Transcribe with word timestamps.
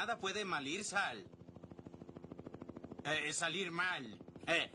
nada 0.00 0.18
puede 0.18 0.46
malir 0.46 0.82
sal. 0.82 1.22
Eh, 3.04 3.32
salir 3.34 3.70
mal. 3.70 4.02
Eh, 4.46 4.70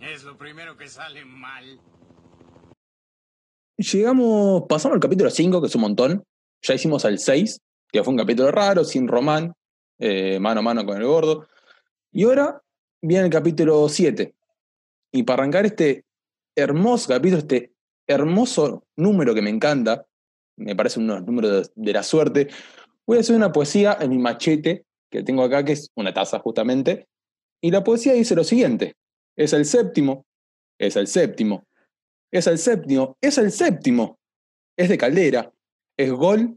es 0.00 0.24
lo 0.24 0.38
primero 0.38 0.78
que 0.78 0.88
sale 0.88 1.26
mal. 1.26 1.78
Llegamos, 3.76 4.62
pasamos 4.66 4.94
al 4.94 5.00
capítulo 5.00 5.28
5, 5.28 5.60
que 5.60 5.66
es 5.66 5.74
un 5.74 5.82
montón. 5.82 6.24
Ya 6.62 6.72
hicimos 6.72 7.04
al 7.04 7.18
6, 7.18 7.58
que 7.92 8.02
fue 8.02 8.12
un 8.12 8.18
capítulo 8.18 8.50
raro, 8.50 8.82
sin 8.82 9.08
Román, 9.08 9.52
eh, 9.98 10.40
mano 10.40 10.60
a 10.60 10.62
mano 10.62 10.86
con 10.86 10.96
el 10.96 11.06
gordo. 11.06 11.46
Y 12.10 12.24
ahora 12.24 12.62
viene 13.02 13.26
el 13.26 13.30
capítulo 13.30 13.90
7. 13.90 14.34
Y 15.12 15.22
para 15.24 15.42
arrancar 15.42 15.66
este 15.66 16.06
hermoso 16.56 17.08
capítulo, 17.08 17.40
este 17.40 17.74
hermoso 18.06 18.86
número 18.96 19.34
que 19.34 19.42
me 19.42 19.50
encanta, 19.50 20.06
me 20.56 20.74
parece 20.74 20.98
números 20.98 21.74
de, 21.74 21.82
de 21.84 21.92
la 21.92 22.02
suerte, 22.02 22.48
voy 23.10 23.16
a 23.16 23.22
hacer 23.22 23.34
una 23.34 23.50
poesía 23.50 23.98
en 24.00 24.10
mi 24.10 24.18
machete 24.18 24.84
que 25.10 25.24
tengo 25.24 25.42
acá, 25.42 25.64
que 25.64 25.72
es 25.72 25.90
una 25.96 26.14
taza 26.14 26.38
justamente. 26.38 27.08
Y 27.60 27.72
la 27.72 27.82
poesía 27.82 28.12
dice 28.12 28.36
lo 28.36 28.44
siguiente, 28.44 28.94
es 29.36 29.52
el 29.52 29.64
séptimo, 29.64 30.26
es 30.78 30.94
el 30.94 31.08
séptimo, 31.08 31.64
es 32.30 32.46
el 32.46 32.56
séptimo, 32.56 33.16
es 33.20 33.36
el 33.38 33.50
séptimo, 33.50 34.20
es 34.78 34.88
de 34.88 34.96
Caldera, 34.96 35.52
es 35.98 36.12
gol, 36.12 36.56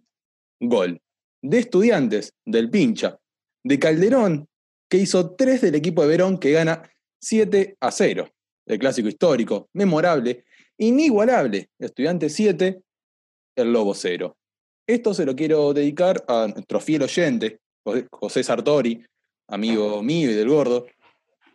gol, 0.59 1.01
de 1.41 1.57
estudiantes, 1.57 2.35
del 2.45 2.69
pincha, 2.69 3.17
de 3.63 3.79
Calderón, 3.79 4.47
que 4.87 4.97
hizo 4.97 5.33
tres 5.35 5.61
del 5.61 5.73
equipo 5.73 6.03
de 6.03 6.07
Verón 6.09 6.37
que 6.37 6.51
gana 6.51 6.87
7 7.19 7.77
a 7.79 7.91
0, 7.91 8.29
el 8.67 8.77
clásico 8.77 9.07
histórico, 9.07 9.69
memorable, 9.73 10.45
inigualable, 10.77 11.71
estudiante 11.79 12.29
7, 12.29 12.79
el 13.55 13.73
lobo 13.73 13.95
0. 13.95 14.37
Esto 14.85 15.13
se 15.13 15.25
lo 15.25 15.33
quiero 15.33 15.73
dedicar 15.73 16.25
a 16.27 16.47
nuestro 16.47 16.81
fiel 16.81 17.03
oyente, 17.03 17.59
José 18.11 18.43
Sartori, 18.43 19.01
amigo 19.47 20.03
mío 20.03 20.29
y 20.29 20.33
del 20.33 20.49
gordo, 20.49 20.87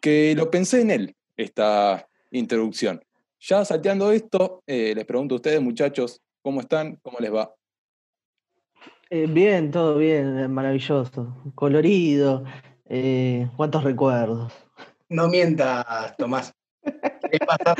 que 0.01 0.35
lo 0.35 0.51
pensé 0.51 0.81
en 0.81 0.91
él, 0.91 1.17
esta 1.37 2.09
introducción. 2.31 3.03
Ya 3.41 3.65
salteando 3.67 4.13
esto, 4.13 4.63
eh, 4.67 4.95
les 4.95 5.05
pregunto 5.05 5.35
a 5.35 5.37
ustedes, 5.37 5.61
muchachos, 5.61 6.23
¿cómo 6.41 6.63
están? 6.63 6.97
¿Cómo 7.03 7.19
les 7.21 7.33
va? 7.33 7.55
Eh, 9.11 9.27
bien, 9.27 9.71
todo 9.71 9.99
bien, 9.99 10.51
maravilloso. 10.51 11.37
Colorido. 11.55 12.45
Eh, 12.87 13.49
¿Cuántos 13.57 13.85
recuerdos? 13.85 14.53
No 15.11 15.29
mientas, 15.29 16.17
Tomás. 16.17 16.55
Querés, 17.31 17.47
pasar, 17.47 17.77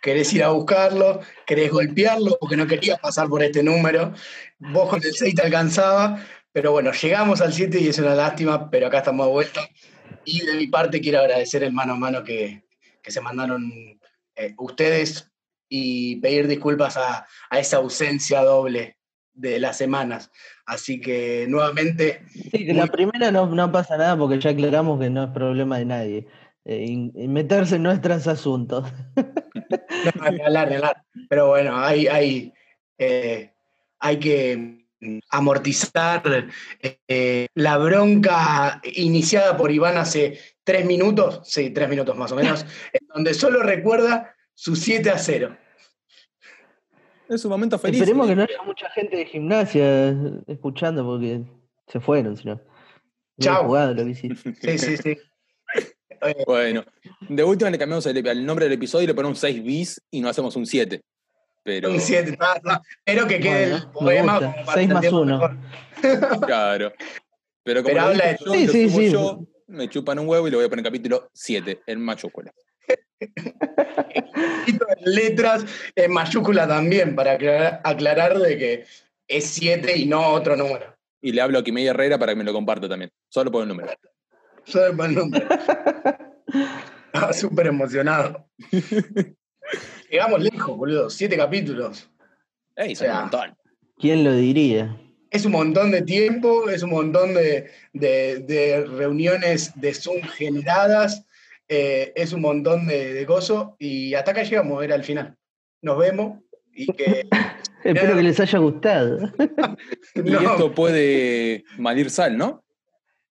querés 0.00 0.32
ir 0.32 0.42
a 0.42 0.48
buscarlo, 0.50 1.20
querés 1.46 1.70
golpearlo 1.70 2.36
porque 2.40 2.56
no 2.56 2.66
querías 2.66 2.98
pasar 2.98 3.28
por 3.28 3.42
este 3.42 3.62
número. 3.62 4.12
Vos 4.58 4.88
con 4.88 5.02
el 5.02 5.12
6 5.12 5.34
te 5.34 5.42
alcanzaba, 5.42 6.24
pero 6.52 6.72
bueno, 6.72 6.92
llegamos 6.92 7.40
al 7.40 7.52
7 7.52 7.80
y 7.80 7.88
es 7.88 7.98
una 7.98 8.14
lástima, 8.14 8.70
pero 8.70 8.86
acá 8.86 8.98
estamos 8.98 9.26
de 9.26 9.32
vuelta. 9.32 9.60
Y 10.24 10.44
de 10.44 10.54
mi 10.54 10.66
parte 10.66 11.00
quiero 11.00 11.20
agradecer 11.20 11.62
el 11.62 11.72
mano 11.72 11.94
a 11.94 11.96
mano 11.96 12.24
que, 12.24 12.64
que 13.02 13.10
se 13.10 13.20
mandaron 13.20 13.70
eh, 14.36 14.54
ustedes 14.58 15.30
y 15.68 16.16
pedir 16.16 16.48
disculpas 16.48 16.96
a, 16.96 17.26
a, 17.48 17.58
esa 17.58 17.78
ausencia 17.78 18.42
doble 18.42 18.96
de 19.32 19.60
las 19.60 19.78
semanas. 19.78 20.30
Así 20.66 21.00
que 21.00 21.46
nuevamente... 21.48 22.22
Sí, 22.32 22.66
que 22.66 22.72
muy... 22.72 22.82
la 22.82 22.86
primera 22.86 23.30
no, 23.30 23.46
no, 23.46 23.72
pasa 23.72 23.96
nada 23.96 24.16
porque 24.16 24.38
ya 24.38 24.50
aclaramos 24.50 25.00
que 25.00 25.10
no 25.10 25.24
es 25.24 25.30
problema 25.30 25.78
de 25.78 25.84
nadie. 25.84 26.26
Eh, 26.64 27.10
y, 27.14 27.28
meterse 27.28 27.76
en 27.76 27.84
nuestros 27.84 28.26
asuntos. 28.26 28.84
no, 29.16 30.24
hablar, 30.24 30.72
hablar. 30.72 31.04
Pero 31.28 31.48
bueno, 31.48 31.78
hay, 31.78 32.06
hay, 32.06 32.52
eh, 32.98 33.52
hay 33.98 34.18
que 34.18 34.86
amortizar 35.30 36.22
eh, 37.08 37.46
la 37.54 37.78
bronca 37.78 38.80
iniciada 38.84 39.56
por 39.56 39.70
Iván 39.70 39.96
hace 39.96 40.38
tres 40.62 40.84
minutos, 40.84 41.40
sí, 41.44 41.70
tres 41.70 41.88
minutos 41.88 42.16
más 42.16 42.32
o 42.32 42.36
menos, 42.36 42.66
en 42.92 43.06
donde 43.14 43.34
solo 43.34 43.62
recuerda 43.62 44.34
su 44.54 44.76
7 44.76 45.10
a 45.10 45.18
0. 45.18 45.56
Es 47.28 47.44
un 47.44 47.50
momento 47.50 47.78
feliz. 47.78 48.00
Esperemos 48.00 48.26
que 48.26 48.36
no 48.36 48.42
haya 48.42 48.62
mucha 48.66 48.90
gente 48.90 49.16
de 49.16 49.24
gimnasia 49.24 50.10
escuchando 50.46 51.04
porque 51.04 51.42
se 51.86 52.00
fueron, 52.00 52.36
si 52.36 52.48
no. 52.48 52.60
Chao. 53.40 53.66
Jugado, 53.66 53.94
lo 53.94 54.04
que 54.04 54.14
sí, 54.14 54.28
sí, 54.36 54.96
sí. 54.98 55.16
Bueno, 56.46 56.84
de 57.28 57.44
última 57.44 57.70
le 57.70 57.78
cambiamos 57.78 58.04
el, 58.06 58.26
el, 58.26 58.46
nombre 58.46 58.66
del 58.66 58.74
episodio 58.74 59.04
y 59.04 59.06
le 59.06 59.14
ponemos 59.14 59.38
un 59.38 59.40
6 59.40 59.62
bis 59.62 60.02
y 60.10 60.20
no 60.20 60.28
hacemos 60.28 60.54
un 60.56 60.66
7. 60.66 61.00
Pero... 61.62 61.90
Un 61.90 62.00
7, 62.00 62.38
pero 63.04 63.26
que 63.26 63.40
quede 63.40 63.82
Bueno, 64.00 64.38
el 64.38 64.50
poema. 64.50 64.54
6 64.74 64.88
más 64.88 65.12
1. 65.12 65.60
Claro. 66.46 66.92
Pero 67.62 67.82
como 67.82 67.94
Pero 67.94 68.06
habla 68.06 68.32
dije 68.32 68.38
de- 68.38 68.44
yo, 68.44 68.52
Sí, 68.52 68.66
lo 68.66 68.72
sí, 68.72 68.90
sí. 68.90 69.10
yo, 69.12 69.40
me 69.66 69.88
chupan 69.88 70.18
un 70.18 70.28
huevo 70.28 70.48
y 70.48 70.50
le 70.50 70.56
voy 70.56 70.66
a 70.66 70.68
poner 70.68 70.84
capítulo 70.84 71.28
7, 71.32 71.82
el 71.86 71.98
mayúscula. 71.98 72.52
En 74.66 74.78
letras 75.04 75.64
en 75.94 76.12
mayúscula 76.12 76.66
también, 76.66 77.14
para 77.14 77.32
aclarar, 77.32 77.80
aclarar 77.84 78.38
de 78.38 78.58
que 78.58 78.84
es 79.28 79.44
7 79.46 79.96
y 79.96 80.06
no 80.06 80.28
otro 80.32 80.56
número. 80.56 80.96
Y 81.20 81.32
le 81.32 81.40
hablo 81.40 81.58
a 81.58 81.64
Kimei 81.64 81.86
Herrera 81.86 82.18
para 82.18 82.32
que 82.32 82.36
me 82.36 82.44
lo 82.44 82.52
comparta 82.52 82.88
también. 82.88 83.10
Solo 83.28 83.50
por 83.50 83.62
el 83.62 83.68
número. 83.68 83.90
El 84.74 85.14
nombre. 85.14 85.44
Estaba 87.12 87.32
súper 87.32 87.66
emocionado. 87.68 88.48
Llegamos 90.10 90.40
lejos, 90.42 90.76
boludo. 90.76 91.10
Siete 91.10 91.36
capítulos. 91.36 92.08
¡Ey, 92.76 92.94
son 92.94 93.06
O 93.06 93.10
sea, 93.10 93.14
un 93.16 93.20
montón! 93.22 93.56
¿Quién 93.98 94.24
lo 94.24 94.32
diría? 94.34 94.96
Es 95.30 95.44
un 95.44 95.52
montón 95.52 95.90
de 95.92 96.02
tiempo, 96.02 96.68
es 96.68 96.82
un 96.82 96.90
montón 96.90 97.34
de, 97.34 97.70
de- 97.92 98.38
de 98.40 98.84
reuniones 98.86 99.72
de 99.80 99.94
Zoom 99.94 100.22
generadas, 100.22 101.24
eh, 101.68 102.12
es 102.16 102.32
un 102.32 102.40
montón 102.40 102.86
de, 102.88 103.12
de 103.14 103.24
gozo 103.26 103.76
y 103.78 104.14
hasta 104.14 104.32
acá 104.32 104.42
llegamos, 104.42 104.82
era 104.82 104.96
el 104.96 105.04
final. 105.04 105.36
Nos 105.82 105.98
vemos 105.98 106.40
y 106.72 106.86
que... 106.92 107.26
Espero 107.84 108.14
que 108.16 108.22
les 108.22 108.38
haya 108.40 108.58
gustado. 108.58 109.30
Y 110.14 110.20
No, 110.20 110.40
esto 110.40 110.74
puede 110.74 111.64
malir 111.78 112.10
sal, 112.10 112.36
¿no? 112.36 112.62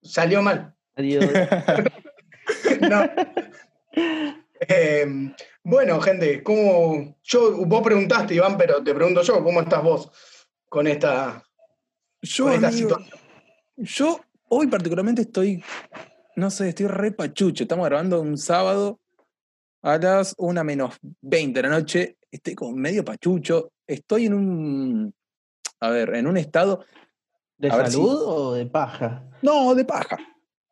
salió 0.00 0.40
mal. 0.40 0.74
Adiós. 0.98 1.24
No. 2.80 3.02
Eh, 4.60 5.06
bueno, 5.62 6.00
gente, 6.00 6.42
¿cómo, 6.42 7.16
yo, 7.22 7.66
vos 7.66 7.82
preguntaste, 7.82 8.34
Iván, 8.34 8.56
pero 8.56 8.82
te 8.82 8.94
pregunto 8.94 9.22
yo, 9.22 9.44
¿cómo 9.44 9.60
estás 9.60 9.82
vos 9.82 10.10
con 10.68 10.86
esta, 10.86 11.44
Yo, 12.22 12.44
con 12.44 12.54
esta 12.54 12.68
amigo, 12.68 12.88
situación? 12.88 13.20
yo 13.76 14.20
hoy 14.48 14.66
particularmente 14.68 15.22
estoy, 15.22 15.62
no 16.36 16.50
sé, 16.50 16.70
estoy 16.70 16.86
re 16.86 17.12
pachucho. 17.12 17.64
Estamos 17.64 17.86
grabando 17.86 18.20
un 18.20 18.38
sábado 18.38 18.98
a 19.82 19.98
las 19.98 20.34
1 20.38 20.64
menos 20.64 20.96
20 21.20 21.62
de 21.62 21.68
la 21.68 21.74
noche. 21.78 22.16
Estoy 22.30 22.54
como 22.54 22.74
medio 22.76 23.04
pachucho. 23.04 23.72
Estoy 23.86 24.26
en 24.26 24.34
un, 24.34 25.14
a 25.80 25.90
ver, 25.90 26.14
en 26.14 26.26
un 26.26 26.36
estado, 26.38 26.84
¿De 27.58 27.68
salud 27.70 28.22
o 28.24 28.54
de 28.54 28.64
paja? 28.66 29.24
no, 29.42 29.74
de 29.74 29.84
paja. 29.84 30.16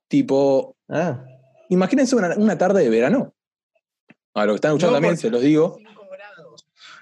Tipo, 0.08 0.76
Ah, 0.88 1.24
imagínense 1.68 2.14
una, 2.14 2.34
una 2.36 2.56
tarde 2.56 2.82
de 2.82 2.90
verano. 2.90 3.34
A 4.34 4.44
lo 4.44 4.52
que 4.52 4.56
están 4.56 4.72
escuchando 4.72 4.92
No, 4.92 4.96
también, 4.96 5.16
se 5.16 5.30
los 5.30 5.42
digo. 5.42 5.78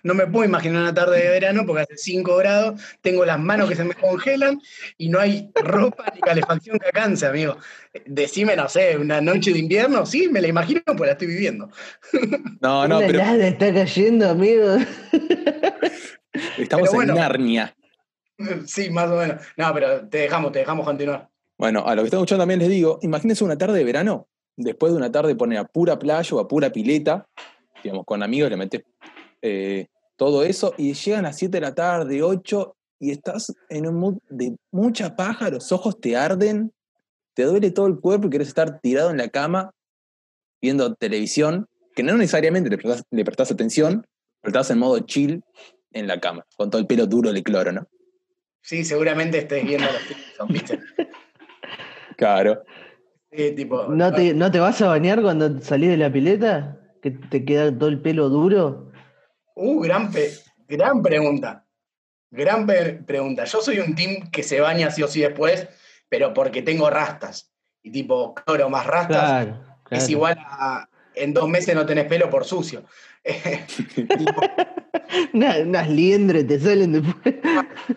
No 0.03 0.13
me 0.13 0.27
puedo 0.27 0.45
imaginar 0.45 0.83
una 0.83 0.93
tarde 0.93 1.23
de 1.23 1.31
verano 1.31 1.65
porque 1.67 1.83
hace 1.83 1.97
5 1.97 2.37
grados, 2.37 2.81
tengo 3.01 3.25
las 3.25 3.39
manos 3.39 3.71
que 3.71 3.75
se 3.75 3.85
me 3.85 3.95
congelan 3.95 4.61
y 4.99 5.09
no 5.09 5.19
hay 5.19 5.51
ropa 5.55 6.05
ni 6.15 6.21
calefacción 6.21 6.79
que 6.79 6.87
alcance, 6.87 7.27
amigo. 7.27 7.57
Decime, 8.05 8.55
no 8.55 8.69
sé, 8.69 8.99
una 8.99 9.23
noche 9.23 9.53
de 9.55 9.61
invierno, 9.61 10.05
sí, 10.05 10.29
me 10.29 10.43
la 10.43 10.49
imagino 10.49 10.83
porque 10.85 11.07
la 11.07 11.13
estoy 11.13 11.29
viviendo. 11.29 11.71
No, 12.61 12.87
no, 12.87 12.99
una 12.99 13.07
pero 13.07 13.21
helada 13.21 13.47
está 13.47 13.73
cayendo, 13.73 14.29
amigo. 14.29 14.77
estamos 16.59 16.89
pero 16.91 16.93
bueno. 16.93 17.15
en 17.15 17.19
Narnia. 17.21 17.75
Sí, 18.67 18.91
más 18.91 19.11
o 19.11 19.17
menos. 19.17 19.43
No, 19.57 19.73
pero 19.73 20.07
te 20.09 20.19
dejamos, 20.19 20.53
te 20.53 20.59
dejamos 20.59 20.85
continuar. 20.85 21.31
Bueno, 21.65 21.83
a 21.87 21.95
lo 21.95 22.03
que 22.03 22.09
están 22.09 22.19
escuchando 22.19 22.43
también 22.43 22.61
les 22.61 22.69
digo, 22.69 22.99
imagínense 23.01 23.43
una 23.43 23.57
tarde 23.57 23.79
de 23.79 23.85
verano, 23.85 24.29
después 24.55 24.93
de 24.93 24.99
una 24.99 25.11
tarde 25.11 25.35
poner 25.35 25.57
a 25.61 25.65
pura 25.65 25.99
playa 25.99 26.37
o 26.37 26.39
a 26.39 26.47
pura 26.47 26.71
pileta, 26.71 27.27
digamos, 27.83 28.05
con 28.05 28.23
amigos 28.23 28.51
le 28.51 28.59
metes 28.59 28.83
eh, 29.41 29.87
todo 30.15 30.45
eso 30.45 30.75
y 30.77 30.93
llegan 30.93 31.25
a 31.25 31.29
las 31.29 31.39
7 31.39 31.57
de 31.57 31.61
la 31.63 31.75
tarde, 31.75 32.23
8, 32.23 32.77
y 33.01 33.13
estás 33.13 33.55
en 33.71 33.87
un 33.87 33.95
mood 33.95 34.19
de 34.29 34.55
mucha 34.73 35.17
paja, 35.17 35.49
los 35.49 35.73
ojos 35.73 35.99
te 36.03 36.19
arden, 36.19 36.71
te 37.33 37.45
duele 37.45 37.71
todo 37.71 37.87
el 37.87 37.99
cuerpo 37.99 38.27
y 38.27 38.31
querés 38.31 38.49
estar 38.49 38.81
tirado 38.83 39.11
en 39.11 39.17
la 39.17 39.31
cama 39.31 39.71
viendo 40.61 40.95
televisión, 40.95 41.67
que 41.97 42.03
no 42.03 42.15
necesariamente 42.19 42.69
le 42.69 43.25
prestás, 43.25 43.51
atención, 43.51 44.07
pero 44.43 44.51
estás 44.51 44.71
en 44.71 44.81
modo 44.81 44.99
chill 44.99 45.43
en 45.93 46.09
la 46.09 46.21
cama, 46.21 46.45
con 46.59 46.69
todo 46.69 46.79
el 46.83 46.87
pelo 46.87 47.07
duro 47.07 47.33
de 47.33 47.43
cloro, 47.43 47.73
¿no? 47.73 47.89
Sí, 48.61 48.85
seguramente 48.85 49.39
estés 49.39 49.65
viendo 49.65 49.87
los 49.91 50.03
Simpsons. 50.03 50.94
Claro. 52.25 52.63
Sí, 53.31 53.51
tipo. 53.53 53.85
¿No 53.89 54.11
te, 54.13 54.33
¿No 54.33 54.51
te 54.51 54.59
vas 54.59 54.81
a 54.81 54.89
bañar 54.89 55.21
cuando 55.21 55.61
salís 55.61 55.91
de 55.91 55.99
la 55.99 56.11
pileta? 56.11 56.79
¿Que 57.03 57.11
te 57.11 57.45
queda 57.45 57.71
todo 57.77 57.91
el 57.91 58.01
pelo 58.01 58.31
duro? 58.31 58.91
Uh, 59.55 59.81
gran, 59.83 60.11
pe- 60.11 60.33
gran 60.67 61.03
pregunta. 61.03 61.67
Gran 62.31 62.67
pe- 62.67 62.95
pregunta. 63.07 63.45
Yo 63.45 63.61
soy 63.61 63.79
un 63.81 63.95
team 63.95 64.31
que 64.31 64.43
se 64.43 64.61
baña 64.61 64.91
sí 64.91 65.03
o 65.03 65.09
sí 65.09 65.21
después 65.21 65.69
pero 66.09 66.33
porque 66.33 66.63
tengo 66.63 66.89
rastas. 66.91 67.53
Y 67.83 67.91
tipo, 67.91 68.35
cloro 68.35 68.71
más 68.71 68.87
rastas 68.87 69.17
Claro, 69.19 69.51
es 69.91 69.99
claro. 69.99 70.07
igual 70.11 70.37
a 70.39 70.89
en 71.17 71.35
dos 71.35 71.49
meses 71.49 71.75
no 71.75 71.85
tenés 71.85 72.07
pelo 72.07 72.31
por 72.31 72.45
sucio. 72.45 72.85
Tipo, 73.97 74.41
Una- 75.35 75.59
unas 75.59 75.91
liendres 75.91 76.47
te 76.47 76.59
salen 76.61 76.93
después. 76.93 77.35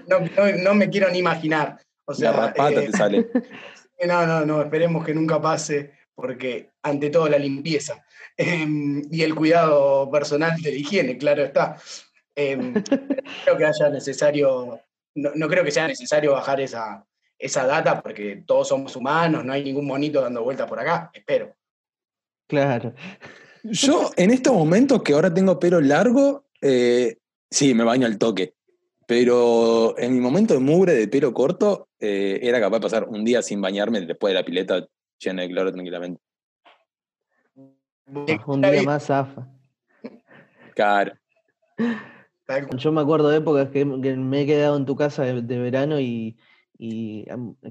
no, 0.07 0.19
no- 0.19 0.63
no 0.63 0.73
me 0.73 0.89
quiero 0.89 1.09
ni 1.11 1.19
imaginar. 1.19 1.77
O 2.05 2.13
sea, 2.13 2.31
la 2.31 2.37
rapata 2.47 2.81
eh, 2.81 2.87
te 2.91 2.97
sale. 2.97 3.27
no, 4.05 4.27
no, 4.27 4.45
no, 4.45 4.61
esperemos 4.61 5.05
que 5.05 5.13
nunca 5.13 5.41
pase, 5.41 5.93
porque 6.13 6.71
ante 6.83 7.09
todo 7.09 7.27
la 7.27 7.39
limpieza 7.39 8.05
em, 8.37 9.01
y 9.11 9.23
el 9.23 9.33
cuidado 9.33 10.09
personal 10.11 10.61
de 10.61 10.71
la 10.71 10.77
higiene, 10.77 11.17
claro 11.17 11.43
está. 11.43 11.77
Em, 12.35 12.73
creo 13.43 13.57
que 13.57 13.65
haya 13.65 13.89
necesario, 13.89 14.79
no, 15.15 15.31
no 15.35 15.47
creo 15.47 15.63
que 15.63 15.71
sea 15.71 15.87
necesario 15.87 16.33
bajar 16.33 16.61
esa, 16.61 17.05
esa 17.39 17.65
data, 17.65 18.01
porque 18.01 18.43
todos 18.45 18.67
somos 18.67 18.95
humanos, 18.95 19.45
no 19.45 19.53
hay 19.53 19.63
ningún 19.63 19.87
monito 19.87 20.21
dando 20.21 20.43
vueltas 20.43 20.67
por 20.67 20.79
acá, 20.79 21.09
espero. 21.13 21.55
Claro. 22.47 22.93
Yo, 23.63 24.11
en 24.15 24.31
estos 24.31 24.53
momentos 24.53 25.03
que 25.03 25.13
ahora 25.13 25.33
tengo 25.33 25.59
pelo 25.59 25.81
largo, 25.81 26.45
eh, 26.61 27.17
sí, 27.49 27.73
me 27.73 27.83
baño 27.83 28.07
al 28.07 28.17
toque. 28.17 28.53
Pero 29.07 29.97
en 29.97 30.13
mi 30.13 30.19
momento 30.19 30.53
de 30.53 30.59
mugre 30.59 30.93
de 30.93 31.07
pelo 31.07 31.33
corto, 31.33 31.87
eh, 31.99 32.39
era 32.43 32.59
capaz 32.59 32.77
de 32.77 32.81
pasar 32.81 33.05
un 33.05 33.23
día 33.23 33.41
sin 33.41 33.61
bañarme 33.61 34.01
después 34.01 34.31
de 34.31 34.39
la 34.39 34.45
pileta 34.45 34.85
llena 35.17 35.41
de 35.41 35.47
cloro 35.47 35.71
tranquilamente. 35.71 36.21
Un 38.45 38.61
día 38.61 38.83
más 38.83 39.05
zafa. 39.05 39.47
Claro. 40.75 41.13
Yo 42.77 42.91
me 42.91 43.01
acuerdo 43.01 43.29
de 43.29 43.37
épocas 43.37 43.69
que, 43.69 43.79
que 44.01 44.15
me 44.15 44.41
he 44.41 44.45
quedado 44.45 44.77
en 44.77 44.85
tu 44.85 44.95
casa 44.95 45.23
de, 45.23 45.41
de 45.41 45.57
verano 45.57 45.99
y, 45.99 46.37
y, 46.77 47.25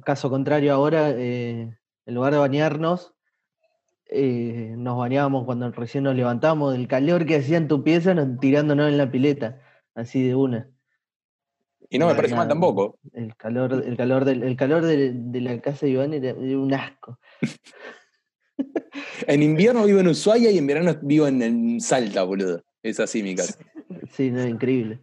caso 0.05 0.29
contrario 0.31 0.73
ahora, 0.73 1.11
eh, 1.11 1.77
en 2.07 2.15
lugar 2.15 2.33
de 2.33 2.39
bañarnos, 2.39 3.15
eh, 4.07 4.75
nos 4.77 4.99
bañábamos 4.99 5.45
cuando 5.45 5.71
recién 5.71 6.05
nos 6.05 6.15
levantamos 6.15 6.73
del 6.73 6.89
calor 6.89 7.27
que 7.27 7.37
hacía 7.37 7.57
en 7.57 7.69
tu 7.69 7.83
pieza, 7.83 8.15
nos, 8.15 8.39
tirándonos 8.41 8.89
en 8.89 8.99
la 8.99 9.11
pileta, 9.11 9.61
así 9.95 10.27
de 10.27 10.35
una. 10.35 10.71
Y 11.89 11.99
no 11.99 12.09
me 12.09 12.15
parece 12.15 12.35
mal 12.35 12.49
tampoco. 12.49 12.99
El 13.13 13.37
calor, 13.37 13.85
el 13.87 13.97
calor, 13.97 14.25
del, 14.25 14.43
el 14.43 14.57
calor 14.57 14.85
de, 14.85 15.13
de 15.15 15.41
la 15.41 15.61
casa 15.61 15.87
de 15.87 15.93
Iván 15.93 16.15
era, 16.15 16.31
era 16.31 16.59
un 16.59 16.73
asco. 16.73 17.19
En 19.27 19.43
invierno 19.43 19.85
vivo 19.85 20.01
en 20.01 20.09
Ushuaia 20.09 20.51
y 20.51 20.59
en 20.59 20.67
verano 20.67 20.99
vivo 21.03 21.27
en, 21.27 21.43
en 21.43 21.81
Salta, 21.81 22.23
boludo. 22.23 22.63
Es 22.83 23.01
así 23.01 23.23
mi 23.23 23.35
casa. 23.35 23.59
Sí, 24.13 24.31
no, 24.31 24.47
increíble. 24.47 25.01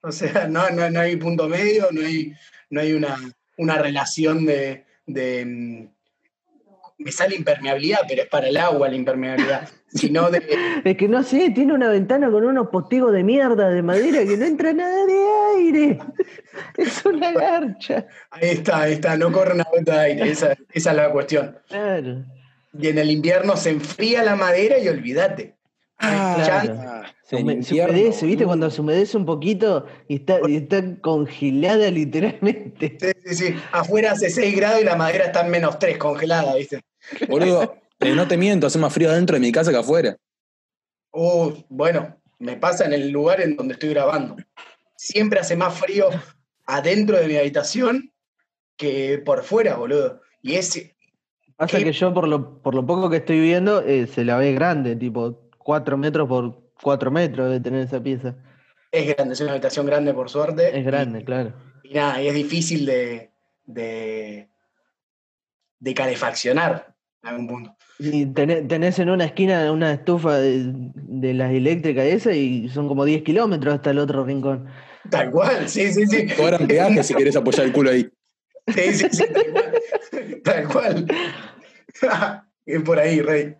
O 0.00 0.10
sea, 0.10 0.48
no, 0.48 0.70
no, 0.70 0.88
no 0.90 1.00
hay 1.00 1.16
punto 1.16 1.48
medio, 1.48 1.88
no 1.92 2.00
hay, 2.00 2.32
no 2.70 2.80
hay 2.80 2.92
una, 2.92 3.16
una 3.58 3.76
relación 3.76 4.46
de, 4.46 4.84
de, 5.06 5.44
mm, 5.44 5.88
Me 6.98 7.12
sale 7.12 7.36
impermeabilidad, 7.36 8.00
pero 8.08 8.22
es 8.22 8.28
para 8.28 8.48
el 8.48 8.56
agua 8.56 8.88
la 8.88 8.96
impermeabilidad. 8.96 9.68
Sino 9.96 10.30
de. 10.30 10.42
Es 10.84 10.96
que 10.96 11.08
no 11.08 11.22
sé, 11.22 11.50
tiene 11.50 11.72
una 11.74 11.88
ventana 11.88 12.30
con 12.30 12.44
unos 12.44 12.68
postigos 12.68 13.12
de 13.12 13.24
mierda 13.24 13.68
de 13.70 13.82
madera 13.82 14.24
que 14.24 14.36
no 14.36 14.44
entra 14.44 14.72
nada 14.72 15.04
de 15.06 15.18
aire. 15.56 15.98
Es 16.76 17.04
una 17.04 17.32
garcha. 17.32 18.06
Ahí 18.30 18.50
está, 18.50 18.82
ahí 18.82 18.92
está, 18.94 19.16
no 19.16 19.30
corre 19.32 19.54
una 19.54 19.64
gota 19.64 19.94
de 19.94 20.00
aire. 20.00 20.30
Esa, 20.30 20.54
esa 20.72 20.90
es 20.90 20.96
la 20.96 21.10
cuestión. 21.10 21.58
Claro. 21.68 22.24
Y 22.78 22.88
en 22.88 22.98
el 22.98 23.10
invierno 23.10 23.56
se 23.56 23.70
enfría 23.70 24.22
la 24.22 24.36
madera 24.36 24.78
y 24.78 24.88
olvídate. 24.88 25.54
Ah, 25.98 26.36
claro. 26.44 27.02
Se, 27.24 27.36
hume- 27.36 27.62
humedece, 27.72 28.26
¿viste? 28.26 28.44
Cuando 28.44 28.70
se 28.70 28.80
humedece 28.82 29.16
un 29.16 29.24
poquito 29.26 29.86
y 30.08 30.16
está, 30.16 30.38
y 30.46 30.56
está 30.56 30.82
congelada 31.00 31.90
literalmente. 31.90 32.98
Sí, 33.00 33.08
sí, 33.24 33.34
sí. 33.34 33.54
Afuera 33.72 34.12
hace 34.12 34.28
6 34.30 34.54
grados 34.56 34.82
y 34.82 34.84
la 34.84 34.94
madera 34.96 35.24
está 35.26 35.44
en 35.44 35.50
menos 35.50 35.78
3, 35.78 35.96
congelada, 35.98 36.54
¿viste? 36.54 36.80
Boludo, 37.28 37.76
eh, 38.00 38.14
no 38.14 38.28
te 38.28 38.36
miento, 38.36 38.66
hace 38.66 38.78
más 38.78 38.92
frío 38.92 39.10
adentro 39.10 39.34
de 39.34 39.40
mi 39.40 39.52
casa 39.52 39.70
que 39.70 39.78
afuera. 39.78 40.16
Uh, 41.12 41.52
bueno, 41.68 42.20
me 42.38 42.56
pasa 42.56 42.84
en 42.84 42.92
el 42.92 43.10
lugar 43.10 43.40
en 43.40 43.56
donde 43.56 43.74
estoy 43.74 43.90
grabando. 43.90 44.36
Siempre 44.96 45.40
hace 45.40 45.56
más 45.56 45.78
frío 45.78 46.08
adentro 46.66 47.16
de 47.16 47.26
mi 47.26 47.36
habitación 47.36 48.12
que 48.76 49.22
por 49.24 49.42
fuera, 49.42 49.76
boludo. 49.76 50.20
Y 50.42 50.56
es. 50.56 50.92
Pasa 51.56 51.78
¿Qué? 51.78 51.84
que 51.84 51.92
yo, 51.92 52.12
por 52.12 52.28
lo, 52.28 52.60
por 52.60 52.74
lo 52.74 52.84
poco 52.84 53.08
que 53.08 53.16
estoy 53.16 53.40
viendo, 53.40 53.80
eh, 53.82 54.06
se 54.06 54.24
la 54.24 54.36
ve 54.36 54.52
grande, 54.52 54.94
tipo 54.94 55.48
4 55.58 55.96
metros 55.96 56.28
por 56.28 56.70
4 56.82 57.10
metros 57.10 57.48
debe 57.48 57.60
tener 57.60 57.80
esa 57.80 58.02
pieza. 58.02 58.36
Es 58.92 59.14
grande, 59.14 59.34
es 59.34 59.40
una 59.40 59.52
habitación 59.52 59.86
grande 59.86 60.12
por 60.12 60.28
suerte. 60.28 60.78
Es 60.78 60.84
grande, 60.84 61.24
claro. 61.24 61.54
Y, 61.82 61.90
y 61.90 61.94
nada, 61.94 62.22
y 62.22 62.28
es 62.28 62.34
difícil 62.34 62.84
de, 62.84 63.30
de, 63.64 64.48
de 65.78 65.94
calefaccionar 65.94 66.94
en 67.22 67.28
algún 67.28 67.48
punto. 67.48 67.75
Y 67.98 68.26
tenés, 68.26 68.68
tenés 68.68 68.98
en 68.98 69.10
una 69.10 69.24
esquina 69.24 69.72
una 69.72 69.92
estufa 69.92 70.38
de, 70.38 70.64
de 70.94 71.34
las 71.34 71.52
eléctricas 71.52 72.04
esa 72.04 72.32
y 72.32 72.68
son 72.68 72.88
como 72.88 73.04
10 73.04 73.22
kilómetros 73.22 73.74
hasta 73.74 73.90
el 73.90 73.98
otro 73.98 74.24
rincón. 74.24 74.66
Tal 75.10 75.30
cual, 75.30 75.68
sí, 75.68 75.92
sí, 75.92 76.06
sí. 76.06 76.26
Cobran 76.36 76.66
peaje 76.66 77.02
si 77.02 77.14
querés 77.14 77.36
apoyar 77.36 77.66
el 77.66 77.72
culo 77.72 77.90
ahí. 77.90 78.08
Sí, 78.74 78.92
sí, 78.94 79.06
sí, 79.10 79.24
tal 80.44 80.68
cual. 80.68 81.06
Tal 82.00 82.10
cual. 82.10 82.42
es 82.66 82.82
por 82.82 82.98
ahí, 82.98 83.20
Rey. 83.20 83.54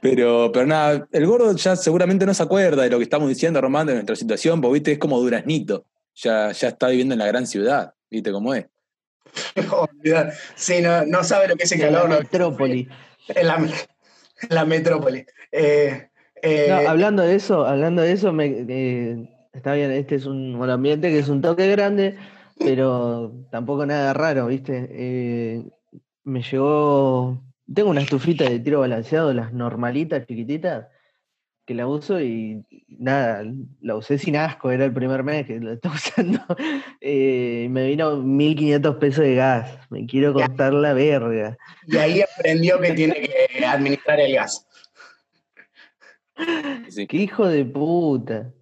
Pero, 0.00 0.50
pero 0.52 0.66
nada, 0.66 1.08
el 1.12 1.26
gordo 1.26 1.56
ya 1.56 1.76
seguramente 1.76 2.26
no 2.26 2.34
se 2.34 2.42
acuerda 2.42 2.82
de 2.82 2.90
lo 2.90 2.98
que 2.98 3.04
estamos 3.04 3.28
diciendo, 3.28 3.60
Román, 3.60 3.86
de 3.86 3.94
nuestra 3.94 4.16
situación, 4.16 4.60
porque 4.60 4.74
viste, 4.74 4.92
es 4.92 4.98
como 4.98 5.18
Duraznito. 5.18 5.86
Ya, 6.16 6.52
ya 6.52 6.68
está 6.68 6.88
viviendo 6.88 7.14
en 7.14 7.18
la 7.18 7.26
gran 7.26 7.46
ciudad, 7.46 7.94
viste 8.10 8.30
cómo 8.30 8.54
es. 8.54 8.66
Sí, 10.54 10.80
no, 10.80 11.04
no 11.06 11.24
sabe 11.24 11.48
lo 11.48 11.56
que 11.56 11.64
es 11.64 11.72
el 11.72 11.80
En 11.80 11.92
la 11.92 12.00
calor. 12.00 12.10
¿no? 12.10 12.18
metrópoli. 12.20 12.88
En 13.28 13.46
la, 13.46 13.68
la 14.48 14.64
metrópoli. 14.64 15.24
Eh, 15.50 16.08
eh, 16.42 16.66
No, 16.68 16.88
hablando 16.88 17.22
de 17.22 17.34
eso, 17.34 17.64
hablando 17.66 18.02
de 18.02 18.12
eso, 18.12 18.32
me, 18.32 18.46
eh, 18.68 19.28
está 19.52 19.74
bien, 19.74 19.90
este 19.92 20.16
es 20.16 20.26
un 20.26 20.62
ambiente 20.68 21.10
que 21.10 21.18
es 21.18 21.28
un 21.28 21.40
toque 21.40 21.68
grande, 21.70 22.16
pero 22.58 23.32
tampoco 23.50 23.86
nada 23.86 24.12
raro, 24.12 24.46
¿viste? 24.46 25.64
Me 26.24 26.42
llegó, 26.42 27.42
tengo 27.72 27.90
una 27.90 28.02
estufita 28.02 28.44
de 28.44 28.60
tiro 28.60 28.80
balanceado, 28.80 29.32
las 29.32 29.52
normalitas 29.52 30.26
chiquititas, 30.26 30.86
que 31.66 31.74
la 31.74 31.86
uso 31.86 32.20
y 32.20 32.62
nada, 32.88 33.42
la 33.80 33.96
usé 33.96 34.18
sin 34.18 34.36
asco, 34.36 34.70
era 34.70 34.84
el 34.84 34.92
primer 34.92 35.22
mes 35.22 35.46
que 35.46 35.58
la 35.60 35.72
estoy 35.72 35.90
usando. 35.94 36.40
Eh, 37.00 37.68
me 37.70 37.86
vino 37.88 38.16
1500 38.16 38.96
pesos 38.96 39.24
de 39.24 39.34
gas, 39.36 39.78
me 39.90 40.04
quiero 40.06 40.32
cortar 40.34 40.74
la 40.74 40.92
verga. 40.92 41.56
y 41.86 41.96
ahí 41.96 42.20
aprendió 42.22 42.80
que 42.80 42.92
tiene 42.92 43.14
que 43.14 43.64
administrar 43.64 44.20
el 44.20 44.34
gas. 44.34 44.66
Sí. 46.88 47.06
¡Qué 47.06 47.16
hijo 47.18 47.46
de 47.46 47.64
puta! 47.64 48.52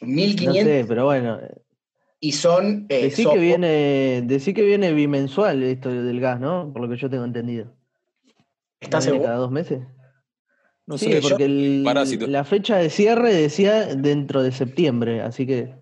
No 0.00 0.06
1500 0.08 0.62
sé, 0.64 0.84
pero 0.88 1.04
bueno, 1.04 1.38
y 2.18 2.32
son. 2.32 2.86
eh, 2.88 3.02
Decí 3.02 3.22
son- 3.22 3.34
que 3.34 3.38
viene, 3.40 4.22
decí 4.24 4.54
que 4.54 4.62
viene 4.62 4.92
bimensual 4.94 5.62
esto 5.62 5.90
del 5.90 6.20
gas, 6.20 6.40
¿no? 6.40 6.72
Por 6.72 6.82
lo 6.82 6.88
que 6.88 6.96
yo 6.96 7.10
tengo 7.10 7.24
entendido. 7.24 7.74
¿Estás 8.80 9.04
¿No 9.04 9.10
seguro? 9.12 9.24
cada 9.26 9.36
dos 9.36 9.50
meses? 9.50 9.80
No 10.90 10.98
Sí, 10.98 11.04
sé, 11.12 11.20
porque 11.22 11.44
el- 11.44 11.82
Parásito. 11.84 12.26
la 12.26 12.42
fecha 12.42 12.76
de 12.78 12.90
cierre 12.90 13.32
decía 13.32 13.94
dentro 13.94 14.42
de 14.42 14.50
septiembre, 14.50 15.20
así 15.22 15.46
que 15.46 15.72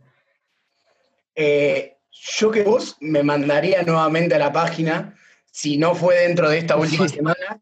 Eh, 1.34 1.96
yo 2.10 2.50
que 2.50 2.62
vos 2.62 2.98
me 3.00 3.22
mandaría 3.22 3.82
nuevamente 3.84 4.34
a 4.34 4.38
la 4.38 4.52
página 4.52 5.14
si 5.50 5.78
no 5.78 5.94
fue 5.94 6.26
dentro 6.26 6.50
de 6.50 6.58
esta 6.58 6.76
última 6.76 7.08
semana, 7.08 7.58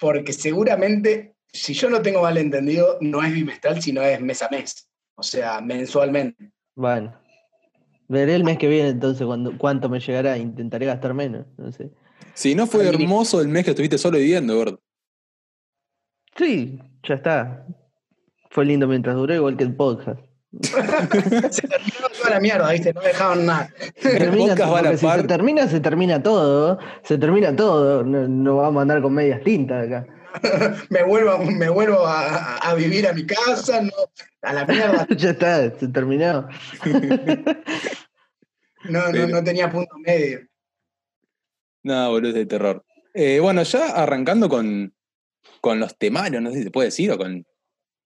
porque 0.00 0.32
seguramente, 0.32 1.36
si 1.52 1.72
yo 1.72 1.88
no 1.88 2.02
tengo 2.02 2.22
mal 2.22 2.36
entendido, 2.36 2.98
no 3.00 3.22
es 3.22 3.32
bimestral, 3.32 3.80
sino 3.80 4.02
es 4.02 4.20
mes 4.20 4.42
a 4.42 4.48
mes, 4.48 4.88
o 5.14 5.22
sea, 5.22 5.60
mensualmente. 5.60 6.50
bueno. 6.74 7.16
Veré 8.08 8.34
el 8.34 8.42
mes 8.42 8.58
que 8.58 8.66
viene 8.68 8.88
entonces 8.88 9.24
cuando, 9.24 9.56
cuánto 9.56 9.88
me 9.88 10.00
llegará, 10.00 10.36
intentaré 10.38 10.86
gastar 10.86 11.14
menos, 11.14 11.46
no 11.58 11.70
sé. 11.70 11.90
Si 12.34 12.54
no 12.56 12.66
fue 12.66 12.88
hermoso 12.88 13.40
el 13.40 13.46
mes 13.48 13.64
que 13.66 13.70
estuviste 13.70 13.98
solo 13.98 14.16
viviendo, 14.18 14.56
gordo. 14.56 14.80
Sí, 16.36 16.78
ya 17.02 17.14
está. 17.14 17.66
Fue 18.50 18.64
lindo 18.64 18.86
mientras 18.86 19.14
duró, 19.16 19.34
igual 19.34 19.56
que 19.56 19.64
el 19.64 19.74
podcast. 19.74 20.20
Se 20.62 21.68
terminó 21.68 22.08
toda 22.16 22.30
la 22.30 22.40
mierda, 22.40 22.72
¿viste? 22.72 22.94
No 22.94 23.02
dejaban 23.02 23.46
nada. 23.46 23.70
Se 23.96 24.18
termina, 24.18 24.56
porque 24.56 24.96
si 24.96 25.06
se 25.06 25.22
termina, 25.24 25.68
se 25.68 25.80
termina 25.80 26.22
todo. 26.22 26.78
Se 27.02 27.18
termina 27.18 27.54
todo. 27.54 28.02
No, 28.02 28.26
no 28.26 28.56
vamos 28.56 28.78
a 28.78 28.82
andar 28.82 29.02
con 29.02 29.12
medias 29.12 29.42
tintas 29.42 29.86
acá. 29.86 30.06
me 30.90 31.02
vuelvo, 31.04 31.38
me 31.38 31.68
vuelvo 31.68 32.06
a, 32.06 32.56
a 32.56 32.74
vivir 32.74 33.06
a 33.06 33.12
mi 33.12 33.26
casa, 33.26 33.82
no, 33.82 33.90
a 34.42 34.52
la 34.52 34.64
mierda. 34.66 35.06
ya 35.16 35.30
está, 35.30 35.78
se 35.78 35.88
terminó. 35.88 36.48
No, 38.84 39.12
no, 39.12 39.26
no 39.26 39.44
tenía 39.44 39.70
punto 39.70 39.96
medio. 39.98 40.40
No, 41.82 42.10
boludo, 42.10 42.30
es 42.30 42.34
de 42.34 42.46
terror. 42.46 42.84
Eh, 43.14 43.40
bueno, 43.40 43.62
ya 43.62 43.86
arrancando 43.88 44.48
con, 44.48 44.94
con 45.68 45.80
los 45.80 45.96
temarios, 45.98 46.42
no 46.42 46.50
sé 46.50 46.58
si 46.58 46.62
se 46.64 46.70
puede 46.70 46.88
decir, 46.88 47.10
o 47.12 47.18
con 47.18 47.44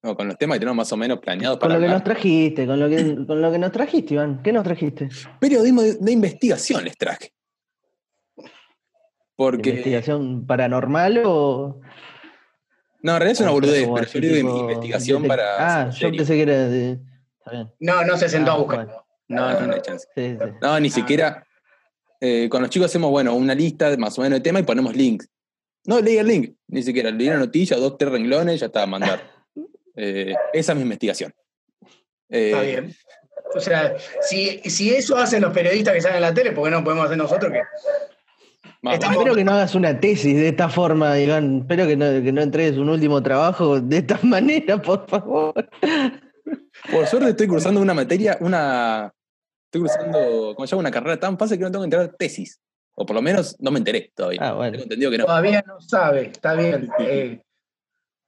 no, 0.04 0.16
con 0.16 0.26
los 0.26 0.37
temas 0.37 0.57
que 0.57 0.61
tenemos 0.61 0.76
más 0.78 0.92
o 0.92 0.97
menos 0.97 1.21
planeados 1.21 1.59
Con 1.59 1.69
para 1.69 1.78
lo 1.78 1.87
que 1.87 1.92
nos 1.92 2.02
trajiste, 2.02 2.66
con 2.66 2.81
lo 2.81 2.88
que, 2.88 3.25
con 3.25 3.40
lo 3.40 3.52
que 3.52 3.59
nos 3.61 3.71
trajiste, 3.71 4.14
Iván. 4.14 4.42
¿Qué 4.42 4.52
nos 4.52 4.64
trajiste? 4.64 5.09
Periodismo 5.38 5.83
de, 5.83 5.95
de 5.95 6.11
investigación 6.12 6.85
les 6.85 6.97
traje. 6.99 7.33
Porque. 9.37 9.71
¿Investigación 9.71 10.47
paranormal 10.47 11.23
o.? 11.25 11.81
No, 13.02 13.12
en 13.14 13.19
realidad 13.19 13.33
es 13.33 13.40
una 13.40 13.50
o 13.50 13.54
boludez, 13.54 13.88
pero 13.95 14.07
yo 14.07 14.21
digo 14.21 14.54
tipo 14.54 14.61
investigación 14.71 15.25
para. 15.25 15.45
Ah, 15.85 15.85
yo 15.90 15.92
serio. 15.92 16.19
pensé 16.19 16.35
que 16.35 16.42
era 16.42 16.69
de. 16.69 16.99
Está 17.38 17.50
bien. 17.52 17.73
No, 17.81 18.04
no 18.04 18.16
se 18.16 18.28
sentó 18.28 18.50
Ah, 18.52 18.54
a 18.54 18.59
buscar. 18.59 18.85
bueno. 18.87 19.04
No, 19.28 19.52
no, 19.61 19.66
no 19.69 19.75
hay 19.75 19.81
chance. 19.81 20.07
Sí, 20.14 20.37
sí. 20.38 20.47
No, 20.61 20.78
ni 20.81 20.88
Ah. 20.88 20.90
siquiera. 20.90 21.47
eh, 22.21 22.49
con 22.49 22.61
los 22.62 22.71
chicos 22.71 22.87
hacemos, 22.87 23.11
bueno, 23.11 23.35
una 23.35 23.52
lista 23.54 23.90
de 23.90 23.97
más 23.97 24.16
o 24.19 24.23
menos 24.23 24.38
de 24.38 24.42
temas 24.42 24.62
y 24.62 24.64
ponemos 24.64 24.95
links. 24.95 25.28
No 25.85 26.01
leí 26.01 26.17
el 26.19 26.27
link, 26.27 26.55
ni 26.69 26.83
siquiera. 26.83 27.11
Leí 27.11 27.29
la 27.29 27.37
noticia, 27.39 27.77
dos, 27.77 27.97
tres 27.99 28.12
renglones, 28.12 28.61
ya 28.61 28.67
está 28.67 28.83
a 28.83 28.87
mandar. 28.87 29.21
Eh, 29.97 30.35
esa 30.53 30.73
es 30.73 30.77
mi 30.77 30.83
investigación. 30.83 31.33
Eh, 32.29 32.51
Está 32.51 32.62
bien. 32.62 32.95
O 33.55 33.61
sea, 33.61 33.95
si, 34.23 34.61
si 34.71 34.95
eso 34.95 35.17
hacen 35.17 35.43
los 35.43 35.53
periodistas 35.53 35.93
que 35.95 36.01
salen 36.01 36.17
en 36.17 36.23
la 36.23 36.33
tele, 36.33 36.53
¿por 36.53 36.65
qué 36.65 36.71
no 36.71 36.83
podemos 36.83 37.05
hacer 37.05 37.19
nosotros 37.19 37.53
que 37.53 37.61
más 38.81 38.95
Estamos- 38.95 39.17
Espero 39.19 39.35
que 39.35 39.45
no 39.45 39.53
hagas 39.53 39.75
una 39.75 40.01
tesis 40.01 40.35
de 40.35 40.49
esta 40.49 40.69
forma, 40.69 41.19
Iván. 41.19 41.59
Espero 41.61 41.87
que 41.87 41.97
no, 41.97 42.07
que 42.23 42.33
no 42.33 42.41
entregues 42.41 42.79
un 42.79 42.89
último 42.89 43.23
trabajo 43.23 43.79
de 43.81 43.99
esta 43.99 44.19
manera, 44.23 44.81
por 44.81 45.07
favor. 45.09 45.53
Por 46.91 47.07
suerte 47.07 47.31
estoy 47.31 47.47
cursando 47.47 47.81
una 47.81 47.95
materia, 47.95 48.39
una. 48.41 49.12
Estoy 49.67 49.83
cursando, 49.83 50.55
como 50.55 50.67
se 50.67 50.71
llama, 50.73 50.81
una 50.81 50.91
carrera 50.91 51.21
tan 51.21 51.39
fácil 51.39 51.59
que 51.59 51.65
no 51.65 51.71
tengo 51.71 51.83
que 51.83 51.87
entregar 51.87 52.17
tesis. 52.17 52.61
O 52.95 53.07
por 53.07 53.17
lo 53.17 53.23
menos 53.23 53.57
no 53.59 53.71
me 53.71 53.79
enteré 53.79 54.13
todavía. 54.15 54.41
Ah, 54.43 54.53
bueno. 54.55 54.73
Tengo 54.73 54.85
entendido 54.85 55.11
que 55.11 55.19
no. 55.19 55.25
todavía 55.25 55.65
no 55.67 55.81
sabe? 55.81 56.27
Está 56.27 56.55
bien. 56.55 56.91
Eh, 56.99 57.41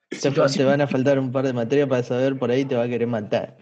te 0.09 0.16
situación, 0.16 0.66
van 0.68 0.80
a 0.80 0.87
faltar 0.87 1.18
un 1.18 1.33
par 1.33 1.44
de 1.44 1.52
materias 1.52 1.88
para 1.88 2.02
saber, 2.02 2.38
por 2.38 2.50
ahí 2.50 2.64
te 2.64 2.76
va 2.76 2.85
a 2.85 2.88
querer 2.88 3.09
matar. 3.09 3.56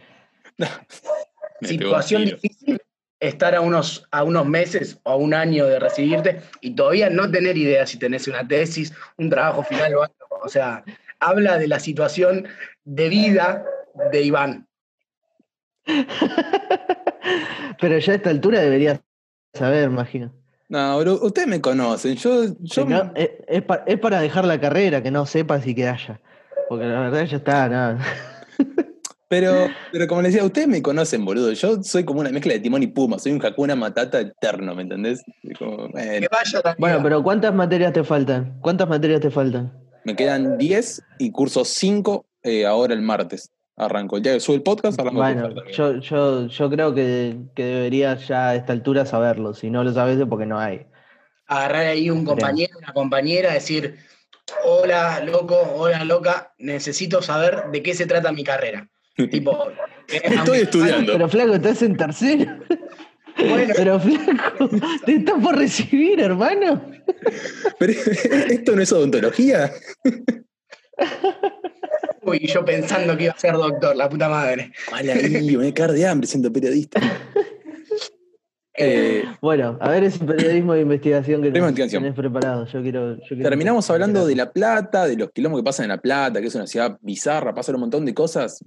Situación 1.62 2.24
difícil 2.24 2.80
estar 3.20 3.54
a 3.54 3.60
unos, 3.60 4.06
a 4.10 4.24
unos 4.24 4.46
meses 4.46 4.98
o 5.04 5.10
a 5.12 5.16
un 5.16 5.32
año 5.32 5.66
de 5.66 5.78
recibirte 5.78 6.42
y 6.60 6.74
todavía 6.74 7.08
no 7.08 7.30
tener 7.30 7.56
idea 7.56 7.86
si 7.86 7.96
tenés 7.98 8.26
una 8.26 8.46
tesis, 8.46 8.92
un 9.16 9.30
trabajo 9.30 9.62
final 9.62 9.94
o 9.94 10.02
algo. 10.02 10.14
O 10.42 10.48
sea, 10.48 10.84
habla 11.20 11.56
de 11.56 11.68
la 11.68 11.78
situación 11.78 12.48
de 12.84 13.08
vida 13.08 13.64
de 14.10 14.22
Iván. 14.22 14.66
Pero 17.80 17.98
ya 17.98 18.12
a 18.12 18.16
esta 18.16 18.30
altura 18.30 18.60
deberías 18.60 19.00
saber, 19.54 19.84
imagino. 19.84 20.32
No, 20.72 20.98
bro, 21.00 21.18
ustedes 21.22 21.46
me 21.48 21.60
conocen. 21.60 22.14
Yo, 22.16 22.44
yo 22.60 22.86
Que 22.86 22.94
no- 22.94 23.12
es, 23.14 23.28
es 23.46 23.62
pa- 23.62 23.84
es 23.86 23.98
para 23.98 24.20
dejar 24.22 24.46
la 24.46 24.58
carrera, 24.58 25.02
que 25.02 25.10
no 25.10 25.26
sepas 25.26 25.66
y 25.66 25.74
que 25.74 25.86
haya. 25.86 26.18
Porque 26.66 26.86
la 26.86 27.00
verdad 27.00 27.24
ya 27.26 27.36
está, 27.36 27.68
nada. 27.68 27.98
pero, 29.28 29.68
pero 29.92 30.06
como 30.06 30.22
les 30.22 30.32
decía, 30.32 30.46
ustedes 30.46 30.68
me 30.68 30.80
conocen, 30.80 31.26
boludo. 31.26 31.52
Yo 31.52 31.82
soy 31.82 32.04
como 32.04 32.20
una 32.20 32.30
mezcla 32.30 32.54
de 32.54 32.60
timón 32.60 32.82
y 32.82 32.86
puma. 32.86 33.18
Soy 33.18 33.32
un 33.32 33.44
Hakuna 33.44 33.76
Matata 33.76 34.18
eterno, 34.20 34.74
¿me 34.74 34.80
entendés? 34.82 35.22
Como, 35.58 35.88
Que 35.92 36.20
bueno, 36.20 36.26
vaya 36.32 36.76
Bueno, 36.78 37.00
pero 37.02 37.22
¿cuántas 37.22 37.54
materias 37.54 37.92
te 37.92 38.02
faltan? 38.02 38.58
¿Cuántas 38.62 38.88
materias 38.88 39.20
te 39.20 39.30
faltan? 39.30 39.72
me 40.04 40.16
quedan 40.16 40.56
10 40.58 41.02
y 41.18 41.30
curso 41.32 41.66
5 41.66 42.24
eh, 42.42 42.64
ahora 42.64 42.94
el 42.94 43.02
martes. 43.02 43.50
Día 43.88 44.34
que 44.34 44.40
sube 44.40 44.56
el 44.56 44.62
podcast, 44.62 44.98
arranco 45.00 45.22
a 45.22 45.32
Bueno, 45.32 45.54
yo, 45.72 45.98
yo, 45.98 46.46
yo 46.46 46.70
creo 46.70 46.94
que, 46.94 47.36
que 47.54 47.64
deberías 47.64 48.28
ya 48.28 48.50
a 48.50 48.54
esta 48.54 48.72
altura 48.72 49.06
saberlo. 49.06 49.54
Si 49.54 49.70
no 49.70 49.84
lo 49.84 49.92
sabes 49.92 50.18
es 50.18 50.26
porque 50.26 50.46
no 50.46 50.58
hay. 50.58 50.86
Agarrar 51.46 51.86
ahí 51.86 52.10
un 52.10 52.24
compañero, 52.24 52.78
una 52.78 52.92
compañera, 52.92 53.52
decir, 53.52 53.96
hola, 54.64 55.22
loco, 55.24 55.56
hola, 55.74 56.04
loca, 56.04 56.54
necesito 56.58 57.22
saber 57.22 57.64
de 57.72 57.82
qué 57.82 57.94
se 57.94 58.06
trata 58.06 58.32
mi 58.32 58.44
carrera. 58.44 58.88
Tipo, 59.30 59.68
Estoy 60.08 60.60
estudiando. 60.60 61.12
Pero 61.12 61.28
flaco, 61.28 61.54
estás 61.54 61.82
en 61.82 61.96
tercero. 61.96 62.58
Bueno, 63.36 63.74
Pero 63.76 64.00
flaco, 64.00 64.68
te 65.06 65.14
estás 65.14 65.42
por 65.42 65.56
recibir, 65.56 66.20
hermano. 66.20 66.82
Pero, 67.78 67.92
¿Esto 68.48 68.76
no 68.76 68.82
es 68.82 68.92
odontología? 68.92 69.72
uy, 72.22 72.46
yo 72.46 72.64
pensando 72.64 73.16
que 73.16 73.24
iba 73.24 73.32
a 73.32 73.38
ser 73.38 73.54
doctor, 73.54 73.94
la 73.96 74.08
puta 74.08 74.28
madre. 74.28 74.72
Mal 74.90 75.08
ahí, 75.08 75.56
me 75.56 75.72
caer 75.74 75.92
de 75.92 76.06
hambre 76.06 76.26
siendo 76.26 76.52
periodista. 76.52 77.00
Eh, 78.74 79.24
Bueno, 79.42 79.76
a 79.82 79.90
ver 79.90 80.04
ese 80.04 80.24
periodismo 80.24 80.72
de 80.72 80.80
investigación 80.80 81.42
que 81.42 81.50
tenés, 81.50 82.14
preparado. 82.14 82.64
Yo 82.66 82.80
quiero, 82.82 83.16
yo 83.16 83.22
quiero- 83.28 83.42
terminamos 83.42 83.88
hablando 83.90 84.26
de 84.26 84.34
La 84.34 84.50
Plata, 84.50 85.06
de 85.06 85.16
los 85.16 85.30
quilombos 85.30 85.60
que 85.60 85.64
pasan 85.64 85.84
en 85.84 85.88
La 85.90 85.98
Plata, 86.00 86.40
que 86.40 86.46
es 86.46 86.54
una 86.54 86.66
ciudad 86.66 86.98
bizarra, 87.02 87.54
pasan 87.54 87.74
un 87.74 87.82
montón 87.82 88.06
de 88.06 88.14
cosas, 88.14 88.64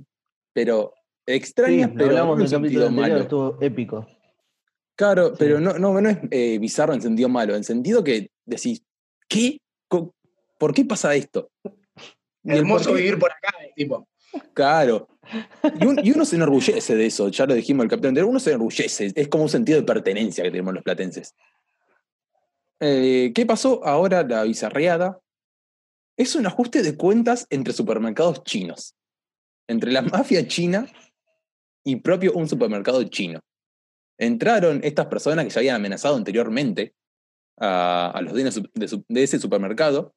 pero 0.53 0.93
extrañas, 1.25 1.89
pero 1.95 2.05
no 2.05 2.12
hablamos 2.12 2.38
en 2.38 2.43
un 2.45 2.50
del 2.51 2.59
capítulo 2.62 2.85
sentido 2.85 2.88
anterior, 2.88 3.09
malo. 3.09 3.21
estuvo 3.24 3.57
épico. 3.62 4.07
Claro, 4.95 5.29
Sí. 5.29 5.35
pero 5.39 5.59
no, 5.59 5.74
no, 5.79 6.00
no 6.00 6.07
es 6.09 6.17
eh, 6.29 6.59
bizarro 6.59 6.93
en 6.93 7.01
sentido 7.01 7.27
malo, 7.27 7.55
en 7.55 7.63
sentido 7.63 8.03
que 8.03 8.29
decís, 8.45 8.83
¿qué? 9.27 9.57
¿Por 9.89 10.74
qué 10.75 10.85
pasa 10.85 11.15
esto? 11.15 11.50
Hermoso 12.46 12.94
vivir 12.94 13.18
por 13.20 13.32
acá, 13.32 13.54
tipo. 13.75 14.08
Claro. 14.54 15.08
Y, 15.80 15.86
un- 15.86 16.00
y 16.04 16.12
uno 16.12 16.25
se 16.25 16.36
enorgullece 16.36 16.96
de 16.96 17.06
eso, 17.06 17.30
ya 17.30 17.46
lo 17.46 17.54
dijimos 17.54 17.84
el 17.86 17.90
capítulo 17.90 18.10
anterior, 18.10 18.30
uno 18.30 18.40
se 18.40 18.52
enorgullece, 18.52 19.12
es 19.16 19.28
como 19.28 19.44
un 19.44 19.50
sentido 19.50 19.80
de 19.80 19.86
pertenencia 19.86 20.44
que 20.44 20.52
tenemos 20.52 20.74
los 20.74 20.84
platenses. 20.84 21.34
Eh, 22.80 23.32
¿Qué 23.34 23.46
pasó 23.46 23.84
ahora 23.86 24.24
la 24.24 24.44
bizarreada? 24.44 25.20
Es 26.18 26.36
un 26.36 26.46
ajuste 26.46 26.82
de 26.84 26.96
cuentas 26.96 27.48
entre 27.50 27.74
supermercados 27.74 28.44
chinos, 28.44 28.96
entre 29.68 29.92
la 29.92 30.02
mafia 30.02 30.48
china 30.48 30.88
y 31.84 31.98
propio 31.98 32.34
un 32.34 32.48
supermercado 32.48 33.04
chino. 33.04 33.40
Entraron 34.18 34.80
estas 34.84 35.08
personas 35.08 35.46
que 35.46 35.52
ya 35.52 35.60
habían 35.60 35.75
amenazado 35.75 36.16
anteriormente 36.16 36.94
a, 37.58 38.12
a 38.12 38.22
los 38.22 38.34
dueños 38.34 38.62
de 38.74 39.24
ese 39.24 39.40
supermercado 39.40 40.14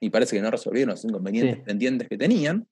y 0.00 0.10
parece 0.10 0.36
que 0.36 0.42
no 0.42 0.50
resolvieron 0.50 0.90
los 0.90 1.04
inconvenientes 1.04 1.56
Sí. 1.56 1.62
pendientes 1.64 2.08
que 2.08 2.16
tenían 2.16 2.66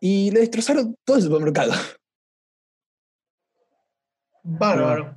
y 0.00 0.30
le 0.32 0.40
destrozaron 0.40 0.96
todo 1.04 1.16
el 1.16 1.22
supermercado. 1.22 1.72
Bárbaro. 4.42 5.16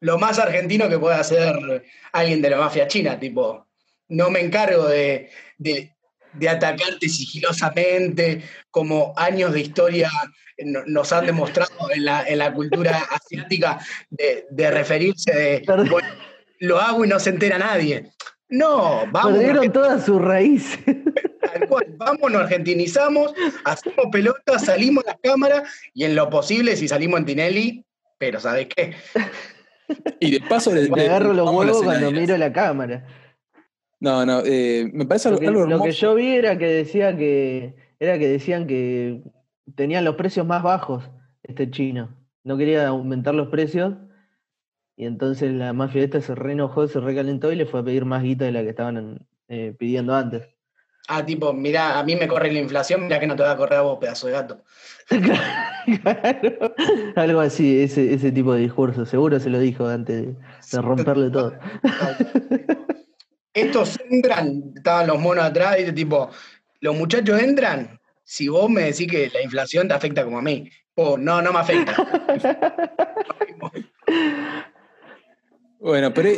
Lo 0.00 0.18
más 0.18 0.38
argentino 0.38 0.88
que 0.88 0.98
puede 0.98 1.16
hacer 1.16 1.84
alguien 2.12 2.42
de 2.42 2.50
la 2.50 2.58
mafia 2.58 2.86
china, 2.86 3.18
tipo, 3.18 3.66
no 4.08 4.30
me 4.30 4.40
encargo 4.40 4.86
de, 4.88 5.30
de- 5.58 5.92
de 6.34 6.48
atacarte 6.50 7.08
sigilosamente, 7.08 8.42
como 8.70 9.14
años 9.16 9.54
de 9.54 9.60
historia 9.62 10.10
no- 10.58 10.84
nos 10.86 11.10
han 11.12 11.24
demostrado 11.26 11.90
en 11.90 12.04
la, 12.04 12.28
en 12.28 12.38
la 12.38 12.52
cultura 12.52 12.98
asiática, 13.10 13.80
de, 14.10 14.46
de 14.50 14.70
referirse 14.70 15.34
de, 15.34 15.60
Perdón. 15.66 15.88
"Bueno, 15.88 16.08
lo 16.60 16.78
hago 16.78 17.04
y 17.04 17.08
no 17.08 17.18
se 17.18 17.30
entera 17.30 17.58
nadie. 17.58 18.10
No, 18.48 19.04
vamos, 19.10 19.32
Perdieron 19.32 19.72
todas 19.72 20.04
sus 20.04 20.20
raíces. 20.20 20.78
tal 20.84 21.68
cual, 21.68 21.86
vamos, 21.96 22.30
nos 22.30 22.42
argentinizamos, 22.42 23.34
hacemos 23.64 24.06
pelota, 24.12 24.58
salimos 24.58 25.04
a 25.04 25.08
las 25.08 25.18
cámaras 25.20 25.62
y 25.94 26.04
en 26.04 26.14
lo 26.14 26.30
posible, 26.30 26.76
si 26.76 26.86
salimos 26.86 27.20
en 27.20 27.26
Tinelli, 27.26 27.84
pero 28.18 28.38
¿sabes 28.40 28.68
qué? 28.74 28.94
Y 30.20 30.32
de 30.32 30.40
paso 30.40 30.74
les, 30.74 30.90
Me 30.90 31.02
agarro 31.02 31.32
los 31.32 31.48
huevos 31.48 31.82
cuando 31.82 32.10
miro 32.10 32.36
la 32.36 32.52
cámara. 32.52 33.06
No, 34.00 34.26
no, 34.26 34.42
eh, 34.44 34.90
me 34.92 35.06
parece 35.06 35.30
Lo 35.30 35.36
algo, 35.36 35.40
que, 35.40 35.46
algo 35.46 35.66
lo 35.66 35.82
que 35.82 35.92
yo 35.92 36.14
vi 36.14 36.34
era 36.34 36.58
que 36.58 36.66
decía 36.66 37.16
que 37.16 37.76
era 37.98 38.18
que 38.18 38.28
decían 38.28 38.66
que 38.66 39.22
tenían 39.74 40.04
los 40.04 40.16
precios 40.16 40.46
más 40.46 40.62
bajos 40.62 41.08
este 41.42 41.70
chino. 41.70 42.14
No 42.44 42.56
quería 42.56 42.86
aumentar 42.88 43.34
los 43.34 43.48
precios 43.48 43.94
y 44.96 45.04
entonces 45.04 45.52
la 45.52 45.72
mafia 45.72 46.02
esta 46.02 46.20
se 46.20 46.34
re 46.34 46.52
enojó, 46.52 46.88
se 46.88 47.00
recalentó 47.00 47.52
y 47.52 47.56
le 47.56 47.66
fue 47.66 47.80
a 47.80 47.84
pedir 47.84 48.06
más 48.06 48.22
guita 48.22 48.46
de 48.46 48.52
la 48.52 48.62
que 48.62 48.70
estaban 48.70 49.26
eh, 49.48 49.74
pidiendo 49.78 50.14
antes. 50.14 50.48
Ah, 51.08 51.24
tipo, 51.24 51.52
mirá, 51.52 51.98
a 51.98 52.02
mí 52.02 52.16
me 52.16 52.26
corre 52.26 52.50
la 52.50 52.58
inflación, 52.58 53.04
mirá 53.04 53.20
que 53.20 53.28
no 53.28 53.36
te 53.36 53.42
va 53.42 53.52
a 53.52 53.56
correr 53.56 53.78
a 53.78 53.82
vos, 53.82 53.98
pedazo 53.98 54.26
de 54.26 54.32
gato. 54.32 54.62
Claro, 56.02 56.74
algo 57.14 57.38
así, 57.38 57.80
ese, 57.80 58.12
ese 58.12 58.32
tipo 58.32 58.52
de 58.52 58.62
discurso. 58.62 59.06
Seguro 59.06 59.38
se 59.38 59.50
lo 59.50 59.60
dijo 59.60 59.86
antes 59.86 60.26
de, 60.26 60.34
de 60.72 60.82
romperle 60.82 61.30
todo. 61.30 61.56
Estos 63.54 63.96
entran, 64.10 64.72
estaban 64.74 65.06
los 65.06 65.20
monos 65.20 65.44
atrás, 65.44 65.76
y 65.78 65.92
tipo, 65.92 66.28
los 66.80 66.96
muchachos 66.96 67.40
entran, 67.40 68.00
si 68.24 68.48
vos 68.48 68.68
me 68.68 68.82
decís 68.82 69.06
que 69.06 69.30
la 69.32 69.42
inflación 69.42 69.86
te 69.86 69.94
afecta 69.94 70.24
como 70.24 70.38
a 70.38 70.42
mí. 70.42 70.68
Oh, 70.96 71.16
no, 71.16 71.40
no 71.40 71.52
me 71.52 71.60
afecta. 71.60 71.94
Bueno, 75.78 76.12
pero 76.12 76.28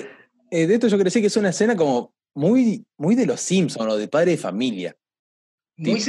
eh, 0.50 0.66
de 0.66 0.74
esto 0.74 0.88
yo 0.88 0.98
decir 0.98 1.22
que 1.22 1.28
es 1.28 1.36
una 1.36 1.50
escena 1.50 1.76
como 1.76 2.14
muy, 2.34 2.84
muy 2.96 3.14
de 3.14 3.26
los 3.26 3.40
Simpsons 3.40 3.92
o 3.92 3.96
de 3.96 4.08
padre 4.08 4.32
de 4.32 4.36
familia. 4.38 4.96
Muy 5.76 6.00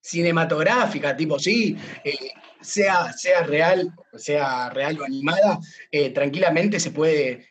cinematográfica, 0.00 1.16
tipo, 1.16 1.38
sí, 1.38 1.76
eh, 2.04 2.32
sea, 2.60 3.12
sea 3.12 3.44
real, 3.44 3.92
sea 4.16 4.68
real 4.70 5.00
o 5.00 5.04
animada, 5.04 5.58
eh, 5.90 6.10
tranquilamente 6.10 6.80
se 6.80 6.90
puede 6.90 7.48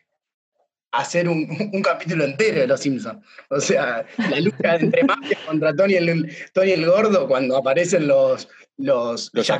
hacer 0.92 1.28
un, 1.28 1.70
un 1.72 1.82
capítulo 1.82 2.24
entero 2.24 2.60
de 2.60 2.66
Los 2.66 2.80
Simpsons. 2.80 3.24
O 3.48 3.60
sea, 3.60 4.04
la 4.18 4.40
lucha 4.40 4.76
entre 4.76 5.04
Mafia 5.04 5.38
contra 5.46 5.74
Tony 5.74 5.94
el, 5.94 6.36
Tony 6.52 6.72
el 6.72 6.86
Gordo 6.86 7.26
cuando 7.26 7.56
aparecen 7.56 8.06
los, 8.06 8.48
los, 8.76 9.30
Los. 9.32 9.50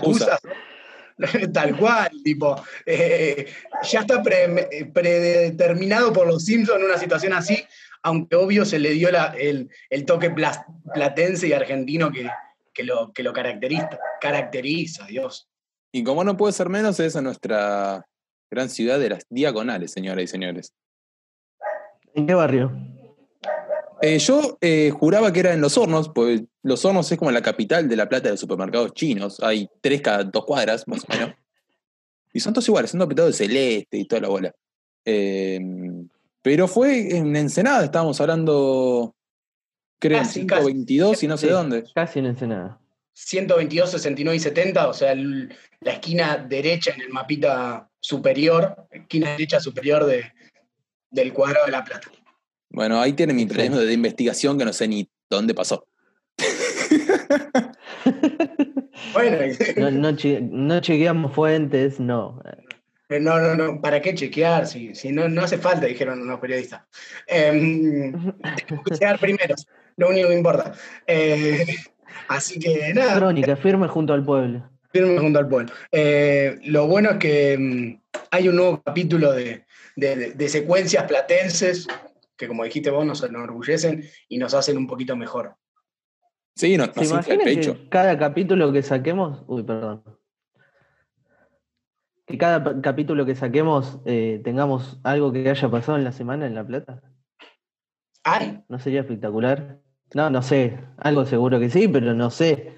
Tal 1.52 1.76
cual, 1.76 2.10
tipo, 2.24 2.62
eh, 2.86 3.46
ya 3.82 4.00
está 4.00 4.22
pre- 4.22 4.90
predeterminado 4.92 6.12
por 6.12 6.26
los 6.26 6.44
Simpsons 6.44 6.82
una 6.84 6.98
situación 6.98 7.32
así, 7.32 7.64
aunque 8.02 8.36
obvio 8.36 8.64
se 8.64 8.78
le 8.78 8.90
dio 8.90 9.10
la- 9.10 9.34
el, 9.38 9.70
el 9.90 10.04
toque 10.04 10.30
plas- 10.30 10.64
platense 10.92 11.48
y 11.48 11.52
argentino 11.52 12.10
que, 12.10 12.28
que 12.74 12.84
lo, 12.84 13.12
que 13.12 13.22
lo 13.22 13.32
caracteriza, 13.32 13.98
caracteriza, 14.20 15.06
Dios. 15.06 15.48
Y 15.92 16.02
como 16.04 16.24
no 16.24 16.36
puede 16.36 16.52
ser 16.52 16.68
menos, 16.68 16.98
es 17.00 17.16
a 17.16 17.22
nuestra 17.22 18.06
gran 18.50 18.68
ciudad 18.70 18.98
de 18.98 19.10
las 19.10 19.24
diagonales, 19.28 19.92
señoras 19.92 20.24
y 20.24 20.26
señores. 20.26 20.74
¿En 22.14 22.26
qué 22.26 22.34
barrio? 22.34 22.72
Eh, 24.04 24.18
yo 24.18 24.58
eh, 24.60 24.90
juraba 24.90 25.32
que 25.32 25.40
era 25.40 25.52
en 25.54 25.60
Los 25.60 25.78
Hornos, 25.78 26.08
porque 26.08 26.44
Los 26.64 26.84
Hornos 26.84 27.10
es 27.12 27.16
como 27.18 27.30
la 27.30 27.40
capital 27.40 27.88
de 27.88 27.94
la 27.96 28.08
plata 28.08 28.24
de 28.24 28.30
los 28.32 28.40
supermercados 28.40 28.92
chinos. 28.94 29.38
Hay 29.40 29.68
tres 29.80 30.02
cada 30.02 30.24
dos 30.24 30.44
cuadras, 30.44 30.86
más 30.88 31.04
o 31.04 31.12
menos. 31.12 31.34
Y 32.32 32.40
son 32.40 32.52
todos 32.52 32.66
iguales, 32.68 32.90
son 32.90 32.98
todos 32.98 33.08
pintados 33.10 33.30
de 33.38 33.44
celeste 33.46 33.98
y 33.98 34.04
toda 34.06 34.22
la 34.22 34.28
bola. 34.28 34.52
Eh, 35.04 35.60
pero 36.42 36.66
fue 36.66 37.16
en 37.16 37.36
Ensenada, 37.36 37.84
estábamos 37.84 38.20
hablando, 38.20 39.14
creo, 40.00 40.18
en 40.18 40.24
Casi, 40.24 40.40
522 40.40 41.22
y 41.22 41.26
no 41.28 41.36
sé 41.36 41.46
Sí, 41.46 41.52
dónde. 41.52 41.84
Casi 41.94 42.18
en 42.18 42.26
Ensenada. 42.26 42.80
122, 43.12 43.90
69 43.90 44.36
y 44.36 44.40
70, 44.40 44.88
o 44.88 44.94
sea, 44.94 45.12
el- 45.12 45.54
la 45.80 45.92
esquina 45.92 46.38
derecha 46.38 46.92
en 46.94 47.02
el 47.02 47.10
mapita 47.10 47.88
superior, 48.00 48.88
esquina 48.90 49.30
derecha 49.30 49.60
superior 49.60 50.04
de, 50.06 50.24
del 51.10 51.32
cuadrado 51.32 51.66
de 51.66 51.72
la 51.72 51.84
plata. 51.84 52.10
Bueno, 52.72 53.00
ahí 53.00 53.12
tiene 53.12 53.32
mi 53.34 53.46
premio 53.46 53.78
de 53.80 53.92
investigación 53.92 54.58
que 54.58 54.64
no 54.64 54.72
sé 54.72 54.88
ni 54.88 55.08
dónde 55.28 55.54
pasó. 55.54 55.86
Bueno, 59.12 59.36
No, 59.76 59.90
no, 59.90 60.16
che- 60.16 60.40
no 60.40 60.80
chequeamos 60.80 61.34
fuentes, 61.34 62.00
no. 62.00 62.40
no, 63.10 63.38
no, 63.40 63.54
no, 63.54 63.80
¿para 63.80 64.00
qué 64.00 64.14
chequear? 64.14 64.66
Si, 64.66 64.94
si 64.94 65.12
no, 65.12 65.28
no 65.28 65.42
hace 65.42 65.58
falta, 65.58 65.86
dijeron 65.86 66.26
los 66.26 66.40
periodistas. 66.40 66.82
Em, 67.26 68.12
que 68.86 68.94
llegar 68.94 69.18
primero, 69.18 69.54
lo 69.96 70.08
único 70.08 70.28
que 70.28 70.34
importa. 70.36 70.72
Eh, 71.06 71.66
así 72.28 72.58
que 72.58 72.92
nada, 72.94 73.16
Crónica, 73.16 73.56
firme 73.56 73.86
junto 73.88 74.14
al 74.14 74.24
pueblo. 74.24 74.68
firme 74.92 75.18
junto 75.18 75.38
al 75.38 75.48
pueblo. 75.48 75.72
Eh, 75.90 76.58
lo 76.64 76.86
bueno 76.86 77.10
es 77.10 77.16
que 77.18 77.58
mm, 77.58 78.00
hay 78.30 78.48
un 78.48 78.56
nuevo 78.56 78.82
capítulo 78.82 79.32
de- 79.32 79.64
de 79.96 80.48
secuencias 80.48 81.04
platenses 81.04 81.86
que, 82.36 82.48
como 82.48 82.64
dijiste 82.64 82.90
vos, 82.90 83.04
nos 83.06 83.22
enorgullecen 83.22 84.04
y 84.28 84.38
nos 84.38 84.54
hacen 84.54 84.76
un 84.76 84.86
poquito 84.86 85.16
mejor. 85.16 85.56
Sí, 86.54 86.76
no, 86.76 86.84
¿Se 86.84 87.00
nos 87.00 87.12
infla 87.12 87.34
el 87.34 87.40
pecho. 87.40 87.74
que 87.74 87.88
cada 87.88 88.18
capítulo 88.18 88.72
que 88.72 88.82
saquemos... 88.82 89.42
Uy, 89.46 89.62
perdón. 89.62 90.02
Que 92.26 92.38
cada 92.38 92.80
capítulo 92.80 93.24
que 93.24 93.34
saquemos 93.34 94.00
eh, 94.04 94.40
tengamos 94.44 95.00
algo 95.02 95.32
que 95.32 95.48
haya 95.48 95.70
pasado 95.70 95.98
en 95.98 96.04
la 96.04 96.12
semana 96.12 96.46
en 96.46 96.54
La 96.54 96.66
Plata. 96.66 97.02
¡Ay! 98.22 98.62
¿No 98.68 98.78
sería 98.78 99.00
espectacular? 99.00 99.80
No, 100.14 100.30
no 100.30 100.42
sé. 100.42 100.78
Algo 100.98 101.24
seguro 101.24 101.58
que 101.58 101.70
sí, 101.70 101.88
pero 101.88 102.14
no 102.14 102.30
sé. 102.30 102.74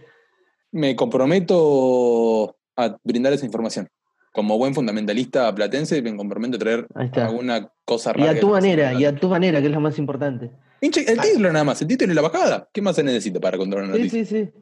Me 0.71 0.97
comprometo 0.97 2.57
a 2.77 2.97
brindar 3.03 3.33
esa 3.33 3.47
información. 3.47 3.89
Como 4.35 4.59
buen 4.59 4.75
fundamentalista 4.75 5.55
platense, 5.55 6.03
me 6.03 6.17
comprometo 6.17 6.57
a 6.57 6.59
traer 6.59 6.87
alguna 7.23 7.71
cosa 7.85 8.11
Y 8.11 8.19
rara. 8.19 8.31
a 8.33 8.35
que 8.35 8.41
tu 8.41 8.49
manera, 8.51 8.93
y 8.93 9.05
a 9.05 9.15
tu 9.15 9.29
manera, 9.29 9.61
que 9.61 9.69
es 9.69 9.73
lo 9.73 9.79
más 9.81 9.97
importante. 9.97 10.51
Hinche, 10.81 11.05
el 11.09 11.21
título 11.21 11.53
nada 11.53 11.65
más, 11.65 11.81
el 11.81 11.87
título 11.87 12.11
y 12.11 12.17
la 12.17 12.23
bajada. 12.23 12.69
¿Qué 12.73 12.83
más 12.83 12.97
se 12.97 13.05
necesita 13.05 13.39
para 13.39 13.57
contar 13.57 13.85
una 13.85 13.95
Sí, 13.95 13.99
noticia? 14.01 14.25
sí, 14.25 14.45
sí. 14.45 14.53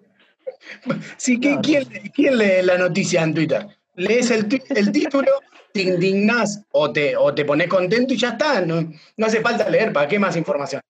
Sí, 1.16 1.36
¿qui- 1.38 1.40
Claro. 1.40 1.62
¿quién, 1.62 1.84
quién 2.14 2.36
lee 2.36 2.62
la 2.64 2.76
noticia 2.76 3.22
en 3.22 3.32
Twitter? 3.32 3.66
Lees 3.94 4.30
el, 4.30 4.46
el 4.76 4.92
título, 4.92 5.30
te 5.72 5.82
indignás 5.84 6.62
o 6.72 6.92
te, 6.92 7.16
o 7.16 7.32
te 7.34 7.46
pones 7.46 7.68
contento 7.68 8.12
y 8.12 8.18
ya 8.18 8.28
está. 8.32 8.60
No, 8.60 8.82
no 9.16 9.26
hace 9.26 9.40
falta 9.40 9.70
leer, 9.70 9.90
¿para 9.94 10.06
qué 10.06 10.18
más 10.18 10.36
información? 10.36 10.82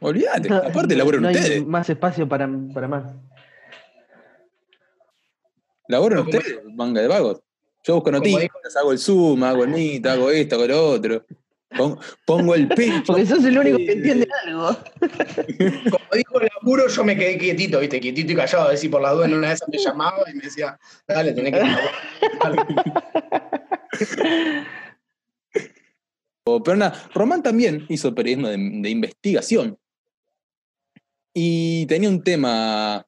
Olvídate, 0.00 0.48
No, 0.48 0.56
aparte 0.56 0.96
laburan 0.96 1.22
no 1.22 1.28
hay 1.28 1.36
ustedes. 1.36 1.64
más 1.64 1.88
espacio 1.88 2.28
para, 2.28 2.48
para 2.74 2.88
más. 2.88 3.14
Laburan 5.88 6.20
ustedes, 6.20 6.58
manga 6.74 7.00
de 7.02 7.06
vagos. 7.08 7.40
Yo 7.82 7.94
busco 7.94 8.10
noticias, 8.10 8.50
hago 8.76 8.92
el 8.92 8.98
Zoom, 8.98 9.42
hago 9.44 9.64
el 9.64 9.70
Meet, 9.70 10.06
hago 10.06 10.30
esto, 10.30 10.56
hago 10.56 10.66
lo 10.66 10.88
otro. 10.90 11.24
Pon- 11.76 11.98
Pongo 12.26 12.54
el 12.56 12.66
pecho. 12.68 13.02
Porque 13.06 13.24
sos 13.26 13.44
el 13.44 13.56
único 13.58 13.76
que 13.78 13.92
entiende 13.92 14.26
algo. 14.44 14.76
Como 15.90 16.04
dijo 16.14 16.40
el 16.40 16.48
laburo, 16.60 16.88
yo 16.88 17.04
me 17.04 17.16
quedé 17.16 17.38
quietito, 17.38 17.78
¿viste? 17.80 18.00
Quietito 18.00 18.32
y 18.32 18.34
callado, 18.36 18.64
a 18.64 18.68
ver 18.70 18.78
si 18.78 18.88
por 18.88 19.00
la 19.00 19.12
duda 19.12 19.26
en 19.26 19.34
una 19.34 19.48
de 19.48 19.54
esas 19.54 19.68
me 19.68 19.78
llamaba 19.78 20.28
y 20.30 20.34
me 20.34 20.42
decía, 20.42 20.78
dale, 21.06 21.32
tenés 21.32 21.52
que. 21.52 21.60
Pero 26.44 26.76
nada, 26.76 27.08
Román 27.14 27.42
también 27.42 27.86
hizo 27.88 28.14
periodismo 28.14 28.48
de, 28.48 28.56
de 28.58 28.90
investigación. 28.90 29.78
Y 31.32 31.86
tenía 31.86 32.08
un 32.08 32.24
tema 32.24 33.06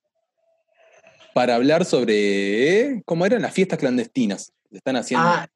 para 1.35 1.57
hablar 1.57 1.85
sobre 1.85 2.81
¿eh? 2.81 3.03
cómo 3.05 3.27
eran 3.27 3.43
las 3.43 3.53
fiestas 3.53 3.79
clandestinas 3.79 4.53
están 4.79 4.97
haciendo 4.97 5.27
Ah, 5.29 5.49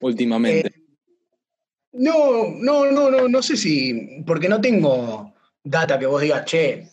últimamente. 0.00 0.68
Eh, 0.68 0.84
no, 1.92 2.50
no, 2.60 2.90
no, 2.90 3.10
no, 3.10 3.28
no 3.28 3.42
sé 3.42 3.56
si, 3.56 4.22
porque 4.26 4.48
no 4.48 4.60
tengo 4.60 5.34
data 5.62 5.98
que 5.98 6.06
vos 6.06 6.20
digas, 6.22 6.44
che, 6.44 6.88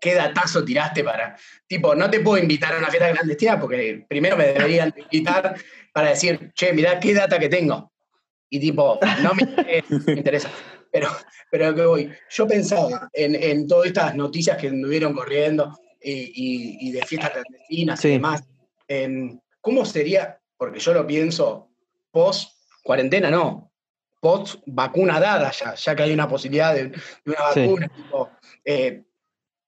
qué 0.00 0.14
datazo 0.14 0.64
tiraste 0.64 1.02
para, 1.04 1.36
tipo, 1.66 1.94
no 1.94 2.10
te 2.10 2.20
puedo 2.20 2.42
invitar 2.42 2.74
a 2.74 2.78
una 2.78 2.88
fiesta 2.88 3.10
clandestina 3.12 3.58
porque 3.58 4.04
primero 4.08 4.36
me 4.36 4.48
deberían 4.48 4.92
invitar 5.10 5.56
para 5.92 6.10
decir, 6.10 6.52
che, 6.54 6.72
mirá 6.72 6.98
qué 7.00 7.14
data 7.14 7.38
que 7.38 7.48
tengo. 7.48 7.92
Y 8.50 8.60
tipo, 8.60 8.98
no 9.22 9.34
me 9.34 9.42
interesa, 9.42 9.86
me 10.06 10.12
interesa. 10.12 10.50
Pero, 10.92 11.08
pero 11.50 11.74
que 11.74 11.82
voy, 11.84 12.10
yo 12.30 12.46
pensaba 12.46 13.08
en, 13.12 13.34
en 13.34 13.66
todas 13.66 13.86
estas 13.88 14.14
noticias 14.14 14.56
que 14.56 14.68
anduvieron 14.68 15.14
corriendo 15.14 15.76
y, 16.00 16.12
y- 16.12 16.88
y 16.88 16.92
de 16.92 17.02
fiestas 17.04 17.30
clandestinas 17.32 18.00
Sí. 18.00 18.08
y 18.08 18.10
demás, 18.12 18.44
en 18.88 19.40
cómo 19.60 19.84
sería, 19.84 20.38
porque 20.56 20.78
yo 20.80 20.92
lo 20.94 21.06
pienso 21.06 21.70
post 22.10 22.50
cuarentena, 22.82 23.30
no, 23.30 23.72
post 24.20 24.56
vacuna 24.66 25.20
dada 25.20 25.50
ya, 25.52 25.74
ya 25.74 25.94
que 25.96 26.02
hay 26.04 26.12
una 26.12 26.28
posibilidad 26.28 26.74
de, 26.74 26.88
de 26.88 27.00
una 27.26 27.52
Sí. 27.52 27.60
vacuna, 27.60 27.88
tipo, 27.88 28.30
eh, 28.64 29.02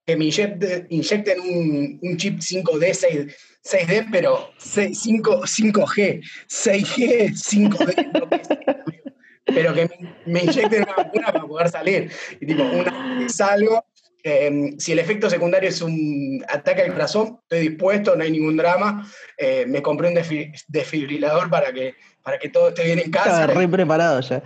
que 0.06 0.16
me 0.16 0.24
inyecte- 0.26 0.86
inyecten 0.88 1.40
un, 1.40 1.98
un 2.02 2.16
chip 2.16 2.38
5D, 2.40 2.94
6, 2.94 3.36
6D, 3.62 4.08
pero 4.10 4.50
6, 4.56 4.98
5, 5.02 5.42
5G, 5.46 6.22
6G, 6.48 7.34
5D, 7.34 8.18
lo 8.18 8.28
que 8.30 8.44
sea, 8.44 8.56
amigo. 8.86 9.12
pero 9.44 9.74
que 9.74 9.86
me, 9.86 10.16
me 10.32 10.40
inyecten 10.44 10.82
una 10.84 10.94
vacuna 10.96 11.26
para 11.32 11.46
poder 11.46 11.68
salir. 11.68 12.10
Y 12.40 12.46
tipo, 12.46 12.62
una 12.62 13.18
vez 13.18 13.36
salgo, 13.36 13.84
eh, 14.28 14.74
si 14.78 14.92
el 14.92 14.98
efecto 14.98 15.28
secundario 15.30 15.68
es 15.68 15.80
un 15.82 16.44
ataque 16.48 16.82
al 16.82 16.92
corazón, 16.92 17.38
estoy 17.42 17.68
dispuesto, 17.68 18.14
no 18.16 18.22
hay 18.24 18.30
ningún 18.30 18.56
drama. 18.56 19.06
Eh, 19.36 19.64
me 19.66 19.80
compré 19.82 20.08
un 20.08 20.14
desfi- 20.16 20.52
desfibrilador 20.68 21.48
para 21.50 21.72
que, 21.72 21.94
para 22.22 22.38
que 22.38 22.48
todo 22.48 22.68
esté 22.68 22.84
bien 22.84 22.98
en 22.98 23.10
casa 23.10 23.40
Estaba 23.42 23.60
re 23.60 23.68
preparado 23.68 24.20
ya. 24.20 24.42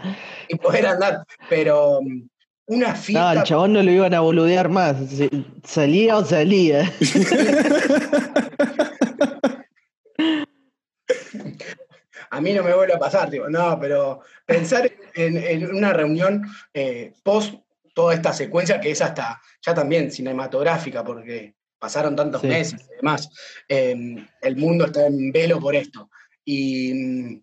y 0.48 0.56
poder 0.56 0.86
andar. 0.86 1.24
Pero 1.48 1.98
um, 1.98 2.28
una 2.66 2.88
No, 2.90 2.94
fiesta. 2.96 3.30
al 3.30 3.42
chabón 3.42 3.72
no 3.72 3.82
lo 3.82 3.90
iban 3.90 4.14
a 4.14 4.20
boludear 4.20 4.68
más. 4.68 4.96
Salía 5.64 6.16
o 6.16 6.24
salía. 6.24 6.90
a 12.30 12.40
mí 12.40 12.52
no 12.52 12.62
me 12.62 12.74
vuelve 12.74 12.94
a 12.94 12.98
pasar, 12.98 13.30
digo, 13.30 13.48
no, 13.50 13.78
pero 13.80 14.20
pensar 14.46 14.90
en, 15.14 15.36
en 15.36 15.74
una 15.74 15.92
reunión 15.92 16.42
eh, 16.72 17.12
post 17.22 17.54
toda 17.94 18.14
esta 18.14 18.32
secuencia 18.32 18.80
que 18.80 18.90
es 18.90 19.02
hasta 19.02 19.40
ya 19.64 19.74
también 19.74 20.10
cinematográfica, 20.10 21.04
porque 21.04 21.54
pasaron 21.78 22.14
tantos 22.14 22.40
Sí. 22.40 22.46
meses 22.46 22.80
y 22.90 22.96
demás, 22.96 23.28
eh, 23.68 23.94
el 24.40 24.56
mundo 24.56 24.86
está 24.86 25.06
en 25.06 25.32
velo 25.32 25.58
por 25.60 25.74
esto. 25.74 26.10
Y, 26.44 27.42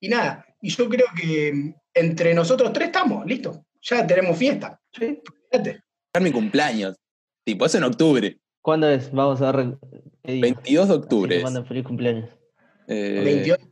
y 0.00 0.08
nada, 0.08 0.46
y 0.60 0.70
yo 0.70 0.88
creo 0.88 1.06
que 1.16 1.74
entre 1.94 2.34
nosotros 2.34 2.72
tres 2.72 2.86
estamos, 2.88 3.26
listo, 3.26 3.66
ya 3.80 4.06
tenemos 4.06 4.36
fiesta. 4.36 4.80
Sí. 4.92 5.20
Fíjate. 5.50 5.82
mi 6.20 6.30
cumpleaños. 6.30 6.96
Tipo, 7.44 7.66
es 7.66 7.74
en 7.74 7.84
octubre. 7.84 8.38
¿Cuándo 8.60 8.88
es? 8.88 9.10
Vamos 9.10 9.42
a 9.42 9.50
ver. 9.50 9.76
qué 10.22 10.32
día. 10.32 10.42
22 10.42 10.88
de 10.88 10.94
octubre. 10.94 11.42
mandan 11.42 11.66
feliz 11.66 11.84
cumpleaños. 11.84 12.30
Eh, 12.86 13.22
28. 13.24 13.64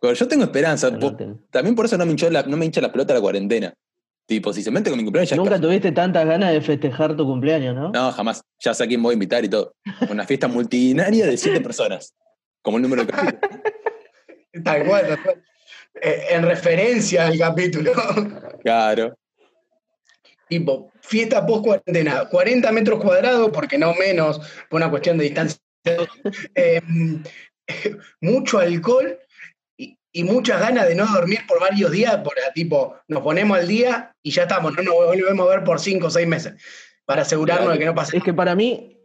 pero 0.00 0.14
yo 0.14 0.28
tengo 0.28 0.44
esperanza. 0.44 0.90
También 1.50 1.74
por 1.74 1.84
eso 1.84 1.98
no 1.98 2.04
me, 2.06 2.12
hinchó 2.12 2.30
la, 2.30 2.42
no 2.44 2.56
me 2.56 2.64
hincha 2.64 2.80
la 2.80 2.90
pelota 2.90 3.14
la 3.14 3.20
cuarentena. 3.20 3.74
Tipo, 4.32 4.50
si 4.54 4.62
se 4.62 4.70
mete 4.70 4.88
con 4.88 4.98
mi 4.98 5.04
cumpleaños 5.04 5.28
ya 5.28 5.36
Nunca 5.36 5.56
está. 5.56 5.66
tuviste 5.66 5.92
tantas 5.92 6.24
ganas 6.24 6.52
de 6.54 6.62
festejar 6.62 7.14
tu 7.14 7.26
cumpleaños, 7.26 7.74
¿no? 7.74 7.90
No, 7.90 8.10
jamás. 8.12 8.42
Ya 8.60 8.72
sé 8.72 8.84
a 8.84 8.86
quién 8.86 9.02
voy 9.02 9.10
a 9.10 9.12
invitar 9.12 9.44
y 9.44 9.48
todo. 9.50 9.74
Una 10.08 10.24
fiesta 10.26 10.48
multitudinaria 10.48 11.26
de 11.26 11.36
siete 11.36 11.60
personas. 11.60 12.14
Como 12.62 12.78
el 12.78 12.82
número 12.82 13.04
de 13.04 13.12
capítulo. 13.12 13.38
Tal 14.64 14.86
cual, 14.86 15.06
tal 15.06 15.22
cual. 15.22 15.42
eh, 16.00 16.24
en 16.30 16.42
referencia 16.44 17.26
al 17.26 17.38
capítulo. 17.38 17.92
Claro. 18.62 19.14
tipo, 20.48 20.90
fiesta 21.02 21.44
post 21.44 21.64
cuarentena, 21.64 22.26
40 22.30 22.72
metros 22.72 23.00
cuadrados, 23.02 23.50
porque 23.52 23.76
no 23.76 23.92
menos, 23.94 24.38
por 24.70 24.80
una 24.80 24.88
cuestión 24.88 25.18
de 25.18 25.24
distancia. 25.24 25.58
Eh, 26.54 26.80
mucho 28.22 28.58
alcohol 28.60 29.18
y, 30.12 30.24
muchas 30.24 30.60
ganas 30.60 30.88
de 30.88 30.94
no 30.94 31.06
dormir 31.06 31.40
por 31.48 31.60
varios 31.60 31.90
días, 31.90 32.18
por 32.18 32.34
tipo, 32.54 32.96
nos 33.08 33.22
ponemos 33.22 33.58
al 33.58 33.68
día 33.68 34.14
y 34.22 34.30
ya 34.30 34.42
estamos, 34.42 34.74
no 34.74 34.82
nos 34.82 34.94
volvemos 34.94 35.46
a 35.46 35.50
ver 35.50 35.64
por 35.64 35.80
5 35.80 36.06
o 36.06 36.10
6 36.10 36.26
meses, 36.26 36.54
para 37.04 37.22
asegurarnos 37.22 37.72
de 37.72 37.78
que 37.78 37.86
no 37.86 37.94
pase 37.94 38.16
Es 38.16 38.22
que 38.22 38.34
para 38.34 38.54
mí, 38.54 38.98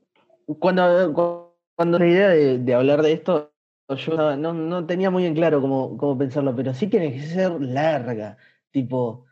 cuando, 0.59 1.53
cuando 1.75 1.99
la 1.99 2.07
idea 2.07 2.29
de, 2.29 2.59
de 2.59 2.73
hablar 2.73 3.01
de 3.01 3.13
esto, 3.13 3.53
yo 3.89 4.35
no, 4.35 4.53
no 4.53 4.85
tenía 4.85 5.09
muy 5.09 5.25
en 5.25 5.35
claro 5.35 5.61
cómo, 5.61 5.97
cómo 5.97 6.17
pensarlo, 6.17 6.55
pero 6.55 6.73
sí 6.73 6.87
tiene 6.87 7.13
que 7.13 7.23
ser 7.23 7.51
larga, 7.61 8.37
tipo, 8.71 9.25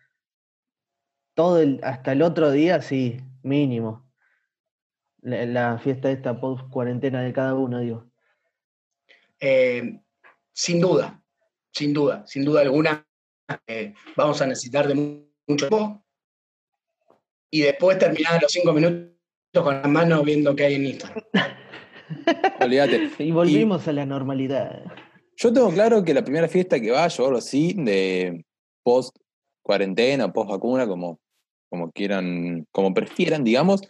todo 1.36 1.60
el, 1.60 1.80
hasta 1.84 2.14
el 2.14 2.22
otro 2.22 2.52
día, 2.52 2.82
sí, 2.82 3.20
mínimo. 3.44 4.10
La, 5.22 5.46
la 5.46 5.78
fiesta 5.78 6.10
esta 6.10 6.40
post 6.40 6.70
cuarentena 6.70 7.22
de 7.22 7.34
cada 7.34 7.54
uno, 7.54 7.80
digo. 7.80 8.10
Eh, 9.40 10.02
sin 10.54 10.80
duda, 10.80 11.22
sin 11.76 11.94
duda, 11.94 12.24
sin 12.26 12.46
duda 12.46 12.62
alguna, 12.62 13.06
eh, 13.68 13.94
vamos 14.16 14.42
a 14.42 14.48
necesitar 14.48 14.88
de 14.88 14.96
mu- 14.96 15.26
mucho 15.48 15.68
tiempo. 15.68 16.04
Y 17.52 17.62
después 17.62 18.00
terminar 18.00 18.42
los 18.42 18.52
cinco 18.52 18.74
minutos 18.74 19.12
con 19.54 19.82
la 19.82 19.88
mano 19.88 20.24
viendo 20.24 20.56
qué 20.56 20.66
hay 20.66 20.76
en 20.76 20.86
Instagram. 20.88 21.24
Olvídate. 22.62 23.12
Y 23.20 23.32
volvimos 23.32 23.88
a 23.88 23.94
la 23.94 24.06
normalidad. 24.06 24.84
Yo 25.38 25.52
tengo 25.52 25.70
claro 25.72 26.04
que 26.04 26.14
la 26.14 26.24
primera 26.24 26.48
fiesta 26.48 26.80
que 26.80 26.92
vaya 26.92 27.24
o 27.24 27.28
algo 27.28 27.40
así, 27.40 27.74
de 27.78 28.46
post 28.84 29.16
cuarentena, 29.62 30.32
post 30.32 30.50
vacuna, 30.50 30.88
como, 30.88 31.20
como 31.70 31.92
quieran, 31.92 32.66
como 32.72 32.94
prefieran, 32.94 33.44
digamos, 33.44 33.82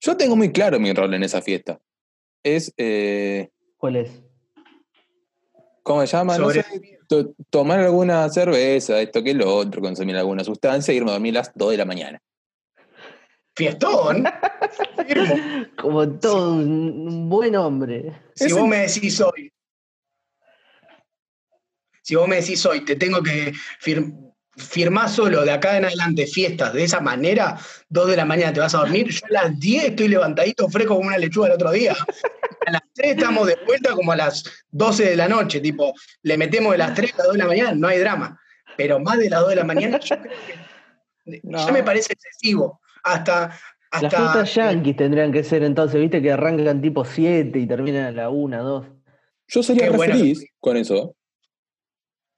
yo 0.00 0.16
tengo 0.16 0.36
muy 0.36 0.52
claro 0.52 0.78
mi 0.80 0.92
rol 0.92 1.12
en 1.14 1.22
esa 1.22 1.42
fiesta. 1.42 1.80
Es, 2.44 2.72
eh, 2.76 3.50
¿Cuál 3.76 3.96
es? 3.96 4.22
¿cómo 5.82 6.00
se 6.02 6.06
llama? 6.08 6.38
No 6.38 6.44
Sobre- 6.50 6.62
sé, 6.62 6.98
to- 7.12 7.34
tomar 7.50 7.78
alguna 7.80 8.26
cerveza, 8.30 8.98
esto 9.00 9.22
que 9.22 9.34
lo 9.34 9.54
otro, 9.54 9.82
consumir 9.82 10.16
alguna 10.16 10.42
sustancia 10.44 10.92
e 10.92 10.96
irme 10.96 11.10
a 11.10 11.14
dormir 11.14 11.36
a 11.36 11.40
las 11.40 11.52
2 11.54 11.72
de 11.72 11.76
la 11.76 11.84
mañana. 11.84 12.22
Fiestón. 13.54 14.24
Como 15.76 16.08
todo 16.18 16.54
un 16.54 17.28
buen 17.28 17.54
hombre. 17.54 18.18
Si 18.34 18.50
vos 18.52 18.66
me 18.66 18.78
decís 18.78 19.20
hoy, 19.20 19.52
si 22.02 22.14
vos 22.14 22.26
me 22.26 22.36
decís 22.36 22.64
hoy, 22.64 22.82
te 22.84 22.96
tengo 22.96 23.22
que 23.22 23.52
fir- 23.80 24.31
firmar 24.56 25.08
solo 25.08 25.42
de 25.44 25.50
acá 25.50 25.78
en 25.78 25.84
adelante 25.86 26.26
fiestas 26.26 26.72
de 26.72 26.84
esa 26.84 27.00
manera, 27.00 27.58
dos 27.88 28.08
de 28.08 28.16
la 28.16 28.24
mañana 28.24 28.52
te 28.52 28.60
vas 28.60 28.74
a 28.74 28.78
dormir, 28.78 29.08
yo 29.08 29.26
a 29.26 29.32
las 29.44 29.58
10 29.58 29.84
estoy 29.84 30.08
levantadito 30.08 30.68
fresco 30.68 30.96
como 30.96 31.08
una 31.08 31.18
lechuga 31.18 31.46
el 31.48 31.54
otro 31.54 31.70
día. 31.72 31.94
A 32.66 32.70
las 32.70 32.82
3 32.94 33.12
estamos 33.16 33.46
de 33.46 33.56
vuelta 33.66 33.92
como 33.94 34.12
a 34.12 34.16
las 34.16 34.44
12 34.70 35.10
de 35.10 35.16
la 35.16 35.28
noche, 35.28 35.60
tipo, 35.60 35.94
le 36.22 36.36
metemos 36.36 36.72
de 36.72 36.78
las 36.78 36.94
3 36.94 37.12
a 37.14 37.16
las 37.18 37.26
2 37.28 37.32
de 37.34 37.38
la 37.38 37.46
mañana, 37.46 37.72
no 37.74 37.88
hay 37.88 37.98
drama. 37.98 38.38
Pero 38.76 39.00
más 39.00 39.18
de 39.18 39.30
las 39.30 39.40
2 39.40 39.50
de 39.50 39.56
la 39.56 39.64
mañana, 39.64 39.98
yo 39.98 40.16
creo 40.20 40.34
que 41.26 41.40
No. 41.44 41.66
ya 41.66 41.72
me 41.72 41.82
parece 41.82 42.12
excesivo. 42.12 42.80
Hasta, 43.04 43.48
Las 43.92 44.04
hasta 44.04 44.10
fiestas 44.16 44.54
yanquis 44.54 44.96
tendrían 44.96 45.32
que 45.32 45.42
ser 45.44 45.62
entonces, 45.64 46.00
viste, 46.00 46.22
que 46.22 46.30
arrancan 46.32 46.80
tipo 46.80 47.04
7 47.04 47.58
y 47.58 47.66
terminan 47.66 48.04
a 48.06 48.12
la 48.12 48.30
1, 48.30 48.62
2. 48.62 48.86
Yo 49.48 49.62
sería 49.62 49.88
re 49.90 49.96
bueno. 49.96 50.14
feliz 50.14 50.44
con 50.60 50.76
eso. 50.76 51.16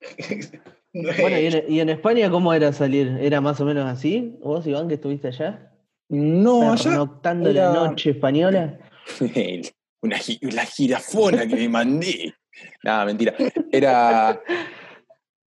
Bueno, 0.94 1.38
¿y 1.38 1.46
en, 1.46 1.64
y 1.68 1.80
en 1.80 1.88
España 1.90 2.30
cómo 2.30 2.54
era 2.54 2.72
salir? 2.72 3.18
¿Era 3.20 3.40
más 3.40 3.60
o 3.60 3.64
menos 3.64 3.84
así? 3.86 4.38
¿Vos, 4.40 4.66
Iván, 4.66 4.88
que 4.88 4.94
estuviste 4.94 5.28
allá? 5.28 5.72
No, 6.08 6.72
allá. 6.72 6.82
¿Pernoctando 6.90 7.50
era- 7.50 7.72
la 7.72 7.74
noche 7.88 8.10
española? 8.10 8.78
Una, 10.02 10.18
gi- 10.18 10.38
la 10.52 10.64
jirafona 10.66 11.46
que 11.46 11.56
me 11.56 11.68
mandé. 11.68 12.34
Nada, 12.82 13.06
mentira. 13.06 13.34
Era 13.72 14.40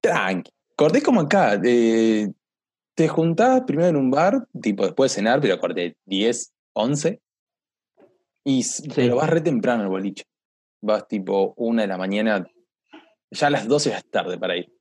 tranqui. 0.00 0.50
Corté 0.76 1.00
como 1.02 1.20
acá. 1.20 1.60
eh, 1.64 2.28
te 2.94 3.06
juntás 3.08 3.62
primero 3.62 3.88
en 3.88 3.96
un 3.96 4.10
bar, 4.10 4.46
tipo 4.60 4.84
después 4.84 5.12
de 5.12 5.16
cenar, 5.16 5.40
pero 5.40 5.58
corté 5.60 5.96
10, 6.06 6.52
11. 6.74 7.20
Y, 8.44 8.60
s- 8.60 8.82
Pero 8.94 9.16
vas 9.16 9.30
re 9.30 9.40
temprano 9.40 9.84
al 9.84 9.88
boliche. 9.88 10.24
Vas 10.82 11.06
tipo 11.06 11.54
una 11.56 11.82
de 11.82 11.88
la 11.88 11.96
mañana. 11.98 12.44
Ya 13.30 13.46
a 13.46 13.50
las 13.50 13.68
12 13.68 13.90
ya 13.90 13.98
es 13.98 14.10
tarde 14.10 14.38
para 14.38 14.56
ir. 14.56 14.72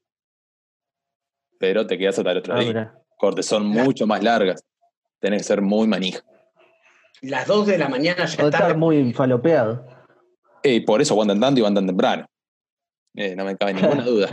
Pero 1.59 1.85
te 1.87 1.97
quedas 1.97 2.17
hasta 2.17 2.31
el 2.31 2.37
otro 2.37 2.53
Ah, 2.55 2.59
día. 2.59 2.93
Cortes 3.17 3.45
son 3.45 3.65
mucho 3.67 4.05
más 4.05 4.23
largas. 4.23 4.63
Tenés 5.19 5.39
que 5.41 5.43
ser 5.45 5.61
muy 5.61 5.87
manija. 5.87 6.21
las 7.21 7.47
2 7.47 7.65
de 7.67 7.77
la 7.79 7.89
mañana 7.89 8.25
ya 8.25 8.43
O 8.43 8.47
está. 8.47 8.57
estar 8.59 8.77
muy 8.77 9.11
falopeado. 9.13 9.85
Eh, 10.63 10.85
por 10.85 11.01
eso 11.01 11.13
aguantan 11.13 11.39
tanto 11.39 11.59
y 11.59 11.63
van 11.63 11.73
tan 11.73 11.87
temprano. 11.87 12.25
Eh, 13.15 13.35
no 13.35 13.43
me 13.45 13.55
cabe 13.57 13.73
ninguna 13.73 14.03
duda. 14.05 14.29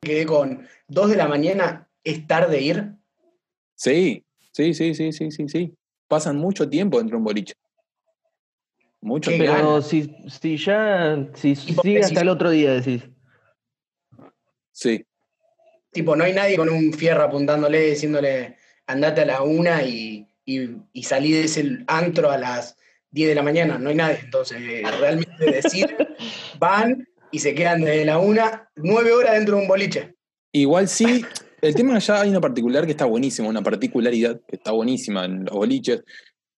quedé 0.00 0.24
con 0.26 0.66
2 0.88 1.10
de 1.10 1.16
la 1.16 1.26
mañana, 1.26 1.88
es 2.04 2.26
tarde 2.26 2.60
ir. 2.60 2.92
Sí, 3.74 4.24
sí, 4.52 4.74
sí, 4.74 4.94
sí, 4.94 5.12
sí, 5.12 5.30
sí, 5.32 5.48
sí. 5.48 5.74
Pasan 6.06 6.36
mucho 6.36 6.68
tiempo 6.68 6.98
dentro 6.98 7.14
de 7.16 7.18
un 7.18 7.24
boliche. 7.24 7.54
Mucho 9.00 9.30
Qué 9.32 9.38
tiempo. 9.38 9.56
Pero 9.56 9.82
si, 9.82 10.14
si 10.28 10.56
ya, 10.56 11.28
si 11.34 11.56
sigue 11.56 12.00
hasta 12.00 12.20
el 12.20 12.28
otro 12.28 12.50
día, 12.50 12.72
decís. 12.74 13.02
Sí. 14.70 15.04
Tipo, 15.92 16.16
no 16.16 16.24
hay 16.24 16.32
nadie 16.32 16.56
con 16.56 16.68
un 16.68 16.92
fierro 16.92 17.22
apuntándole, 17.22 17.90
diciéndole, 17.90 18.56
andate 18.86 19.20
a 19.22 19.26
la 19.26 19.42
una 19.42 19.82
y, 19.82 20.26
y, 20.44 20.70
y 20.92 21.02
salí 21.02 21.32
de 21.32 21.44
ese 21.44 21.84
antro 21.86 22.30
a 22.30 22.38
las 22.38 22.76
10 23.10 23.28
de 23.28 23.34
la 23.34 23.42
mañana. 23.42 23.78
No 23.78 23.90
hay 23.90 23.96
nadie. 23.96 24.18
Entonces, 24.24 24.58
eh, 24.60 24.82
realmente 24.98 25.44
decir, 25.44 25.94
van 26.58 27.06
y 27.30 27.38
se 27.38 27.54
quedan 27.54 27.82
desde 27.82 28.04
la 28.04 28.18
una, 28.18 28.70
nueve 28.76 29.12
horas 29.12 29.34
dentro 29.34 29.56
de 29.56 29.62
un 29.62 29.68
boliche. 29.68 30.14
Igual 30.52 30.88
sí, 30.88 31.24
el 31.62 31.74
tema 31.74 31.96
allá 31.96 32.20
hay 32.20 32.30
una 32.30 32.40
particular 32.40 32.84
que 32.84 32.90
está 32.90 33.06
buenísima, 33.06 33.48
una 33.48 33.62
particularidad 33.62 34.40
que 34.46 34.56
está 34.56 34.72
buenísima 34.72 35.24
en 35.24 35.44
los 35.44 35.54
boliches, 35.54 36.02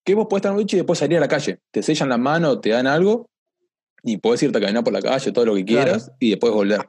que 0.05 0.15
vos 0.15 0.27
podés 0.29 0.41
estar 0.41 0.51
en 0.51 0.55
un 0.55 0.57
boliche 0.59 0.77
y 0.77 0.81
después 0.81 0.99
salir 0.99 1.19
a 1.19 1.21
la 1.21 1.29
calle. 1.29 1.61
Te 1.71 1.83
sellan 1.83 2.09
la 2.09 2.19
mano, 2.19 2.61
te 2.61 2.71
dan 2.71 2.87
algo 2.87 3.31
y 4.03 4.17
podés 4.17 4.43
irte 4.43 4.59
a 4.59 4.61
caminar 4.61 4.83
por 4.83 4.93
la 4.93 5.01
calle, 5.01 5.31
todo 5.31 5.47
lo 5.47 5.55
que 5.55 5.65
quieras 5.65 6.11
y 6.19 6.31
después 6.31 6.53
volver. 6.53 6.81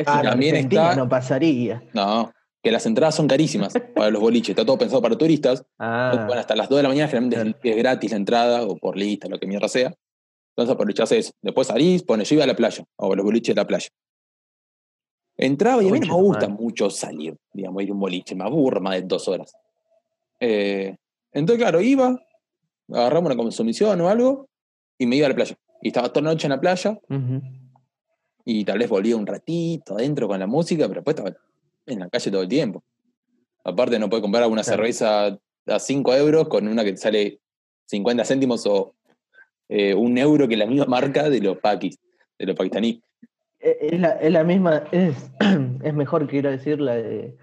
Eso 0.00 0.10
Ah, 0.12 0.22
también 0.22 0.54
está- 0.56 0.94
no 0.94 1.08
pasaría. 1.08 1.82
No, 1.92 2.32
que 2.62 2.70
las 2.70 2.86
entradas 2.86 3.14
son 3.16 3.26
carísimas 3.26 3.72
para 3.94 4.10
los 4.10 4.20
boliches, 4.20 4.50
está 4.50 4.64
todo 4.64 4.78
pensado 4.78 5.02
para 5.02 5.16
turistas. 5.18 5.64
Ah, 5.78 6.24
Bueno, 6.26 6.40
hasta 6.40 6.54
las 6.54 6.68
2 6.68 6.76
de 6.78 6.82
la 6.84 6.88
mañana 6.88 7.08
generalmente 7.08 7.70
es 7.70 7.76
gratis 7.76 8.10
la 8.12 8.16
entrada 8.16 8.62
o 8.62 8.76
por 8.76 8.96
lista, 8.96 9.28
lo 9.28 9.38
que 9.38 9.46
mierda 9.46 9.68
sea. 9.68 9.92
Entonces 10.50 10.72
aprovechás 10.74 11.10
eso. 11.12 11.32
Después 11.42 11.66
salís, 11.66 12.02
pones, 12.02 12.28
yo 12.28 12.34
iba 12.36 12.44
a 12.44 12.46
la 12.46 12.54
playa, 12.56 12.84
o 12.96 13.12
a 13.12 13.16
los 13.16 13.24
boliches 13.24 13.54
de 13.54 13.60
la 13.60 13.66
playa. 13.66 13.88
Entraba 15.36 15.82
y 15.82 15.88
a 15.88 15.92
mí 15.92 16.00
no 16.00 16.06
me 16.06 16.22
gusta 16.22 16.48
mucho 16.48 16.90
salir, 16.90 17.36
digamos, 17.52 17.82
ir 17.82 17.90
a 17.90 17.92
un 17.92 18.00
boliche, 18.00 18.34
me 18.34 18.44
aburro 18.44 18.80
más 18.80 18.94
de 18.94 19.02
dos 19.02 19.28
horas. 19.28 19.52
Eh, 20.40 20.96
entonces, 21.32 21.62
claro, 21.62 21.80
iba, 21.80 22.18
agarramos 22.92 23.26
una 23.32 23.36
consumición 23.36 24.00
o 24.00 24.08
algo, 24.08 24.48
y 24.98 25.06
me 25.06 25.16
iba 25.16 25.26
a 25.26 25.30
la 25.30 25.36
playa. 25.36 25.56
Y 25.80 25.88
estaba 25.88 26.08
toda 26.12 26.22
la 26.24 26.30
noche 26.30 26.46
en 26.46 26.50
la 26.50 26.60
playa. 26.60 26.98
Y 28.50 28.64
tal 28.64 28.78
vez 28.78 28.88
volvía 28.88 29.14
un 29.14 29.26
ratito 29.26 29.94
adentro 29.98 30.26
con 30.26 30.40
la 30.40 30.46
música, 30.46 30.88
pero 30.88 31.02
después 31.02 31.14
estaba 31.16 31.36
en 31.84 31.98
la 31.98 32.08
calle 32.08 32.30
todo 32.30 32.40
el 32.40 32.48
tiempo. 32.48 32.82
Aparte, 33.62 33.98
no 33.98 34.08
puedes 34.08 34.22
comprar 34.22 34.42
alguna 34.42 34.62
Claro. 34.62 34.76
cerveza 34.78 35.38
a 35.66 35.78
5 35.78 36.14
euros 36.14 36.48
con 36.48 36.66
una 36.66 36.82
que 36.82 36.92
te 36.92 36.96
sale 36.96 37.40
50 37.84 38.24
céntimos 38.24 38.64
o 38.66 38.94
eh, 39.68 39.92
un 39.92 40.16
euro 40.16 40.48
que 40.48 40.54
es 40.54 40.58
la 40.58 40.64
misma 40.64 40.86
marca 40.86 41.28
de 41.28 41.42
los 41.42 41.58
paquis, 41.58 41.98
de 42.38 42.46
los 42.46 42.56
pakistaní. 42.56 43.02
Eh, 43.60 43.76
Es 43.92 44.00
la, 44.00 44.08
es 44.12 44.32
la 44.32 44.44
misma, 44.44 44.84
es, 44.92 45.30
es 45.82 45.92
mejor, 45.92 46.26
quiero 46.26 46.50
decir, 46.50 46.80
la 46.80 46.94
de. 46.94 47.36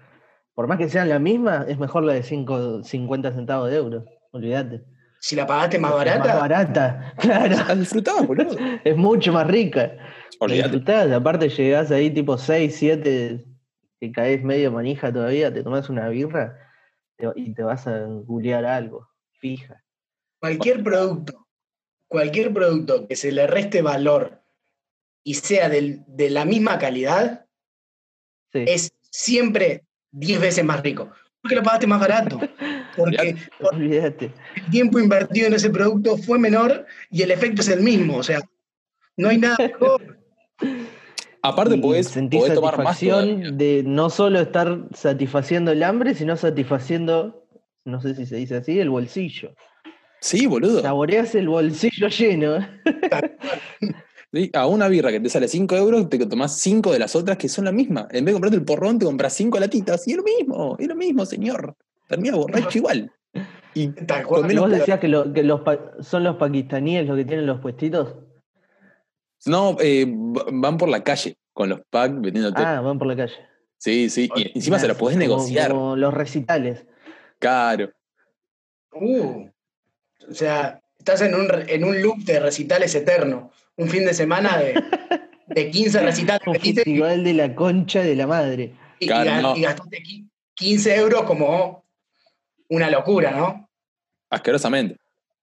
Por 0.56 0.66
más 0.66 0.76
que 0.78 0.88
sean 0.88 1.08
la 1.08 1.20
misma, 1.20 1.66
es 1.68 1.78
mejor 1.78 2.02
la 2.02 2.14
de 2.14 2.24
cinco- 2.24 2.82
50 2.82 3.32
centavos 3.32 3.70
de 3.70 3.76
euro. 3.76 4.04
Olvídate. 4.32 4.82
Si 5.20 5.36
la 5.36 5.46
pagaste 5.46 5.78
más 5.78 5.92
Es 5.92 5.96
barata, 5.98 6.24
más 6.28 6.40
barata, 6.40 7.14
claro. 7.18 7.56
La 7.56 8.22
boludo. 8.22 8.56
Es 8.82 8.96
mucho 8.96 9.32
más 9.32 9.46
rica. 9.46 9.96
Olvídate. 10.40 11.14
aparte 11.14 11.48
llegás 11.48 11.90
ahí 11.90 12.10
tipo 12.10 12.36
6, 12.38 12.74
7, 12.76 13.44
que 14.00 14.12
caes 14.12 14.42
medio 14.42 14.70
manija 14.72 15.12
todavía, 15.12 15.52
te 15.52 15.62
tomas 15.62 15.88
una 15.88 16.08
birra 16.08 16.58
te- 17.16 17.28
y 17.36 17.54
te 17.54 17.62
vas 17.62 17.86
a 17.86 18.00
googlear 18.06 18.64
algo, 18.64 19.08
fija. 19.40 19.82
cualquier 20.40 20.82
producto, 20.82 21.46
cualquier 22.08 22.52
producto 22.52 23.08
que 23.08 23.16
se 23.16 23.32
le 23.32 23.46
reste 23.46 23.82
valor 23.82 24.42
y 25.24 25.34
sea 25.34 25.68
del- 25.68 26.04
de 26.06 26.30
la 26.30 26.44
misma 26.44 26.78
calidad, 26.78 27.46
Sí. 28.52 28.64
es 28.68 28.92
siempre 29.10 29.84
10 30.12 30.40
veces 30.40 30.64
más 30.64 30.82
rico. 30.82 31.10
Porque 31.42 31.56
lo 31.56 31.62
pagaste 31.62 31.86
más 31.86 32.00
barato. 32.00 32.38
Porque 32.96 33.36
por- 33.60 33.74
Olvídate. 33.74 34.32
el 34.56 34.70
tiempo 34.70 34.98
invertido 34.98 35.46
en 35.48 35.54
ese 35.54 35.70
producto 35.70 36.16
fue 36.16 36.38
menor 36.38 36.86
y 37.10 37.22
el 37.22 37.30
efecto 37.30 37.60
es 37.62 37.68
el 37.68 37.82
mismo. 37.82 38.16
O 38.18 38.22
sea, 38.22 38.40
no 39.16 39.28
hay 39.28 39.38
nada 39.38 39.56
mejor. 39.58 40.18
Aparte, 41.42 41.78
podés, 41.78 42.08
sentís 42.08 42.40
podés 42.40 42.54
tomar 42.54 42.82
más 42.82 42.98
todavía. 42.98 43.50
de 43.52 43.82
no 43.86 44.10
solo 44.10 44.40
estar 44.40 44.80
satisfaciendo 44.94 45.70
el 45.72 45.82
hambre, 45.84 46.14
sino 46.14 46.36
satisfaciendo, 46.36 47.46
no 47.84 48.00
sé 48.00 48.14
si 48.14 48.26
se 48.26 48.36
dice 48.36 48.56
así, 48.56 48.80
el 48.80 48.90
bolsillo. 48.90 49.52
Sí, 50.20 50.46
boludo. 50.46 50.80
Saboreas 50.82 51.34
el 51.36 51.48
bolsillo 51.48 52.08
lleno. 52.08 52.66
Sí, 54.32 54.50
A 54.54 54.66
una 54.66 54.88
birra 54.88 55.10
que 55.12 55.20
te 55.20 55.28
sale 55.28 55.46
5 55.46 55.76
euros, 55.76 56.08
te 56.08 56.18
tomás 56.26 56.58
5 56.58 56.92
de 56.92 56.98
las 56.98 57.14
otras 57.14 57.36
que 57.38 57.48
son 57.48 57.64
la 57.64 57.72
misma. 57.72 58.08
En 58.10 58.24
vez 58.24 58.26
de 58.26 58.32
comprarte 58.32 58.56
el 58.56 58.64
porrón, 58.64 58.98
te 58.98 59.04
compras 59.06 59.32
5 59.34 59.58
latitas. 59.60 60.06
Y 60.08 60.12
es 60.12 60.16
lo 60.16 60.24
mismo, 60.24 60.76
es 60.80 60.88
lo 60.88 60.96
mismo, 60.96 61.24
señor. 61.26 61.76
Termina 62.08 62.36
borracho 62.36 62.78
igual. 62.78 63.12
Y 63.74 63.88
Tal 63.88 64.26
cual. 64.26 64.42
¿Y 64.44 64.48
menos 64.48 64.64
vos 64.64 64.70
decías 64.78 64.98
que, 64.98 65.08
lo- 65.08 65.32
que 65.32 65.42
los 65.42 65.60
pa- 65.60 65.92
son 66.00 66.24
los 66.24 66.36
pakistaníes 66.36 67.06
los 67.06 67.16
que 67.16 67.24
tienen 67.24 67.46
los 67.46 67.60
puestitos? 67.60 68.16
No, 69.46 69.76
eh, 69.80 70.04
van 70.08 70.76
por 70.76 70.88
la 70.88 71.02
calle 71.04 71.36
con 71.52 71.68
los 71.68 71.80
packs 71.90 72.14
vendiéndote. 72.20 72.60
Ah, 72.62 72.80
van 72.80 72.98
por 72.98 73.06
la 73.08 73.16
calle. 73.16 73.34
sí, 73.78 74.10
sí. 74.10 74.28
Y 74.36 74.52
encima 74.56 74.78
se 74.78 74.88
la 74.88 74.94
podés 74.94 75.16
Como- 75.16 75.26
negociar. 75.28 75.70
Como 75.70 75.96
los 75.96 76.12
recitales. 76.14 76.84
Caro. 77.38 77.90
Uh, 78.92 79.48
o 80.28 80.34
sea, 80.34 80.80
estás 80.98 81.20
en 81.22 81.34
un, 81.34 81.48
en 81.68 81.84
un 81.84 82.00
loop 82.02 82.18
de 82.24 82.40
recitales 82.40 82.94
eterno. 82.94 83.50
Un 83.76 83.88
fin 83.88 84.04
de 84.06 84.14
semana 84.14 84.56
de, 84.58 84.82
de 85.48 85.70
15 85.70 86.00
recitales 86.02 86.46
Un 86.46 86.54
festival 86.56 87.22
de 87.24 87.34
la 87.34 87.54
concha 87.54 88.00
de 88.02 88.16
la 88.16 88.26
madre. 88.26 88.74
y- 88.98 89.06
Claro, 89.06 89.30
y 89.30 89.32
ga- 89.34 89.42
no. 89.42 89.56
y 89.56 89.60
gastaste 89.62 89.98
qui- 90.02 90.28
15 90.54 90.96
euros 90.96 91.22
como 91.24 91.84
una 92.70 92.90
locura, 92.90 93.30
¿no? 93.32 93.68
Asquerosamente. 94.30 94.96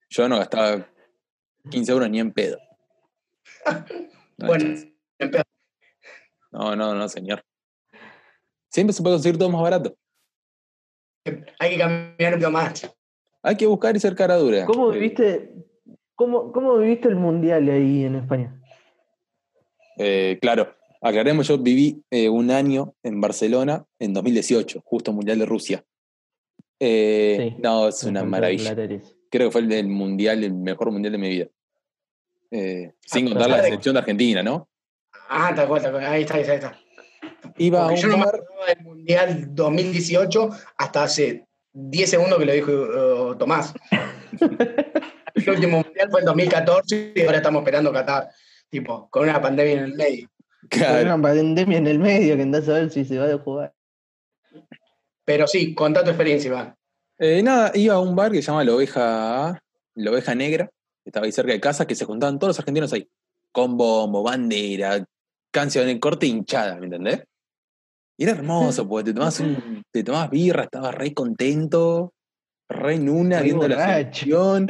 Yo 0.10 0.28
no 0.28 0.38
gastaba 0.40 0.86
15 1.70 1.92
euros 1.92 2.10
ni 2.10 2.20
en 2.20 2.32
pedo. 2.32 2.58
No, 4.38 4.48
Bueno, 4.48 4.76
No, 6.52 6.76
no, 6.76 6.96
no, 6.96 7.10
señor. 7.10 7.44
Siempre 8.70 8.94
se 8.94 9.02
puede 9.04 9.16
conseguir 9.16 9.38
todo 9.38 9.50
más 9.50 9.62
barato. 9.62 9.96
hay 11.60 11.70
que 11.72 11.78
cambiar 11.78 12.34
un 12.34 12.40
poco 12.40 12.52
más. 12.52 12.96
Hay 13.44 13.56
que 13.58 13.66
buscar 13.68 13.96
y 13.96 14.00
ser 14.00 14.16
cara 14.16 14.36
dura. 14.38 14.66
¿Cómo 14.66 14.90
viviste, 14.90 15.54
cómo, 16.16 16.52
cómo 16.52 16.78
viviste 16.78 17.10
el 17.10 17.16
mundial 17.16 17.70
ahí 17.70 18.06
en 18.06 18.16
España? 18.16 18.60
Eh, 19.98 20.40
claro, 20.42 20.74
aclaremos, 21.02 21.48
yo 21.48 21.58
viví 21.58 22.04
eh, 22.10 22.30
un 22.30 22.50
año 22.52 22.96
en 23.04 23.22
Barcelona 23.22 23.86
en 24.00 24.14
2018, 24.14 24.82
justo 24.86 25.14
Mundial 25.14 25.40
de 25.40 25.46
Rusia. 25.46 25.84
Eh, 26.80 27.52
Sí. 27.56 27.62
no, 27.62 27.88
es 27.88 28.04
una 28.04 28.24
maravilla. 28.24 28.76
Creo 29.30 29.48
que 29.48 29.52
fue 29.52 29.62
el, 29.62 29.88
mundial, 29.88 30.44
el 30.44 30.54
mejor 30.54 30.92
mundial 30.92 31.12
de 31.14 31.18
mi 31.18 31.30
vida. 31.30 31.48
Eh, 32.56 32.94
sin 33.02 33.26
Ah, 33.26 33.30
contar 33.32 33.50
la 33.50 33.64
selección 33.64 33.94
de 33.94 34.00
Argentina, 34.00 34.44
¿no? 34.44 34.70
Ah, 35.28 35.54
tal 35.56 35.68
cual, 35.68 35.82
tal 35.82 35.92
cual. 35.94 36.06
Ahí 36.06 36.22
está, 36.22 36.36
ahí 36.36 36.42
está. 36.42 36.52
ahí 36.54 36.58
está. 36.60 36.80
Iba 37.58 37.90
a 37.90 37.96
yo 37.96 38.08
no 38.10 38.18
me 38.18 38.26
bar. 38.26 38.36
acordaba 38.36 38.66
del 38.68 38.82
Mundial 38.84 39.56
2018 39.56 40.50
hasta 40.78 41.04
hace 41.04 41.48
10 41.74 42.10
segundos 42.10 42.38
que 42.38 42.46
lo 42.46 42.54
dijo 42.54 42.72
eh, 42.72 43.36
Tomás. 43.40 43.74
el 45.34 45.50
último 45.50 45.82
Mundial 45.84 46.10
fue 46.12 46.20
en 46.20 46.26
2014 46.28 47.14
y 47.16 47.22
ahora 47.22 47.38
estamos 47.38 47.62
esperando 47.62 47.92
Qatar. 47.92 48.30
Tipo, 48.70 49.10
con 49.10 49.24
una 49.24 49.42
pandemia 49.42 49.74
en 49.74 49.80
el 49.86 49.94
medio. 49.96 50.30
Con 50.70 51.02
una 51.06 51.20
pandemia 51.22 51.78
en 51.80 51.88
el 51.88 52.00
medio 52.00 52.36
que 52.36 52.44
andás 52.44 52.70
a 52.70 52.74
ver 52.74 52.92
si 52.92 53.04
se 53.04 53.18
va 53.18 53.26
a 53.26 53.38
jugar. 53.40 53.74
Pero 55.26 55.48
sí, 55.48 55.74
contá 55.74 56.04
tu 56.04 56.10
experiencia, 56.10 56.50
Iván. 56.50 56.76
Eh, 57.18 57.42
nada, 57.42 57.72
iba 57.74 57.96
a 57.96 58.00
un 58.00 58.16
bar 58.16 58.32
que 58.32 58.42
se 58.42 58.48
llama 58.48 58.64
La 58.64 58.74
Oveja, 58.76 59.60
La 59.96 60.12
Oveja 60.12 60.36
Negra, 60.36 60.70
estaba 61.06 61.26
ahí 61.26 61.32
cerca 61.32 61.52
de 61.52 61.60
casa, 61.60 61.86
que 61.86 61.96
se 61.96 62.06
juntaban 62.06 62.40
todos 62.40 62.50
los 62.50 62.60
argentinos 62.60 62.94
ahí. 62.94 63.08
Con 63.52 63.78
bombo, 63.78 64.24
bandera, 64.24 65.06
canciones, 65.52 66.00
corte 66.00 66.26
hinchada, 66.26 66.78
¿me 66.78 66.86
entendés? 66.86 67.24
Y 68.18 68.24
era 68.24 68.34
hermoso, 68.34 68.88
porque 68.88 69.06
te 69.06 69.14
tomabas, 69.14 69.40
un, 69.40 69.84
te 69.92 70.04
tomabas 70.04 70.30
birra, 70.30 70.64
estabas 70.64 70.94
re 70.94 71.14
contento, 71.14 72.14
re 72.70 72.96
en 72.96 73.10
una, 73.10 73.42
viendo 73.42 73.68
la 73.68 73.86
selección. 73.86 74.68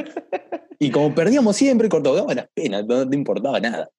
Y 0.79 0.91
como 0.91 1.13
perdíamos 1.13 1.55
siempre, 1.55 1.89
cortaba 1.89 2.33
las 2.33 2.47
penas, 2.53 2.85
no 2.85 3.09
te 3.09 3.15
importaba 3.15 3.59
nada. 3.59 3.89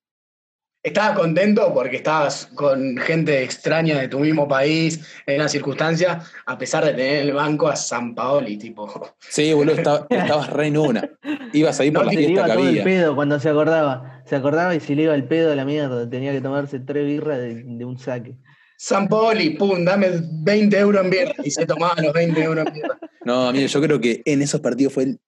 Estabas 0.85 1.19
contento 1.19 1.73
porque 1.73 1.97
estabas 1.97 2.47
con 2.55 2.99
gente 2.99 3.43
extraña 3.43 3.99
de 3.99 4.09
tu 4.09 4.19
mismo 4.21 4.47
país, 4.47 5.01
en 5.27 5.37
una 5.37 5.49
circunstancia, 5.49 6.23
a 6.45 6.59
pesar 6.59 6.85
de 6.85 6.93
tener 6.93 7.23
en 7.23 7.29
el 7.29 7.33
banco 7.33 7.69
a 7.69 7.75
San 7.75 8.15
Paoli, 8.15 8.59
tipo. 8.59 9.15
Sí, 9.19 9.53
boludo, 9.55 9.77
estaba- 9.77 10.07
estabas 10.11 10.51
re 10.51 10.67
en 10.67 10.77
una. 10.77 11.09
Ibas 11.55 11.81
ahí 11.81 11.91
por 11.91 12.03
No, 12.05 12.07
la 12.07 12.11
Se 12.13 12.17
le 12.21 12.27
fiesta 12.27 12.33
iba 12.33 12.47
que 12.49 12.53
todo 12.53 12.63
el 12.65 12.69
había. 12.69 12.85
pedo 12.85 13.15
cuando 13.17 13.41
se 13.41 13.49
acordaba. 13.49 14.23
Se 14.27 14.37
acordaba 14.37 14.75
y 14.75 14.81
se 14.81 14.95
le 14.95 15.03
iba 15.05 15.15
el 15.15 15.25
pedo 15.25 15.53
a 15.53 15.57
la 15.57 15.65
mierda. 15.65 16.09
Tenía 16.09 16.33
que 16.33 16.43
tomarse 16.43 16.79
tres 16.81 17.07
birras 17.07 17.39
de, 17.39 17.63
de 17.65 17.85
un 17.87 17.99
saque. 17.99 18.37
San 18.77 19.09
Paoli, 19.09 19.51
pum, 19.51 19.85
dame 19.87 20.09
20 20.43 20.79
euros 20.79 21.03
en 21.03 21.11
birra. 21.11 21.35
Y 21.43 21.51
se 21.51 21.65
tomaba 21.65 21.95
los 22.03 22.13
20 22.13 22.43
euros 22.43 22.67
en 22.67 22.75
birra. 22.75 22.99
No, 23.25 23.51
mire, 23.53 23.69
yo 23.69 23.81
creo 23.81 23.99
que 24.03 24.21
en 24.27 24.43
esos 24.43 24.61
partidos 24.61 24.93
fue 24.93 25.05
el, 25.05 25.21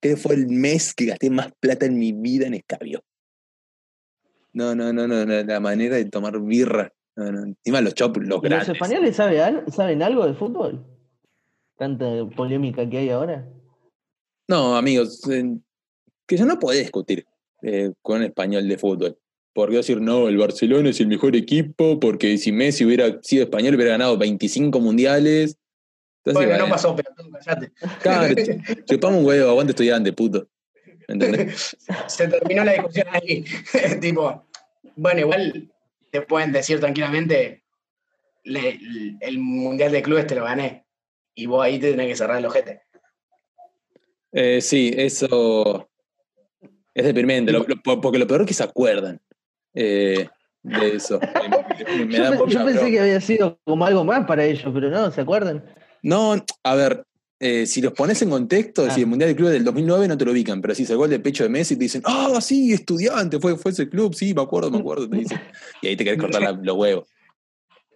creo 0.00 0.16
fue 0.16 0.34
el 0.34 0.46
mes 0.48 0.94
que 0.94 1.04
gasté 1.06 1.28
más 1.28 1.48
plata 1.60 1.84
en 1.84 1.98
mi 1.98 2.12
vida 2.12 2.46
en 2.46 2.54
escabio. 2.54 3.02
No, 4.54 4.74
no, 4.74 4.92
no, 4.92 5.06
no, 5.08 5.26
no, 5.26 5.42
la 5.42 5.60
manera 5.60 5.96
de 5.96 6.04
tomar 6.06 6.40
birra. 6.40 6.92
No, 7.16 7.30
no, 7.30 7.44
Encima 7.44 7.80
los 7.80 7.94
chop, 7.94 8.16
los 8.16 8.26
¿Y 8.26 8.28
¿Los 8.30 8.42
grandes. 8.42 8.68
españoles 8.68 9.16
saben 9.16 10.02
algo 10.02 10.26
de 10.26 10.34
fútbol? 10.34 10.86
Tanta 11.76 12.06
polémica 12.36 12.88
que 12.88 12.98
hay 12.98 13.10
ahora. 13.10 13.48
No, 14.48 14.76
amigos, 14.76 15.26
eh, 15.28 15.56
que 16.26 16.36
yo 16.36 16.46
no 16.46 16.58
podés 16.58 16.80
discutir 16.82 17.26
eh, 17.62 17.92
con 18.00 18.18
un 18.18 18.24
español 18.24 18.68
de 18.68 18.78
fútbol. 18.78 19.18
Porque 19.52 19.76
decir, 19.76 20.00
no, 20.00 20.28
el 20.28 20.36
Barcelona 20.36 20.90
es 20.90 21.00
el 21.00 21.08
mejor 21.08 21.34
equipo, 21.36 21.98
porque 21.98 22.38
si 22.38 22.52
Messi 22.52 22.84
hubiera 22.84 23.20
sido 23.22 23.44
español 23.44 23.74
hubiera 23.74 23.92
ganado 23.92 24.18
25 24.18 24.80
mundiales. 24.80 25.56
Entonces, 26.24 26.48
Bueno, 26.48 26.64
no 26.64 26.70
pasó, 26.70 26.94
pero 26.94 27.10
tú 27.16 27.30
callate. 27.30 27.72
Claro, 28.02 28.34
chupame 28.86 29.18
un 29.18 29.24
huevo, 29.24 29.50
aguante 29.50 29.72
estudiante, 29.72 30.12
puto. 30.12 30.48
¿Entendés? 31.08 31.76
Se 32.08 32.28
terminó 32.28 32.64
la 32.64 32.72
discusión 32.72 33.06
ahí. 33.10 33.44
tipo, 34.00 34.46
bueno, 34.96 35.20
igual 35.20 35.70
te 36.10 36.20
pueden 36.22 36.52
decir 36.52 36.80
tranquilamente, 36.80 37.62
le- 38.44 38.78
el 39.20 39.38
Mundial 39.38 39.92
de 39.92 40.02
Clubes 40.02 40.26
te 40.26 40.34
lo 40.34 40.44
gané. 40.44 40.84
Y 41.34 41.46
vos 41.46 41.64
ahí 41.64 41.78
te 41.78 41.90
tenés 41.90 42.06
que 42.08 42.16
cerrar 42.16 42.38
el 42.38 42.46
ojete. 42.46 42.82
Eh, 44.32 44.60
sí, 44.60 44.92
eso 44.96 45.88
es 46.94 47.04
deprimente, 47.04 47.52
lo- 47.52 47.64
lo- 47.66 47.82
por- 47.82 48.00
porque 48.00 48.18
lo 48.18 48.26
peor 48.26 48.42
es 48.42 48.46
que 48.48 48.54
se 48.54 48.64
acuerdan 48.64 49.20
eh, 49.74 50.28
de 50.62 50.96
eso. 50.96 51.20
Me- 51.98 52.06
me 52.06 52.16
Yo, 52.16 52.22
da 52.24 52.30
pensé 52.30 52.58
bronca. 52.62 52.90
que 52.90 53.00
había 53.00 53.20
sido 53.20 53.58
como 53.64 53.84
algo 53.84 54.04
más 54.04 54.26
para 54.26 54.44
ellos, 54.44 54.70
pero 54.72 54.90
no, 54.90 55.10
¿se 55.10 55.20
acuerdan? 55.20 55.64
No, 56.02 56.34
a 56.62 56.74
ver, 56.74 57.04
eh, 57.46 57.66
si 57.66 57.82
los 57.82 57.92
pones 57.92 58.22
en 58.22 58.30
contexto, 58.30 58.86
Ah. 58.86 58.90
si 58.90 59.02
el 59.02 59.06
Mundial 59.06 59.28
de 59.28 59.36
Clubes 59.36 59.52
del 59.52 59.64
2009 59.64 60.08
no 60.08 60.16
te 60.16 60.24
lo 60.24 60.32
ubican, 60.32 60.62
pero 60.62 60.74
si 60.74 60.86
se 60.86 60.94
gol 60.94 61.10
de 61.10 61.20
pecho 61.20 61.42
de 61.44 61.50
Messi 61.50 61.76
te 61.76 61.82
dicen, 61.84 62.00
ah, 62.06 62.40
sí, 62.40 62.72
estudiante, 62.72 63.38
fue, 63.38 63.56
fue 63.58 63.70
ese 63.72 63.88
club, 63.88 64.14
sí, 64.14 64.32
me 64.32 64.40
acuerdo, 64.42 64.70
me 64.70 64.78
acuerdo, 64.78 65.08
te 65.10 65.16
dicen. 65.18 65.38
Y 65.82 65.88
ahí 65.88 65.96
te 65.96 66.04
querés 66.04 66.18
cortar 66.20 66.40
la- 66.40 66.52
los 66.62 66.76
huevos. 66.76 67.06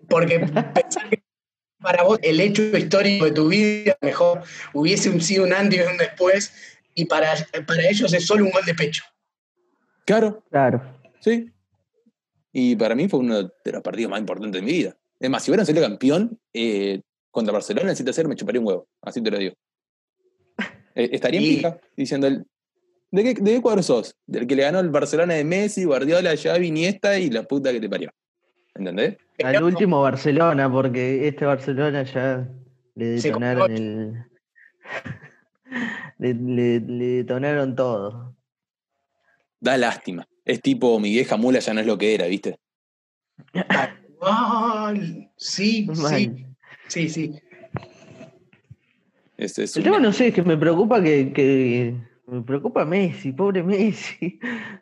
Porque 0.09 0.39
pensar 0.41 1.09
que 1.09 1.23
para 1.81 2.03
vos 2.03 2.19
el 2.23 2.41
hecho 2.41 2.63
histórico 2.77 3.25
de 3.25 3.31
tu 3.31 3.49
vida 3.49 3.97
mejor 4.03 4.43
hubiese 4.75 5.19
sido 5.21 5.45
un 5.45 5.53
antes 5.55 5.79
y 5.81 5.91
un 5.91 5.97
después, 5.97 6.53
y 6.95 7.07
para, 7.07 7.33
para 7.67 7.89
ellos 7.89 8.13
es 8.13 8.27
solo 8.27 8.45
un 8.45 8.51
gol 8.51 8.65
de 8.67 8.75
pecho. 8.75 9.03
Claro, 10.05 10.43
Claro. 10.51 10.83
sí. 11.21 11.51
Y 12.53 12.77
para 12.77 12.95
mí 12.95 13.09
fue 13.09 13.21
uno 13.21 13.43
de 13.45 13.73
los 13.73 13.83
partidos 13.83 14.11
más 14.11 14.21
importantes 14.21 14.61
de 14.61 14.67
mi 14.67 14.73
vida. 14.73 14.97
Es 15.21 15.31
más, 15.31 15.43
si 15.45 15.51
hubieran 15.51 15.67
salido 15.67 15.85
campeón 15.87 16.39
eh, 16.53 17.03
contra 17.39 17.53
Barcelona 17.53 17.91
en 17.91 17.97
7-0, 17.97 18.29
me 18.29 18.37
chuparía 18.37 18.61
un 18.61 18.67
huevo. 18.67 18.87
Así 19.03 19.23
te 19.23 19.31
lo 19.31 19.39
digo. 19.39 19.55
Eh, 20.95 21.11
estaría 21.13 21.41
en 21.41 21.47
Y- 21.47 21.57
pija 21.57 21.79
diciendo, 21.97 22.27
el, 22.27 22.45
¿de, 23.11 23.23
qué, 23.23 23.35
¿de 23.41 23.53
qué 23.55 23.63
cuadro 23.63 23.83
sos? 23.83 24.15
Del 24.27 24.47
que 24.47 24.57
le 24.57 24.63
ganó 24.65 24.81
el 24.81 24.91
Barcelona 24.91 25.35
de 25.35 25.45
Messi, 25.45 25.85
Guardiola, 25.85 26.35
Xavi, 26.37 26.67
Iniesta 26.67 27.19
y 27.19 27.31
la 27.31 27.45
puta 27.45 27.73
que 27.73 27.81
te 27.81 27.89
parió. 27.89 28.11
¿Entendés? 28.75 29.17
Al 29.43 29.63
último 29.63 30.01
Barcelona, 30.03 30.71
porque 30.71 31.27
este 31.29 31.45
Barcelona 31.45 32.03
ya 32.05 32.49
le 32.95 33.07
detonaron 33.07 33.71
el. 33.73 34.25
le, 36.19 36.35
le- 36.35 36.81
le 36.81 37.05
detonaron 37.23 37.75
todo. 37.77 38.35
Da 39.61 39.77
lástima. 39.77 40.27
Es 40.45 40.61
tipo, 40.63 40.99
mi 41.01 41.11
vieja 41.11 41.37
mula 41.37 41.59
ya 41.59 41.75
no 41.75 41.81
es 41.81 41.87
lo 41.87 41.99
que 41.99 42.15
era, 42.15 42.27
¿viste? 42.27 42.59
Mal. 44.21 45.31
Sí, 45.37 45.89
sí, 45.95 46.01
Mal. 46.03 46.19
sí, 46.19 46.47
sí. 46.89 47.41
Es, 49.37 49.59
es 49.59 49.77
El 49.77 49.85
tema 49.85 49.99
no 50.01 50.13
sé, 50.13 50.29
es 50.29 50.35
que 50.35 50.43
me 50.43 50.57
preocupa 50.57 51.03
que, 51.03 51.33
que- 51.33 51.95
me 52.27 52.43
preocupa 52.43 52.85
Messi, 52.85 53.33
pobre 53.33 53.63
Messi. 53.63 54.39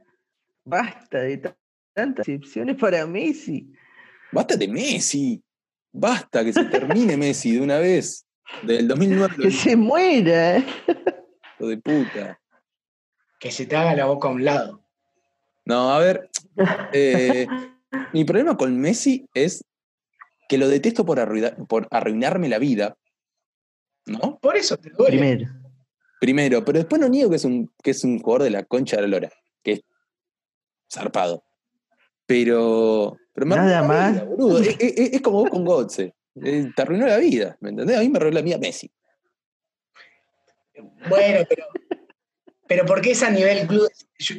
Basta 0.64 1.18
de 1.20 1.36
ta- 1.38 1.56
tantas 1.94 2.26
excepciones 2.28 2.76
para 2.76 3.06
Messi. 3.06 3.72
Basta 4.32 4.56
de 4.56 4.66
Messi. 4.68 5.42
Basta 5.92 6.44
que 6.44 6.52
se 6.52 6.64
termine 6.64 7.16
Messi 7.18 7.52
de 7.52 7.60
una 7.60 7.78
vez. 7.78 8.26
Del 8.62 8.86
2009, 8.88 9.34
Que 9.42 9.50
se 9.50 9.76
muera. 9.76 10.58
¿eh? 10.58 10.64
hijo 11.58 11.68
de 11.68 11.76
puta. 11.78 12.40
Que 13.40 13.50
se 13.50 13.66
te 13.66 13.76
haga 13.76 13.94
la 13.94 14.06
boca 14.06 14.28
a 14.28 14.30
un 14.32 14.44
lado. 14.44 14.82
No, 15.64 15.92
a 15.92 15.98
ver. 15.98 16.30
eh, 16.92 17.46
Mi 18.12 18.24
problema 18.24 18.56
con 18.56 18.78
Messi 18.80 19.26
es 19.34 19.62
que 20.48 20.58
lo 20.58 20.68
detesto 20.68 21.04
por, 21.04 21.18
arruinar- 21.18 21.66
por 21.66 21.88
arruinarme 21.90 22.48
la 22.48 22.58
vida. 22.58 22.96
¿No? 24.06 24.38
Por 24.38 24.56
eso 24.56 24.76
te 24.76 24.90
duele. 24.90 25.16
Primero. 25.18 25.50
Primero, 26.20 26.64
pero 26.64 26.78
después 26.78 27.00
no 27.00 27.08
niego 27.08 27.28
que 27.30 27.36
es 27.36 27.44
un, 27.44 27.72
que 27.82 27.90
es 27.90 28.02
un 28.04 28.18
jugador 28.20 28.44
de 28.44 28.50
la 28.50 28.64
concha 28.64 28.96
de 28.96 29.02
la 29.02 29.08
lora, 29.08 29.32
que 29.62 29.72
es 29.72 29.80
zarpado. 30.92 31.44
Pero. 32.26 33.16
pero 33.34 33.46
me 33.46 33.56
Nada 33.56 33.82
más. 33.82 34.12
vida, 34.14 34.24
boludo. 34.24 34.58
Es, 34.60 34.76
es- 34.80 35.12
es 35.14 35.20
como 35.20 35.40
vos 35.42 35.50
con 35.50 35.64
Gotze. 35.64 36.14
Eh, 36.42 36.70
Te 36.74 36.82
arruinó 36.82 37.06
la 37.06 37.16
vida, 37.18 37.56
¿me 37.60 37.70
entendés? 37.70 37.96
A 37.96 38.00
mí 38.00 38.08
me 38.08 38.18
arruinó 38.18 38.34
la 38.36 38.42
vida 38.42 38.58
Messi. 38.58 38.90
Bueno, 41.08 41.44
pero. 41.48 41.64
Pero 42.68 42.84
¿por 42.84 43.00
qué 43.00 43.12
es 43.12 43.22
a 43.22 43.30
nivel 43.30 43.66
club? 43.66 43.88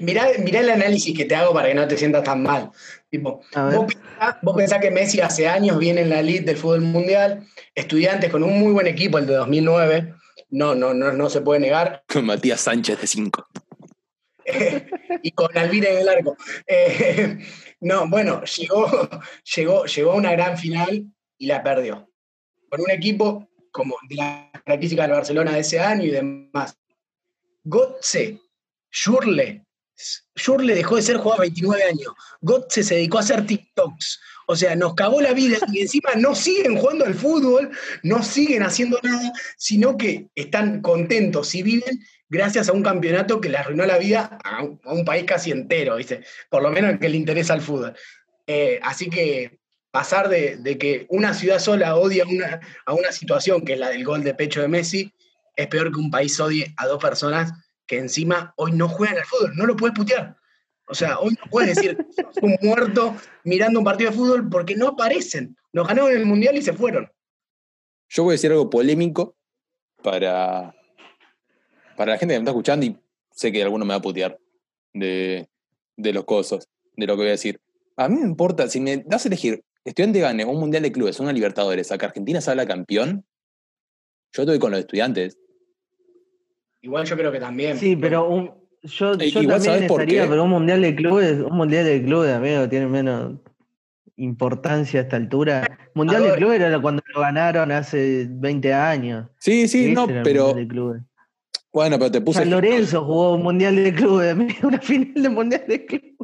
Mirá, 0.01 0.27
mirá 0.39 0.59
el 0.59 0.69
análisis 0.69 1.15
que 1.15 1.25
te 1.25 1.35
hago 1.35 1.53
para 1.53 1.69
que 1.69 1.75
no 1.75 1.87
te 1.87 1.97
sientas 1.97 2.23
tan 2.23 2.43
mal. 2.43 2.71
Tipo, 3.09 3.41
pensás, 3.51 4.37
vos 4.41 4.57
pensás 4.57 4.79
que 4.81 4.91
Messi 4.91 5.21
hace 5.21 5.47
años 5.47 5.77
viene 5.77 6.01
en 6.01 6.09
la 6.09 6.19
elite 6.19 6.45
del 6.45 6.57
fútbol 6.57 6.81
mundial, 6.81 7.47
estudiantes 7.73 8.29
con 8.29 8.43
un 8.43 8.59
muy 8.59 8.73
buen 8.73 8.87
equipo, 8.87 9.17
el 9.17 9.27
de 9.27 9.35
2009, 9.35 10.13
no, 10.49 10.75
no, 10.75 10.93
no, 10.93 11.11
no 11.13 11.29
se 11.29 11.41
puede 11.41 11.59
negar, 11.59 12.03
Con 12.11 12.25
Matías 12.25 12.61
Sánchez 12.61 13.01
de 13.01 13.07
5. 13.07 13.47
y 15.23 15.31
con 15.31 15.57
Alvira 15.57 15.89
en 15.89 15.97
el 15.97 16.09
arco. 16.09 16.37
Eh, 16.65 17.37
no, 17.81 18.07
bueno, 18.09 18.43
llegó, 18.43 18.87
llegó, 19.55 19.85
llegó 19.85 20.11
a 20.11 20.15
una 20.15 20.31
gran 20.31 20.57
final 20.57 21.05
y 21.37 21.47
la 21.47 21.63
perdió. 21.63 22.09
Con 22.69 22.81
un 22.81 22.91
equipo 22.91 23.49
como 23.71 23.95
de 24.09 24.15
la 24.15 24.49
característica 24.51 25.03
del 25.03 25.11
Barcelona 25.11 25.51
de 25.51 25.59
ese 25.59 25.79
año 25.79 26.03
y 26.05 26.11
demás. 26.11 26.77
Gotze, 27.69 28.39
Schurle, 28.91 29.65
Schurle 30.35 30.75
dejó 30.75 30.95
de 30.95 31.01
ser 31.01 31.17
jugador 31.17 31.39
a 31.39 31.47
29 31.47 31.83
años. 31.83 32.13
Gotze 32.41 32.83
se 32.83 32.95
dedicó 32.95 33.17
a 33.17 33.21
hacer 33.21 33.45
TikToks. 33.45 34.19
O 34.47 34.55
sea, 34.55 34.75
nos 34.75 34.95
cagó 34.95 35.19
la 35.19 35.33
vida 35.33 35.57
y 35.73 35.81
encima 35.81 36.11
no 36.15 36.33
siguen 36.33 36.77
jugando 36.77 37.05
al 37.05 37.15
fútbol, 37.15 37.71
no 38.03 38.23
siguen 38.23 38.63
haciendo 38.63 38.99
nada, 39.03 39.33
sino 39.57 39.97
que 39.97 40.27
están 40.35 40.81
contentos 40.81 41.53
y 41.55 41.63
viven 41.63 41.99
gracias 42.29 42.69
a 42.69 42.73
un 42.73 42.83
campeonato 42.83 43.41
que 43.41 43.49
le 43.49 43.57
arruinó 43.57 43.85
la 43.85 43.97
vida 43.97 44.37
a 44.43 44.63
un, 44.63 45.05
país 45.05 45.25
casi 45.25 45.51
entero, 45.51 45.97
¿viste? 45.97 46.23
Por 46.49 46.61
lo 46.61 46.69
menos 46.69 46.97
que 46.99 47.09
le 47.09 47.17
interesa 47.17 47.55
el 47.55 47.61
fútbol. 47.61 47.93
Eh, 48.45 48.79
así 48.83 49.09
que 49.09 49.59
pasar 49.91 50.29
de, 50.29 50.77
que 50.79 51.05
una 51.09 51.33
ciudad 51.33 51.59
sola 51.59 51.97
odia 51.97 52.23
a 52.85 52.93
una 52.93 53.11
situación 53.11 53.65
que 53.65 53.73
es 53.73 53.79
la 53.79 53.89
del 53.89 54.05
gol 54.05 54.23
de 54.23 54.33
pecho 54.33 54.61
de 54.61 54.69
Messi, 54.69 55.11
es 55.57 55.67
peor 55.67 55.91
que 55.91 55.99
un 55.99 56.11
país 56.11 56.39
odie 56.39 56.73
a 56.77 56.87
dos 56.87 57.01
personas 57.01 57.51
que 57.85 57.97
encima 57.97 58.53
hoy 58.57 58.71
no 58.73 58.87
juegan 58.87 59.17
al 59.17 59.25
fútbol, 59.25 59.55
no 59.55 59.65
lo 59.65 59.75
puedes 59.75 59.97
putear. 59.97 60.37
O 60.87 60.93
sea, 60.93 61.19
hoy 61.19 61.33
no 61.33 61.49
puedes 61.49 61.75
decir 61.75 61.97
un 62.41 62.55
muerto 62.61 63.15
mirando 63.43 63.79
un 63.79 63.85
partido 63.85 64.11
de 64.11 64.15
fútbol 64.15 64.49
porque 64.49 64.75
no 64.75 64.89
aparecen. 64.89 65.57
Nos 65.73 65.87
ganaron 65.87 66.11
el 66.11 66.25
mundial 66.25 66.55
y 66.55 66.61
se 66.61 66.73
fueron. 66.73 67.11
Yo 68.09 68.23
voy 68.23 68.31
a 68.31 68.35
decir 68.35 68.51
algo 68.51 68.69
polémico 68.69 69.35
para, 70.01 70.73
para 71.97 72.13
la 72.13 72.17
gente 72.17 72.33
que 72.33 72.39
me 72.39 72.43
está 72.43 72.51
escuchando 72.51 72.85
y 72.85 72.97
sé 73.31 73.51
que 73.51 73.63
alguno 73.63 73.83
me 73.83 73.93
va 73.93 73.97
a 73.97 74.01
putear 74.01 74.39
de, 74.93 75.49
de 75.97 76.13
los 76.13 76.23
cosos, 76.23 76.69
de 76.95 77.07
lo 77.07 77.13
que 77.15 77.21
voy 77.21 77.27
a 77.27 77.31
decir. 77.31 77.59
A 77.97 78.07
mí 78.07 78.17
me 78.17 78.27
importa, 78.27 78.69
si 78.69 78.79
me 78.79 78.97
das 78.97 79.25
a 79.25 79.27
elegir, 79.27 79.63
estudiante 79.83 80.19
gane 80.19 80.45
un 80.45 80.59
mundial 80.59 80.83
de 80.83 80.91
clubes, 80.91 81.19
una 81.19 81.33
Libertadores, 81.33 81.91
a 81.91 81.97
que 81.97 82.05
Argentina 82.05 82.39
salga 82.39 82.65
campeón, 82.65 83.25
yo 84.33 84.43
estoy 84.43 84.59
con 84.59 84.71
los 84.71 84.79
estudiantes. 84.79 85.37
Igual 86.81 87.05
yo 87.05 87.17
creo 87.17 87.31
que 87.31 87.39
también. 87.39 87.77
Sí, 87.77 87.95
pero 87.95 88.27
un, 88.27 88.51
yo, 88.83 89.13
Eh, 89.13 89.29
yo 89.29 89.41
igual, 89.41 89.57
también 89.57 89.61
¿sabes 89.63 89.87
por 89.87 90.01
estaría, 90.01 90.27
pero 90.27 90.43
un 90.43 90.49
mundial 90.51 90.81
de 90.81 90.95
clubes, 90.95 91.39
un 91.39 91.57
mundial 91.57 91.85
de 91.85 92.03
clubes, 92.03 92.33
amigo, 92.33 92.69
tiene 92.69 92.87
menos 92.87 93.35
importancia 94.15 94.99
a 94.99 95.03
esta 95.03 95.15
altura. 95.15 95.89
Mundial 95.93 96.23
de 96.23 96.33
clubes 96.35 96.61
era 96.61 96.79
cuando 96.79 97.03
lo 97.13 97.21
ganaron 97.21 97.71
hace 97.71 98.27
20 98.29 98.73
años. 98.73 99.27
Sí, 99.37 99.67
sí, 99.67 99.91
no, 99.93 100.07
pero 100.07 100.55
bueno, 101.71 101.99
pero 101.99 102.11
te 102.11 102.21
puse. 102.21 102.39
San 102.39 102.49
Lorenzo 102.49 103.03
jugó 103.05 103.35
un 103.35 103.43
mundial 103.43 103.75
de 103.75 103.93
clubes, 103.93 104.31
amigo, 104.31 104.53
una 104.67 104.79
final 104.79 105.13
de 105.21 105.29
mundial 105.29 105.63
de 105.67 105.85
clubes 105.85 106.15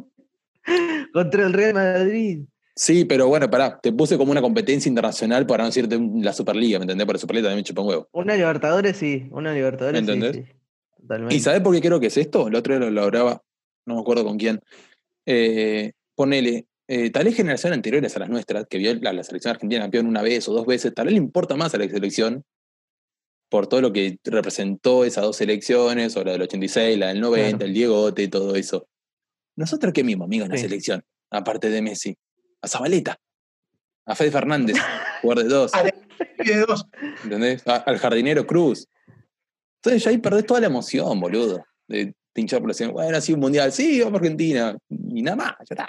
contra 1.12 1.46
el 1.46 1.52
Real 1.52 1.74
Madrid. 1.74 2.44
Sí, 2.76 3.04
pero 3.04 3.28
bueno, 3.28 3.48
pará, 3.48 3.78
te 3.80 3.92
puse 3.92 4.18
como 4.18 4.32
una 4.32 4.42
competencia 4.42 4.88
internacional 4.88 5.46
para 5.46 5.62
no 5.62 5.68
decirte 5.68 5.98
la 6.16 6.32
Superliga, 6.32 6.78
¿me 6.78 6.84
entendés? 6.84 7.06
Por 7.06 7.14
la 7.14 7.20
Superliga 7.20 7.44
también 7.48 7.58
me 7.60 7.64
chupa 7.64 7.82
un 7.82 7.88
huevo. 7.88 8.08
Una 8.12 8.34
Libertadores 8.34 8.96
sí, 8.96 9.28
una 9.30 9.52
Libertadores 9.52 10.00
sí, 10.04 10.10
¿Entendés? 10.12 10.36
sí. 10.36 10.52
Totalmente. 11.00 11.34
¿Y 11.36 11.40
sabés 11.40 11.60
por 11.60 11.72
qué 11.74 11.80
creo 11.80 12.00
que 12.00 12.08
es 12.08 12.16
esto? 12.16 12.48
El 12.48 12.54
otro 12.56 12.74
día 12.74 12.80
lo, 12.86 12.90
lo 12.90 13.02
hablaba, 13.02 13.42
no 13.86 13.94
me 13.94 14.00
acuerdo 14.00 14.24
con 14.24 14.38
quién. 14.38 14.60
Eh, 15.26 15.92
ponele, 16.16 16.66
eh, 16.88 17.10
tal 17.10 17.24
vez 17.26 17.36
generaciones 17.36 17.76
anteriores 17.76 18.16
a 18.16 18.18
las 18.20 18.28
nuestras, 18.28 18.66
que 18.68 18.78
vio 18.78 18.92
la, 18.96 19.12
la 19.12 19.22
selección 19.22 19.54
argentina 19.54 19.82
campeón 19.82 20.06
una 20.06 20.22
vez 20.22 20.48
o 20.48 20.52
dos 20.52 20.66
veces, 20.66 20.92
tal 20.94 21.06
vez 21.06 21.12
le 21.12 21.18
importa 21.18 21.56
más 21.56 21.74
a 21.74 21.78
la 21.78 21.88
selección 21.88 22.42
por 23.50 23.68
todo 23.68 23.80
lo 23.82 23.92
que 23.92 24.18
representó 24.24 25.04
esas 25.04 25.22
dos 25.24 25.36
selecciones, 25.36 26.16
o 26.16 26.24
la 26.24 26.32
del 26.32 26.42
86, 26.42 26.98
la 26.98 27.08
del 27.08 27.20
90, 27.20 27.50
Claro. 27.50 27.64
el 27.66 27.74
Diegote 27.74 28.22
y 28.24 28.28
todo 28.28 28.56
eso. 28.56 28.88
Nosotros 29.56 29.92
qué 29.92 30.02
mismo, 30.02 30.24
amigos, 30.24 30.46
en 30.46 30.52
la 30.52 30.58
selección, 30.58 31.04
aparte 31.30 31.70
de 31.70 31.80
Messi, 31.80 32.16
a 32.64 32.68
Zabaleta, 32.68 33.18
a 34.06 34.14
Fede 34.14 34.30
Fernández, 34.30 34.76
jugador 35.22 35.44
de 35.44 35.48
dos. 35.50 35.72
Y 36.38 36.44
de 36.48 36.60
dos. 36.60 36.86
¿Entendés? 37.24 37.66
A- 37.66 37.76
al 37.76 37.98
jardinero 37.98 38.46
Cruz. 38.46 38.86
Entonces 39.76 40.04
ya 40.04 40.10
ahí 40.10 40.18
perdés 40.18 40.46
toda 40.46 40.60
la 40.60 40.66
emoción, 40.68 41.18
boludo. 41.20 41.64
De 41.88 42.14
pinchar 42.32 42.60
por 42.60 42.68
la 42.68 42.74
selección. 42.74 42.94
Bueno, 42.94 43.20
sí, 43.20 43.32
un 43.32 43.40
mundial. 43.40 43.72
Sí, 43.72 44.00
vamos 44.00 44.14
a 44.14 44.16
Argentina. 44.18 44.76
Y 44.88 45.22
nada 45.22 45.36
más, 45.36 45.54
ya 45.68 45.74
está. 45.74 45.88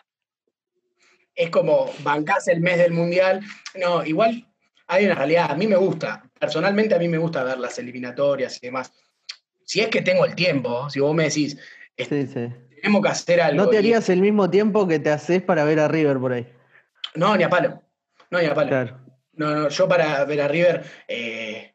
es 1.35 1.49
como 1.51 1.91
bancás 2.03 2.47
el 2.47 2.59
mes 2.61 2.77
del 2.79 2.91
mundial. 2.91 3.41
No, 3.79 4.03
igual 4.03 4.47
hay 4.87 5.05
una 5.05 5.15
realidad. 5.15 5.51
A 5.51 5.55
mí 5.55 5.67
me 5.67 5.75
gusta, 5.75 6.23
personalmente 6.39 6.95
a 6.95 6.99
mí 6.99 7.07
me 7.07 7.17
gusta 7.19 7.43
ver 7.43 7.59
las 7.59 7.77
eliminatorias 7.77 8.57
y 8.61 8.65
demás. 8.67 8.91
Si 9.63 9.79
es 9.81 9.87
que 9.89 10.01
tengo 10.01 10.25
el 10.25 10.33
tiempo, 10.35 10.89
si 10.89 10.99
vos 10.99 11.13
me 11.13 11.25
decís, 11.25 11.57
Sí, 11.97 12.27
sí. 12.27 12.47
tenemos 12.81 13.01
que 13.03 13.09
hacer 13.09 13.41
algo. 13.41 13.63
No 13.63 13.69
te 13.69 13.75
y- 13.75 13.79
harías 13.79 14.09
el 14.09 14.21
mismo 14.21 14.49
tiempo 14.49 14.87
que 14.87 14.99
te 14.99 15.11
haces 15.11 15.41
para 15.43 15.63
ver 15.65 15.79
a 15.79 15.87
River 15.87 16.17
por 16.19 16.33
ahí. 16.33 16.47
No, 17.15 17.35
ni 17.35 17.43
a 17.43 17.49
palo. 17.49 17.81
No, 18.31 18.39
ni 18.39 18.45
a 18.45 18.53
palo. 18.53 18.69
Claro. 18.69 18.99
No, 19.33 19.53
no, 19.55 19.69
yo 19.69 19.87
para 19.87 20.23
ver 20.25 20.41
a 20.41 20.47
River, 20.47 20.83
eh, 21.07 21.73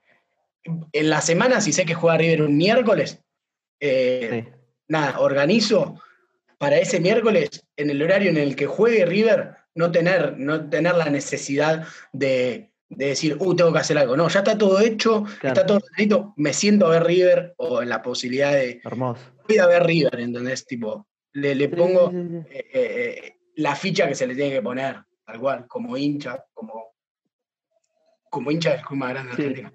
en 0.93 1.11
la 1.11 1.21
semana, 1.21 1.61
si 1.61 1.73
sé 1.73 1.85
que 1.85 1.95
juega 1.95 2.17
River 2.19 2.43
un 2.43 2.57
miércoles, 2.57 3.23
eh, 3.81 4.45
Sí. 4.47 4.53
nada, 4.89 5.21
organizo 5.21 6.01
para 6.59 6.79
ese 6.79 7.01
miércoles, 7.01 7.65
en 7.77 7.91
el 7.91 8.03
horario 8.03 8.31
en 8.31 8.37
el 8.37 8.55
que 8.57 8.67
juegue 8.67 9.07
River, 9.07 9.55
no 9.75 9.91
tener, 9.91 10.37
no 10.39 10.69
tener 10.69 10.95
la 10.95 11.07
necesidad 11.09 11.87
de, 12.13 12.71
de 12.91 13.07
decir, 13.07 13.37
uh, 13.39 13.55
tengo 13.55 13.73
que 13.73 13.79
hacer 13.79 13.97
algo. 13.97 14.17
No, 14.17 14.29
ya 14.29 14.41
está 14.41 14.59
todo 14.59 14.81
hecho, 14.81 15.25
Claro. 15.41 15.55
está 15.55 15.65
todo 15.67 15.79
escrito, 15.79 16.35
me 16.37 16.53
siento 16.53 16.87
a 16.87 16.91
ver 16.91 17.05
River 17.05 17.55
o 17.57 17.81
en 17.83 17.89
la 17.89 18.03
posibilidad 18.03 18.53
de, 18.53 18.81
Hermoso. 18.85 19.23
voy 19.49 19.59
a 19.59 19.67
ver 19.67 19.85
River, 19.85 20.21
¿entendés? 20.21 20.67
Tipo, 20.67 21.07
le, 21.33 21.55
le 21.55 21.69
pongo 21.71 22.11
eh, 22.51 23.37
la 23.57 23.75
ficha 23.77 24.09
que 24.09 24.15
se 24.15 24.27
le 24.27 24.35
tiene 24.35 24.51
que 24.53 24.63
poner, 24.63 24.97
tal 25.31 25.41
cual, 25.41 25.67
como 25.69 25.97
hincha, 25.97 26.45
como, 26.53 26.95
como 28.31 28.51
hincha 28.51 28.71
del 28.73 28.83
club 28.83 28.99
más 28.99 29.11
grande 29.11 29.31
de 29.31 29.37
Sí. 29.37 29.43
Argentina. 29.43 29.73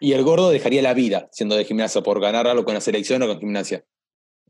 Y 0.00 0.12
el 0.12 0.22
gordo 0.24 0.50
dejaría 0.50 0.82
la 0.82 0.94
vida 0.94 1.28
siendo 1.32 1.56
de 1.56 1.64
gimnasia 1.64 2.02
por 2.02 2.20
ganar 2.20 2.46
algo 2.46 2.64
con 2.64 2.74
la 2.74 2.80
selección 2.80 3.22
o 3.22 3.26
con 3.28 3.38
gimnasia. 3.38 3.84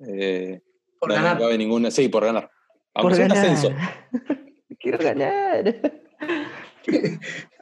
Eh, 0.07 0.61
Por 0.98 1.11
no, 1.11 1.14
ganar. 1.16 1.35
No 1.37 1.42
cabe 1.42 1.59
ninguna. 1.59 1.90
Sí, 1.90 2.09
por 2.09 2.24
ganar. 2.24 2.50
Por 2.92 3.02
Aunque 3.12 3.14
sea 3.16 3.24
un 3.26 3.28
ganar. 3.33 3.46
ascenso. 3.46 3.76
Quiero 4.81 4.98
ganar. 4.98 5.74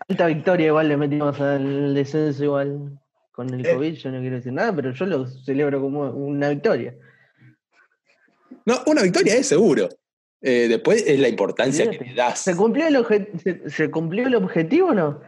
Alta 0.08 0.26
victoria 0.26 0.66
igual 0.68 0.88
le 0.88 0.96
metimos 0.96 1.40
al 1.40 1.94
descenso 1.94 2.44
igual 2.44 2.98
con 3.32 3.52
el 3.52 3.66
Eh. 3.66 3.74
COVID, 3.74 3.94
yo 3.94 4.10
no 4.12 4.20
quiero 4.20 4.36
decir 4.36 4.52
nada, 4.52 4.74
pero 4.74 4.92
yo 4.92 5.04
lo 5.06 5.26
celebro 5.26 5.80
como 5.80 6.08
una 6.10 6.48
victoria. 6.50 6.94
No, 8.64 8.76
una 8.86 9.02
victoria 9.02 9.34
es 9.34 9.48
seguro. 9.48 9.88
Eh, 10.48 10.68
después 10.68 11.02
es 11.04 11.18
la 11.18 11.28
importancia 11.28 11.90
que 11.90 12.04
le 12.04 12.14
das. 12.14 12.38
¿Se 12.40 12.54
cumplió 12.54 12.86
el, 12.86 13.04
se, 13.42 13.68
se 13.68 13.90
cumplió 13.90 14.28
el 14.28 14.34
objetivo 14.36 14.90
o 14.90 14.94
no? 14.94 15.20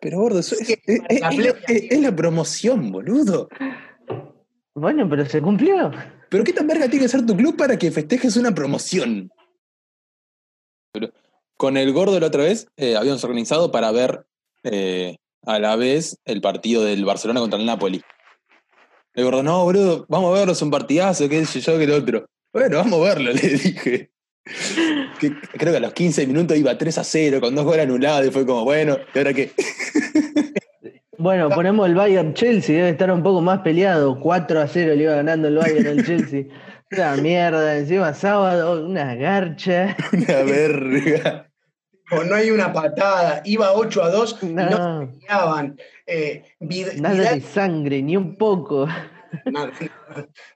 Pero 0.00 0.18
gordo, 0.20 0.38
eso 0.38 0.54
es, 0.58 0.66
Sí, 0.66 0.72
es- 0.72 0.80
es- 0.86 1.00
la 1.00 1.06
es 1.08 1.20
la, 1.20 1.28
playa. 1.52 1.58
es- 1.68 1.90
es 1.90 2.00
la 2.00 2.16
promoción, 2.16 2.90
boludo. 2.90 3.48
Bueno, 4.74 5.06
pero 5.10 5.26
se 5.26 5.42
cumplió. 5.42 5.90
Pero 6.30 6.42
¿qué 6.42 6.54
tan 6.54 6.66
verga 6.66 6.88
tiene 6.88 7.04
que 7.04 7.08
ser 7.10 7.26
tu 7.26 7.36
club 7.36 7.54
para 7.56 7.76
que 7.78 7.90
festejes 7.90 8.36
una 8.38 8.54
promoción? 8.54 9.30
Pero 10.92 11.10
con 11.58 11.76
el 11.76 11.92
gordo 11.92 12.18
la 12.18 12.28
otra 12.28 12.44
vez 12.44 12.66
eh, 12.78 12.96
habíamos 12.96 13.22
organizado 13.24 13.70
para 13.70 13.90
ver 13.92 14.24
eh, 14.62 15.16
a 15.42 15.58
la 15.58 15.76
vez 15.76 16.16
el 16.24 16.40
partido 16.40 16.82
del 16.82 17.04
Barcelona 17.04 17.40
contra 17.40 17.58
el 17.58 17.66
Napoli. 17.66 18.02
El 19.12 19.24
gordo, 19.24 19.42
no, 19.42 19.64
boludo, 19.64 20.06
vamos 20.08 20.30
a 20.34 20.38
verlo, 20.38 20.52
es 20.52 20.62
un 20.62 20.70
partidazo, 20.70 21.28
qué 21.28 21.44
sé 21.44 21.60
yo, 21.60 21.76
que 21.78 21.86
lo 21.86 21.96
otro. 21.96 22.26
Bueno, 22.52 22.78
vamos 22.78 23.00
a 23.00 23.04
verlo, 23.14 23.32
le 23.32 23.40
dije. 23.40 24.10
Que, 25.20 25.32
creo 25.58 25.72
que 25.72 25.76
a 25.76 25.80
los 25.80 25.92
15 25.92 26.26
minutos 26.26 26.56
iba 26.56 26.76
3 26.78 26.98
a 26.98 27.04
0, 27.04 27.40
con 27.40 27.54
dos 27.54 27.64
goles 27.64 27.82
anulados, 27.84 28.26
y 28.26 28.30
fue 28.30 28.46
como, 28.46 28.64
bueno, 28.64 28.96
¿y 29.14 29.18
ahora 29.18 29.32
qué? 29.32 29.52
Bueno, 31.20 31.50
ponemos 31.50 31.88
el 31.88 31.96
Bayern 31.96 32.32
Chelsea, 32.32 32.76
debe 32.76 32.90
estar 32.90 33.10
un 33.10 33.24
poco 33.24 33.40
más 33.40 33.58
peleado. 33.62 34.20
4 34.20 34.60
a 34.60 34.68
0 34.68 34.94
le 34.94 35.02
iba 35.02 35.14
ganando 35.16 35.48
el 35.48 35.56
Bayern 35.56 35.88
al 35.98 36.06
Chelsea. 36.06 36.44
Una 36.92 37.16
mierda, 37.16 37.76
encima 37.76 38.14
sábado, 38.14 38.86
una 38.86 39.16
garcha. 39.16 39.96
Una 40.12 40.42
verga. 40.44 41.50
O 42.12 42.22
no 42.22 42.36
hay 42.36 42.52
una 42.52 42.72
patada, 42.72 43.42
iba 43.44 43.72
8 43.72 44.00
a 44.04 44.10
2 44.10 44.38
y 44.42 44.46
no 44.46 44.70
No, 44.70 45.00
se 45.00 45.06
peleaban. 45.18 45.76
Eh, 46.06 46.44
Vid- 46.60 46.94
nada 47.00 47.14
Vidal- 47.16 47.34
de 47.34 47.40
sangre, 47.40 48.00
ni 48.00 48.16
un 48.16 48.36
poco. 48.36 48.86
nada, 49.46 49.72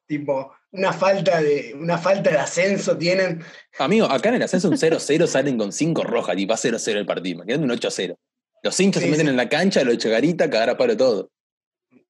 tipo, 0.06 0.52
una 0.72 0.92
falta 0.92 1.40
de, 1.40 1.74
una 1.78 1.98
falta 1.98 2.30
de 2.30 2.38
ascenso 2.38 2.96
tienen. 2.96 3.42
Amigo, 3.78 4.06
acá 4.06 4.30
en 4.30 4.36
el 4.36 4.42
ascenso 4.42 4.68
un 4.68 4.76
0-0 4.76 5.26
salen 5.26 5.58
con 5.58 5.70
5 5.72 6.02
rojas, 6.04 6.34
tipo 6.36 6.54
a 6.54 6.56
0-0 6.56 6.96
el 6.96 7.06
partido. 7.06 7.34
Imagínate 7.42 7.64
un 7.64 7.70
8-0. 7.70 8.16
Los 8.62 8.80
hinchas 8.80 9.02
Sí, 9.02 9.06
se 9.08 9.10
meten 9.10 9.26
sí. 9.26 9.30
en 9.30 9.36
la 9.36 9.48
cancha, 9.48 9.84
lo 9.84 9.92
echa 9.92 10.08
garita, 10.08 10.48
cagar 10.48 10.70
a 10.70 10.76
palo 10.76 10.96
todo. 10.96 11.30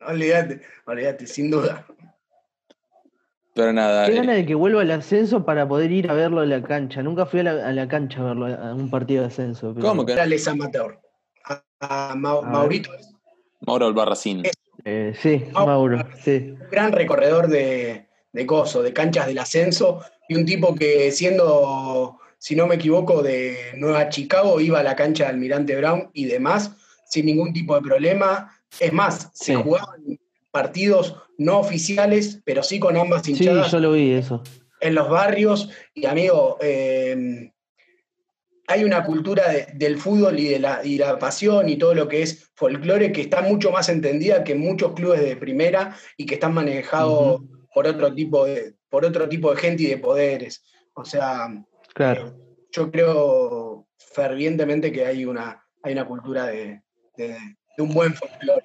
Olvídate, 0.06 0.60
olvídate, 0.86 1.26
sin 1.26 1.50
duda. 1.50 1.86
Pero 3.54 3.72
nada. 3.72 4.06
Qué 4.06 4.12
eh, 4.12 4.16
ganas 4.16 4.36
de 4.36 4.46
que 4.46 4.54
vuelva 4.54 4.80
al 4.82 4.90
ascenso 4.90 5.44
para 5.44 5.66
poder 5.68 5.90
ir 5.92 6.10
a 6.10 6.14
verlo 6.14 6.40
a 6.40 6.46
la 6.46 6.62
cancha. 6.62 7.02
Nunca 7.02 7.26
fui 7.26 7.40
a 7.40 7.42
la, 7.44 7.68
a 7.68 7.72
la 7.72 7.86
cancha 7.88 8.20
a 8.20 8.24
verlo, 8.24 8.46
a 8.46 8.74
un 8.74 8.90
partido 8.90 9.22
de 9.22 9.28
ascenso. 9.28 9.74
pero- 9.74 9.86
¿Cómo 9.86 10.06
que 10.06 10.14
Les 10.26 10.46
Amateur. 10.48 10.98
A, 11.44 11.62
a 11.80 12.14
Mau- 12.14 12.44
A. 12.44 12.48
Maurito, 12.48 12.90
Mauro 13.66 13.86
Albarracín. 13.86 14.42
Eh, 14.84 15.12
sí, 15.20 15.44
Ah, 15.54 15.66
Mauro, 15.66 15.98
sí. 16.22 16.54
un 16.58 16.68
gran 16.70 16.92
recorredor 16.92 17.48
de, 17.48 18.08
de 18.32 18.46
coso, 18.46 18.82
de 18.82 18.92
canchas 18.92 19.26
del 19.26 19.38
ascenso, 19.38 20.02
y 20.28 20.34
un 20.36 20.44
tipo 20.46 20.74
que 20.74 21.10
siendo, 21.12 22.18
si 22.38 22.56
no 22.56 22.66
me 22.66 22.76
equivoco, 22.76 23.22
de 23.22 23.56
Nueva 23.76 24.08
Chicago, 24.08 24.60
iba 24.60 24.80
a 24.80 24.82
la 24.82 24.96
cancha 24.96 25.24
de 25.24 25.30
Almirante 25.30 25.76
Brown 25.76 26.10
y 26.14 26.24
demás, 26.24 26.72
sin 27.08 27.26
ningún 27.26 27.52
tipo 27.52 27.74
de 27.74 27.82
problema. 27.82 28.50
Es 28.80 28.92
más, 28.92 29.28
se 29.34 29.54
Sí. 29.54 29.62
jugaban 29.62 30.18
partidos 30.50 31.16
no 31.38 31.58
oficiales, 31.58 32.40
pero 32.44 32.62
sí 32.62 32.78
con 32.78 32.96
ambas 32.96 33.22
Sí, 33.24 33.32
hinchadas 33.32 33.70
yo 33.72 33.80
lo 33.80 33.92
vi 33.92 34.12
eso. 34.12 34.42
en 34.80 34.94
los 34.94 35.08
barrios. 35.08 35.68
Y 35.94 36.06
amigo, 36.06 36.56
eh, 36.60 37.50
hay 38.68 38.84
una 38.84 39.04
cultura 39.04 39.48
de- 39.50 39.66
del 39.74 39.98
fútbol 39.98 40.38
y 40.38 40.48
de 40.48 40.58
la, 40.58 40.80
y 40.84 40.96
la 40.98 41.18
pasión 41.18 41.68
y 41.68 41.76
todo 41.76 41.94
lo 41.94 42.08
que 42.08 42.22
es 42.22 42.50
folclore 42.54 43.12
que 43.12 43.20
está 43.22 43.42
mucho 43.42 43.70
más 43.70 43.88
entendida 43.88 44.44
que 44.44 44.54
muchos 44.54 44.92
clubes 44.92 45.20
de 45.20 45.36
primera 45.36 45.96
y 46.16 46.24
que 46.26 46.34
están 46.34 46.54
manejados 46.54 47.42
por 47.74 47.86
otro 47.86 48.12
tipo 48.14 48.44
de, 48.44 48.74
por 48.88 49.04
otro 49.04 49.28
tipo 49.28 49.50
de 49.50 49.56
gente 49.60 49.82
y 49.84 49.86
de 49.86 49.98
poderes. 49.98 50.64
O 50.94 51.04
sea, 51.04 51.48
Claro. 51.94 52.34
yo 52.70 52.90
creo 52.90 53.86
fervientemente 53.98 54.92
que 54.92 55.06
hay 55.06 55.24
una, 55.24 55.64
hay 55.82 55.92
una 55.94 56.06
cultura 56.06 56.46
de, 56.46 56.82
de- 57.16 57.36
de 57.76 57.82
un 57.82 57.92
buen 57.94 58.14
folclore. 58.14 58.62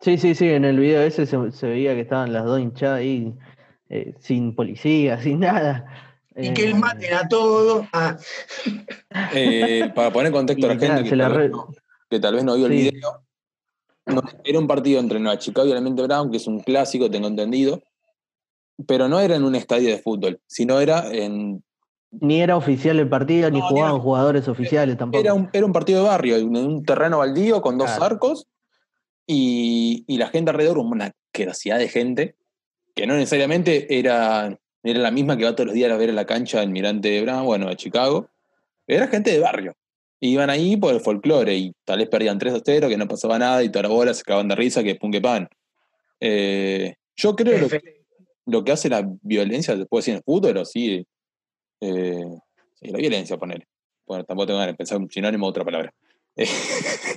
Sí, 0.00 0.16
sí, 0.18 0.34
sí, 0.34 0.48
en 0.48 0.64
el 0.64 0.78
video 0.78 1.02
ese 1.02 1.26
se, 1.26 1.52
se 1.52 1.68
veía 1.68 1.94
que 1.94 2.02
estaban 2.02 2.32
las 2.32 2.44
dos 2.44 2.60
hinchadas 2.60 3.00
ahí, 3.00 3.34
eh, 3.88 4.14
sin 4.20 4.54
policía, 4.54 5.18
sin 5.22 5.40
nada. 5.40 5.86
Y 6.36 6.54
que 6.54 6.62
Eh, 6.62 6.66
el 6.66 6.74
maten 6.76 7.14
a 7.14 7.28
todo. 7.28 7.86
Ah, 7.92 8.16
Eh, 9.32 9.90
para 9.94 10.12
poner 10.12 10.28
en 10.28 10.32
contexto 10.32 10.66
a 10.66 10.74
la 10.74 10.78
gente 10.80 11.08
que, 11.10 11.16
la 11.16 11.24
tal 11.28 11.32
vez 11.38 11.46
re- 11.46 11.48
no, 11.50 11.68
que 12.08 12.20
tal 12.20 12.34
vez 12.36 12.44
no 12.44 12.54
vio 12.56 12.66
el 12.66 12.72
video, 12.72 13.22
no, 14.08 14.22
era 14.44 14.58
un 14.58 14.66
partido 14.66 15.00
entre 15.00 15.18
Nueva 15.20 15.38
Chicago 15.38 15.68
y 15.68 15.72
Almirante 15.72 16.02
Brown, 16.02 16.30
que 16.30 16.36
es 16.38 16.46
un 16.46 16.60
clásico, 16.60 17.10
tengo 17.10 17.28
entendido, 17.28 17.82
pero 18.86 19.08
no 19.08 19.20
era 19.20 19.36
en 19.36 19.44
un 19.44 19.54
estadio 19.54 19.88
de 19.90 19.98
fútbol, 19.98 20.40
sino 20.46 20.80
era 20.80 21.10
en 21.12 21.62
Ni 22.10 22.40
era 22.40 22.56
oficial 22.56 22.98
el 22.98 23.08
partido, 23.08 23.50
ni 23.50 23.58
No, 23.58 23.64
ni 23.64 23.70
jugaban 23.70 23.94
era- 23.94 24.02
jugadores 24.02 24.48
oficiales 24.48 24.96
tampoco. 24.96 25.20
Era 25.20 25.34
un, 25.34 25.50
era 25.52 25.66
un 25.66 25.72
partido 25.72 26.02
de 26.02 26.08
barrio, 26.08 26.36
en 26.36 26.56
un 26.56 26.84
terreno 26.84 27.18
baldío 27.18 27.60
con 27.60 27.76
dos 27.78 27.88
Claro. 27.88 28.04
arcos 28.04 28.46
y, 29.26 30.04
y 30.06 30.16
la 30.18 30.28
gente 30.28 30.50
alrededor, 30.50 30.78
una 30.78 31.12
querosidad 31.32 31.78
de 31.78 31.88
gente, 31.88 32.36
que 32.94 33.06
no 33.06 33.14
necesariamente 33.14 33.98
era, 33.98 34.58
era 34.82 34.98
la 35.00 35.10
misma 35.10 35.36
que 35.36 35.44
va 35.44 35.52
todos 35.54 35.66
los 35.66 35.74
días 35.74 35.90
a 35.92 35.96
ver 35.96 36.10
a 36.10 36.14
la 36.14 36.24
cancha 36.24 36.60
del 36.60 36.70
Mirante 36.70 37.10
de 37.10 37.22
Brown, 37.22 37.44
bueno, 37.44 37.68
de 37.68 37.76
Chicago. 37.76 38.28
Era 38.86 39.06
gente 39.08 39.30
de 39.30 39.38
barrio. 39.40 39.74
Iban 40.20 40.50
ahí 40.50 40.76
por 40.76 40.94
el 40.94 41.00
folclore 41.00 41.54
y 41.56 41.72
tal 41.84 41.98
vez 42.00 42.08
perdían 42.08 42.38
3 42.38 42.54
a 42.54 42.60
0, 42.64 42.88
que 42.88 42.96
no 42.96 43.06
pasaba 43.06 43.38
nada 43.38 43.62
y 43.62 43.70
toda 43.70 43.84
la 43.84 43.88
bola 43.88 44.14
se 44.14 44.22
cagaban 44.24 44.48
de 44.48 44.56
risa, 44.56 44.82
que 44.82 44.96
pum 44.96 45.10
que 45.12 45.20
pan. 45.20 45.48
Eh, 46.20 46.94
yo 47.16 47.36
creo 47.36 47.54
que 47.54 47.60
lo, 47.60 47.66
F- 47.66 48.04
lo 48.46 48.64
que 48.64 48.72
hace 48.72 48.88
la 48.88 49.08
violencia, 49.22 49.76
se 49.76 49.86
puede 49.86 50.00
decir 50.00 50.12
en 50.12 50.18
el 50.18 50.22
fútbol, 50.24 50.56
o 50.56 50.64
sí, 50.64 51.06
eh, 51.80 52.24
sí, 52.74 52.88
la 52.90 52.98
violencia, 52.98 53.36
poner. 53.36 53.64
Bueno, 54.06 54.24
tampoco 54.24 54.46
tengo 54.46 54.58
ganas 54.58 54.72
de 54.74 54.76
pensar 54.78 54.98
un 54.98 55.08
sinónimo 55.10 55.46
o 55.46 55.50
otra 55.50 55.64
palabra. 55.64 55.92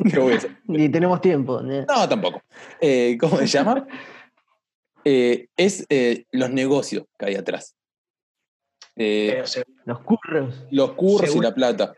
Eh. 0.03 0.39
Ni 0.65 0.89
tenemos 0.89 1.21
tiempo. 1.21 1.61
¿no? 1.61 1.81
No, 1.85 2.09
tampoco. 2.09 2.41
Eh, 2.79 3.17
¿Cómo 3.19 3.37
se 3.37 3.45
llama? 3.47 3.85
Eh, 5.05 5.47
es 5.55 5.85
eh, 5.89 6.25
los 6.31 6.49
negocios 6.51 7.05
que 7.19 7.25
hay 7.27 7.35
atrás. 7.35 7.75
Eh, 8.95 9.43
Los 9.85 9.99
curros. 10.01 10.65
los 10.71 10.93
cursos 10.93 11.35
y 11.35 11.39
la 11.39 11.53
plata. 11.53 11.93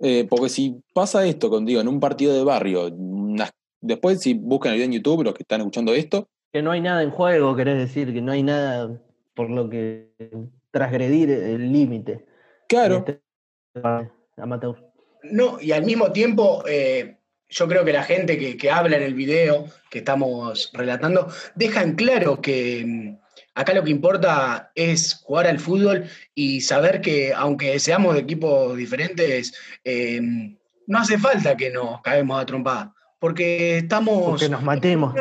Eh, 0.00 0.26
porque 0.28 0.48
si 0.48 0.80
pasa 0.94 1.26
esto 1.26 1.50
contigo 1.50 1.80
en 1.80 1.88
un 1.88 2.00
partido 2.00 2.34
de 2.34 2.42
barrio, 2.44 2.86
unas- 2.88 3.52
después 3.80 4.20
si 4.20 4.34
buscan 4.34 4.72
el 4.72 4.76
video 4.78 4.86
en 4.86 4.92
YouTube, 4.92 5.24
los 5.24 5.34
que 5.34 5.42
están 5.42 5.60
escuchando 5.60 5.92
esto, 5.94 6.28
Que 6.52 6.62
no 6.62 6.70
hay 6.72 6.80
nada 6.80 7.02
en 7.02 7.10
juego, 7.10 7.54
querés 7.54 7.78
decir, 7.78 8.12
que 8.12 8.20
no 8.22 8.32
hay 8.32 8.42
nada 8.42 9.00
por 9.34 9.50
lo 9.50 9.68
que 9.70 10.10
transgredir 10.72 11.30
el 11.30 11.72
límite. 11.72 12.24
claro, 12.68 13.04
este 13.06 13.20
amateur. 14.36 14.76
No, 15.22 15.60
y 15.60 15.72
al 15.72 15.84
mismo 15.84 16.12
tiempo, 16.12 16.64
eh, 16.66 17.18
yo 17.48 17.68
creo 17.68 17.84
que 17.84 17.92
la 17.92 18.02
gente 18.04 18.38
que, 18.38 18.56
que 18.56 18.70
habla 18.70 18.96
en 18.96 19.02
el 19.02 19.14
video 19.14 19.66
que 19.90 19.98
estamos 19.98 20.70
relatando, 20.72 21.28
deja 21.54 21.82
en 21.82 21.94
claro 21.94 22.40
que 22.40 23.18
acá 23.54 23.72
lo 23.74 23.84
que 23.84 23.90
importa 23.90 24.70
es 24.74 25.20
jugar 25.22 25.46
al 25.46 25.58
fútbol 25.58 26.04
y 26.34 26.60
saber 26.60 27.00
que 27.00 27.32
aunque 27.34 27.78
seamos 27.78 28.14
de 28.14 28.20
equipos 28.20 28.76
diferentes, 28.76 29.54
eh, 29.84 30.20
no 30.86 30.98
hace 30.98 31.18
falta 31.18 31.56
que 31.56 31.70
nos 31.70 32.00
caemos 32.02 32.40
a 32.40 32.46
trompada, 32.46 32.94
porque 33.18 33.78
estamos... 33.78 34.30
Porque 34.30 34.48
nos 34.48 34.62
matemos. 34.62 35.14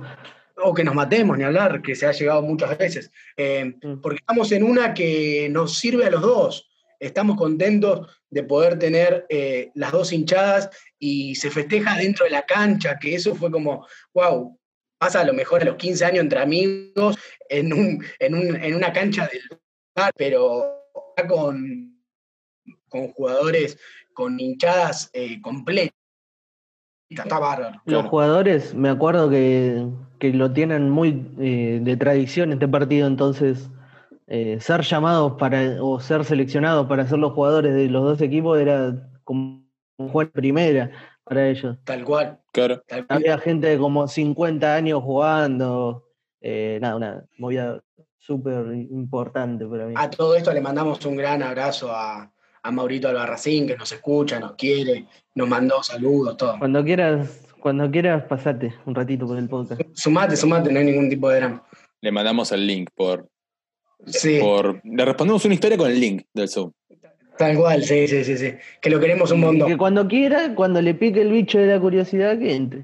o 0.61 0.73
que 0.73 0.83
nos 0.83 0.93
matemos, 0.93 1.37
ni 1.37 1.45
hablar, 1.45 1.81
que 1.81 1.95
se 1.95 2.05
ha 2.05 2.11
llegado 2.11 2.41
muchas 2.41 2.77
veces, 2.77 3.11
eh, 3.37 3.73
Mm. 3.81 4.01
porque 4.01 4.17
estamos 4.19 4.51
en 4.51 4.63
una 4.63 4.93
que 4.93 5.47
nos 5.49 5.77
sirve 5.77 6.05
a 6.05 6.09
los 6.09 6.21
dos. 6.21 6.69
Estamos 6.99 7.37
contentos 7.37 8.09
de 8.29 8.43
poder 8.43 8.77
tener 8.77 9.25
eh, 9.29 9.71
las 9.73 9.93
dos 9.93 10.11
hinchadas 10.11 10.69
y 10.99 11.35
se 11.35 11.49
festeja 11.49 11.95
dentro 11.97 12.25
de 12.25 12.31
la 12.31 12.45
cancha, 12.45 12.99
que 12.99 13.15
eso 13.15 13.35
fue 13.35 13.49
como, 13.49 13.87
wow, 14.13 14.58
pasa 14.99 15.21
a 15.21 15.25
lo 15.25 15.33
mejor 15.33 15.61
a 15.61 15.65
los 15.65 15.75
15 15.77 16.05
años 16.05 16.19
entre 16.23 16.39
amigos 16.39 17.17
en, 17.49 17.73
un, 17.73 18.03
en, 18.19 18.35
un- 18.35 18.55
en 18.55 18.75
una 18.75 18.91
cancha 18.93 19.27
del 19.27 19.41
lugar, 19.49 20.11
pero 20.17 20.75
con, 21.27 21.97
con 22.89 23.07
jugadores, 23.13 23.79
con 24.13 24.39
hinchadas 24.39 25.09
eh, 25.13 25.41
completas. 25.41 25.95
Está 27.09 27.39
bárbaro. 27.39 27.71
Los 27.85 28.01
Claro. 28.01 28.09
jugadores, 28.09 28.75
me 28.75 28.89
acuerdo 28.89 29.29
que, 29.29 29.87
que 30.19 30.31
lo 30.31 30.51
tienen 30.53 30.89
muy 30.91 31.33
eh, 31.39 31.79
de 31.81 31.97
tradición 31.97 32.51
este 32.53 32.67
partido, 32.67 33.07
entonces 33.07 33.69
eh, 34.27 34.59
ser 34.59 34.81
llamados 34.81 35.33
para 35.39 35.81
o 35.81 35.99
ser 35.99 36.23
seleccionados 36.23 36.85
para 36.87 37.07
ser 37.07 37.17
los 37.17 37.33
jugadores 37.33 37.73
de 37.73 37.87
los 37.89 38.03
dos 38.03 38.21
equipos 38.21 38.59
era 38.59 38.95
como 39.23 39.63
jugar 39.97 40.29
primera 40.31 40.91
para 41.29 41.47
ellos. 41.47 41.77
Tal 41.85 42.03
cual. 42.03 42.39
claro. 42.51 42.83
tal 42.87 43.07
cual. 43.07 43.17
Había 43.17 43.37
gente 43.37 43.67
de 43.67 43.77
como 43.77 44.07
50 44.07 44.75
años 44.75 45.01
jugando, 45.03 46.05
eh, 46.41 46.79
nada, 46.81 46.95
una 46.95 47.25
movida 47.37 47.81
súper 48.17 48.73
importante 48.73 49.65
para 49.65 49.85
mí. 49.85 49.93
A 49.95 50.09
todo 50.09 50.35
esto 50.35 50.51
le 50.51 50.61
mandamos 50.61 51.05
un 51.05 51.15
gran 51.15 51.41
abrazo 51.41 51.91
a, 51.91 52.31
a 52.61 52.71
Maurito 52.71 53.07
Albarracín, 53.07 53.67
que 53.67 53.77
nos 53.77 53.91
escucha, 53.91 54.39
nos 54.39 54.53
quiere, 54.53 55.05
nos 55.35 55.47
mandó 55.47 55.81
saludos, 55.81 56.35
todo. 56.35 56.59
Cuando 56.59 56.83
quieras, 56.83 57.45
cuando 57.61 57.89
quieras, 57.89 58.23
pasate 58.25 58.73
un 58.85 58.95
ratito 58.95 59.25
por 59.25 59.37
el 59.37 59.47
podcast. 59.47 59.81
Sumate, 59.93 60.35
sumate, 60.35 60.71
no 60.71 60.79
hay 60.79 60.85
ningún 60.85 61.09
tipo 61.09 61.29
de 61.29 61.37
drama. 61.37 61.63
Le 62.01 62.11
mandamos 62.11 62.51
el 62.51 62.65
link 62.65 62.89
por, 62.95 63.29
Sí, 64.05 64.39
por. 64.39 64.81
Le 64.83 65.05
respondemos 65.05 65.43
una 65.45 65.53
historia 65.53 65.77
con 65.77 65.89
el 65.89 65.99
link 65.99 66.23
del 66.33 66.49
Zoom. 66.49 66.71
Tal 67.39 67.55
cual, 67.57 67.83
sí, 67.85 68.05
sí, 68.07 68.23
sí, 68.25 68.37
sí. 68.37 68.51
Que 68.81 68.89
lo 68.89 68.99
queremos 68.99 69.31
un 69.31 69.39
Y 69.39 69.41
que 69.41 69.45
montón. 69.47 69.77
cuando 69.77 70.07
quiera, 70.07 70.53
cuando 70.55 70.81
le 70.81 70.93
pique 70.93 71.21
el 71.21 71.31
bicho 71.31 71.57
de 71.57 71.67
la 71.67 71.79
curiosidad, 71.79 72.37
que 72.37 72.53
entre. 72.53 72.83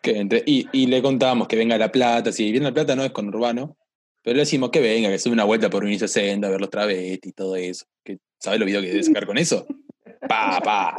Que 0.00 0.18
entre- 0.18 0.42
y, 0.46 0.66
y 0.72 0.86
le 0.86 1.02
contamos 1.02 1.46
que 1.46 1.56
venga 1.56 1.76
La 1.78 1.92
Plata. 1.92 2.32
Si 2.32 2.50
viene 2.50 2.64
La 2.66 2.72
Plata 2.74 2.96
no 2.96 3.04
es 3.04 3.10
con 3.12 3.28
Urbano, 3.28 3.76
pero 4.22 4.34
le 4.34 4.40
decimos 4.42 4.70
que 4.70 4.80
venga, 4.80 5.10
que 5.10 5.18
sube 5.18 5.34
una 5.34 5.44
vuelta 5.44 5.68
por 5.68 5.84
1.60 5.84 6.46
a 6.46 6.50
ver 6.50 6.60
los 6.60 6.70
travestis 6.70 7.30
y 7.30 7.32
todo 7.34 7.54
eso. 7.54 7.84
Que, 8.02 8.16
¿Sabes 8.38 8.58
lo 8.58 8.66
video 8.66 8.80
que 8.80 8.88
debe 8.88 9.02
sacar 9.02 9.26
con 9.26 9.36
eso? 9.38 9.66
Pa, 10.28 10.60
pa. 10.64 10.96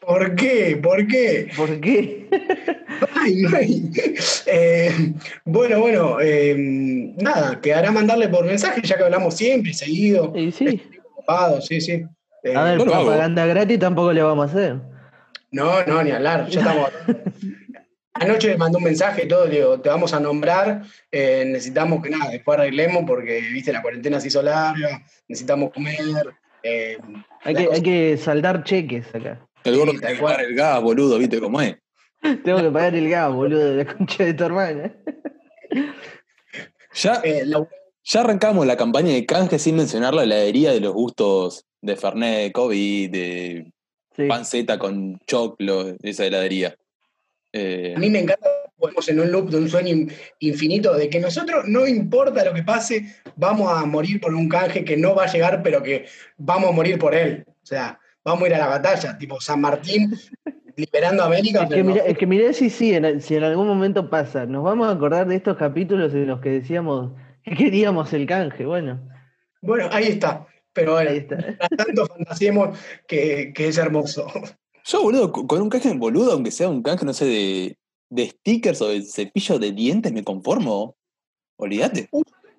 ¿Por 0.00 0.36
qué? 0.36 0.78
¿Por 0.82 1.06
qué? 1.08 1.48
¿Por 1.56 1.80
qué? 1.80 2.26
Ay, 3.14 3.42
ay. 3.56 3.90
Eh, 4.46 4.90
bueno, 5.46 5.80
bueno, 5.80 6.18
eh, 6.20 6.54
nada, 7.18 7.58
quedará 7.62 7.90
mandarle 7.90 8.28
por 8.28 8.44
mensaje, 8.44 8.82
ya 8.84 8.96
que 8.98 9.02
hablamos 9.04 9.34
siempre, 9.34 9.72
seguido, 9.72 10.32
Y 10.36 10.52
sí. 10.52 10.80
Sí, 11.60 11.80
sí. 11.80 12.04
Eh, 12.42 12.54
A 12.56 12.64
ver, 12.64 12.78
no 12.78 12.84
propaganda 12.84 13.46
gratis 13.46 13.78
tampoco 13.78 14.12
le 14.12 14.22
vamos 14.22 14.48
a 14.48 14.50
hacer. 14.50 14.76
No, 15.50 15.84
no, 15.86 16.02
ni 16.02 16.10
hablar. 16.10 16.46
Ya 16.48 16.60
estamos. 16.60 16.90
Anoche 18.14 18.48
le 18.48 18.56
mandó 18.56 18.78
un 18.78 18.84
mensaje, 18.84 19.26
todo, 19.26 19.46
le 19.46 19.56
digo, 19.56 19.80
te 19.80 19.88
vamos 19.88 20.14
a 20.14 20.20
nombrar, 20.20 20.82
eh, 21.10 21.42
necesitamos 21.46 22.00
que 22.00 22.10
nada, 22.10 22.30
después 22.30 22.56
arreglemos 22.56 23.02
porque, 23.08 23.40
viste, 23.52 23.72
la 23.72 23.82
cuarentena 23.82 24.20
se 24.20 24.28
hizo 24.28 24.40
larga, 24.40 25.02
necesitamos 25.26 25.72
comer. 25.72 25.98
eh, 26.62 26.96
Hay 27.42 27.54
que, 27.56 27.68
hay 27.72 27.82
que 27.82 28.16
saldar 28.16 28.62
cheques 28.62 29.12
acá. 29.12 29.44
El 29.64 29.76
gordo 29.76 29.92
Sí, 29.92 29.98
tiene 29.98 30.14
que 30.14 30.22
pagar 30.22 30.42
el 30.42 30.54
gas, 30.54 30.80
boludo, 30.80 31.18
¿viste 31.18 31.40
cómo 31.40 31.60
es? 31.60 31.76
Tengo 32.44 32.58
que 32.62 32.70
pagar 32.70 32.94
el 32.94 33.08
gas, 33.10 33.32
boludo, 33.32 33.70
de 33.74 33.84
la 33.84 33.92
concha 33.92 34.22
de 34.24 34.34
tu 34.34 34.44
hermana. 34.44 34.92
Ya, 36.94 37.20
eh, 37.24 37.42
la- 37.44 37.66
ya 38.04 38.20
arrancamos 38.20 38.66
la 38.66 38.76
campaña 38.76 39.12
de 39.12 39.26
canje 39.26 39.58
sin 39.58 39.76
mencionar 39.76 40.14
la 40.14 40.24
heladería 40.24 40.72
de 40.72 40.80
los 40.80 40.92
gustos 40.92 41.64
de 41.82 41.96
Fernet, 41.96 42.52
COVID, 42.52 43.10
de 43.10 43.72
Sí. 44.16 44.26
panceta 44.28 44.78
con 44.78 45.18
choclo, 45.26 45.96
esa 46.02 46.24
heladería. 46.24 46.76
Eh, 47.52 47.94
a 47.96 47.98
mí 47.98 48.10
me 48.10 48.20
encanta, 48.20 48.46
podemos 48.76 49.08
en 49.08 49.18
un 49.20 49.32
loop 49.32 49.50
de 49.50 49.56
un 49.58 49.68
sueño 49.68 49.88
in- 49.88 50.12
infinito, 50.40 50.94
de 50.94 51.08
que 51.08 51.18
nosotros, 51.18 51.64
no 51.66 51.84
importa 51.86 52.44
lo 52.44 52.54
que 52.54 52.62
pase, 52.62 53.04
vamos 53.36 53.72
a 53.72 53.84
morir 53.86 54.20
por 54.20 54.32
un 54.34 54.48
canje 54.48 54.84
que 54.84 54.96
no 54.96 55.14
va 55.16 55.24
a 55.24 55.32
llegar, 55.32 55.62
pero 55.64 55.82
que 55.82 56.06
vamos 56.36 56.70
a 56.70 56.72
morir 56.72 56.96
por 56.98 57.12
él. 57.14 57.44
O 57.48 57.66
sea, 57.66 57.98
vamos 58.24 58.44
a 58.44 58.46
ir 58.48 58.54
a 58.54 58.58
la 58.58 58.66
batalla, 58.68 59.18
tipo 59.18 59.40
San 59.40 59.60
Martín 59.60 60.12
liberando 60.76 61.22
a 61.24 61.26
América. 61.26 61.64
Es 61.64 61.70
que, 61.70 61.82
no- 61.82 61.92
mirá, 61.92 62.04
es 62.04 62.18
que 62.18 62.26
mirá 62.26 62.52
si 62.52 62.70
sí, 62.70 62.94
en, 62.94 63.20
si 63.20 63.34
en 63.34 63.42
algún 63.44 63.66
momento 63.66 64.10
pasa. 64.10 64.46
Nos 64.46 64.62
vamos 64.62 64.86
a 64.88 64.92
acordar 64.92 65.26
de 65.26 65.34
estos 65.36 65.56
capítulos 65.56 66.14
en 66.14 66.26
los 66.28 66.40
que 66.40 66.50
decíamos 66.50 67.12
queríamos 67.58 68.12
el 68.12 68.26
canje. 68.26 68.64
Bueno, 68.64 69.08
Bueno, 69.62 69.88
ahí 69.92 70.04
está. 70.06 70.46
Pero 70.72 70.92
bueno, 70.94 71.10
ahí 71.10 71.18
está. 71.18 71.36
tanto 71.76 72.06
fantasiemos 72.06 72.76
que, 73.06 73.52
que 73.54 73.68
es 73.68 73.78
hermoso. 73.78 74.26
yo, 74.84 75.02
boludo, 75.02 75.32
con 75.32 75.62
un 75.62 75.68
canje 75.70 75.88
en 75.90 76.00
boludo, 76.00 76.32
aunque 76.32 76.50
sea 76.50 76.68
un 76.68 76.82
canje, 76.82 77.04
no 77.06 77.12
sé, 77.12 77.26
de, 77.26 77.78
de 78.10 78.28
stickers 78.30 78.82
o 78.82 78.88
de 78.88 79.02
cepillo 79.02 79.58
de 79.58 79.70
dientes, 79.72 80.12
me 80.12 80.24
conformo. 80.24 80.96
Olvídate. 81.56 82.08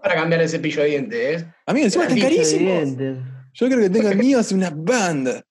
Para 0.01 0.15
cambiar 0.15 0.41
el 0.41 0.49
cepillo 0.49 0.81
de 0.83 0.87
dientes, 0.89 1.41
¿eh? 1.41 1.53
Amigo, 1.65 1.85
encima 1.85 2.03
están 2.05 2.15
de 2.17 2.23
carísimos. 2.23 2.97
Yo 3.53 3.67
creo 3.67 3.79
que 3.79 3.89
tengo 3.89 4.09
el 4.09 4.17
mío 4.17 4.39
hace 4.39 4.55
una 4.55 4.71
banda. 4.73 5.43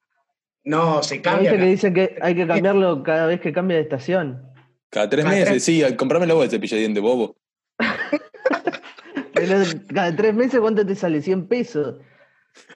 No, 0.64 1.02
se 1.02 1.16
¿No 1.16 1.22
cambia. 1.22 1.52
viste 1.52 1.64
que 1.64 1.70
dicen 1.70 1.94
que 1.94 2.16
hay 2.22 2.34
que 2.34 2.46
cambiarlo 2.46 3.02
cada 3.02 3.26
vez 3.26 3.40
que 3.42 3.52
cambia 3.52 3.76
de 3.76 3.82
estación? 3.82 4.42
Cada 4.90 5.10
tres 5.10 5.24
Cada 5.24 5.36
meses, 5.36 5.48
tres- 5.50 5.64
sí, 5.64 5.82
comprame 5.96 6.32
vos 6.32 6.44
el 6.44 6.50
cepillo 6.50 6.76
de 6.76 6.80
dientes, 6.80 7.02
bobo. 7.02 7.36
Pero 9.34 9.62
cada 9.92 10.14
tres 10.14 10.34
meses, 10.34 10.60
¿cuánto 10.60 10.86
te 10.86 10.94
sale? 10.94 11.20
100 11.20 11.48
pesos. 11.48 11.96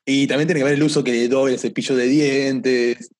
Y 0.04 0.26
también 0.26 0.48
tiene 0.48 0.60
que 0.60 0.64
ver 0.64 0.74
el 0.74 0.82
uso 0.82 1.04
que 1.04 1.12
le 1.12 1.28
doy 1.28 1.52
al 1.52 1.58
cepillo 1.58 1.94
de 1.96 2.06
dientes. 2.06 3.10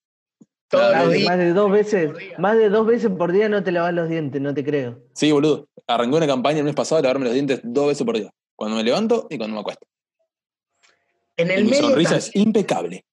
Los 0.71 1.25
Más 1.25 1.39
de 1.39 1.53
dos 1.55 1.71
veces, 1.71 2.07
por 2.11 2.19
día. 2.19 2.35
más 2.39 2.59
de 2.59 2.69
dos 2.69 2.87
veces 2.87 3.11
por 3.11 3.33
día 3.33 3.49
no 3.49 3.63
te 3.65 3.73
lavas 3.73 3.95
los 3.95 4.09
dientes, 4.09 4.41
no 4.41 4.53
te 4.53 4.65
creo. 4.65 5.01
Sí, 5.15 5.33
boludo. 5.33 5.69
Arrancó 5.87 6.17
una 6.19 6.27
campaña 6.27 6.59
el 6.59 6.65
mes 6.65 6.75
pasado 6.75 7.01
de 7.01 7.05
lavarme 7.05 7.25
los 7.27 7.35
dientes 7.35 7.61
dos 7.63 7.87
veces 7.89 8.05
por 8.05 8.17
día. 8.19 8.31
Cuando 8.55 8.77
me 8.77 8.83
levanto 8.85 9.27
y 9.31 9.39
cuando 9.39 9.55
me 9.55 9.61
acuesto. 9.61 9.87
En 11.37 11.49
Y 11.49 11.53
el 11.53 11.65
mi 11.65 11.71
medio. 11.71 11.85
sonrisa 11.85 12.17
es 12.17 12.35
impecable. 12.35 13.05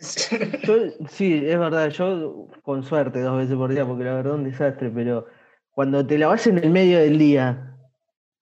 Yo, 0.64 0.74
sí, 1.10 1.34
es 1.44 1.58
verdad, 1.58 1.90
yo 1.90 2.46
con 2.62 2.84
suerte 2.84 3.20
dos 3.20 3.36
veces 3.36 3.56
por 3.56 3.72
día, 3.72 3.84
porque 3.84 4.04
la 4.04 4.14
verdad 4.14 4.34
es 4.34 4.38
un 4.38 4.44
desastre, 4.44 4.90
pero 4.90 5.26
cuando 5.72 6.06
te 6.06 6.18
lavas 6.18 6.46
en 6.46 6.58
el 6.58 6.70
medio 6.70 6.98
del 7.00 7.18
día, 7.18 7.76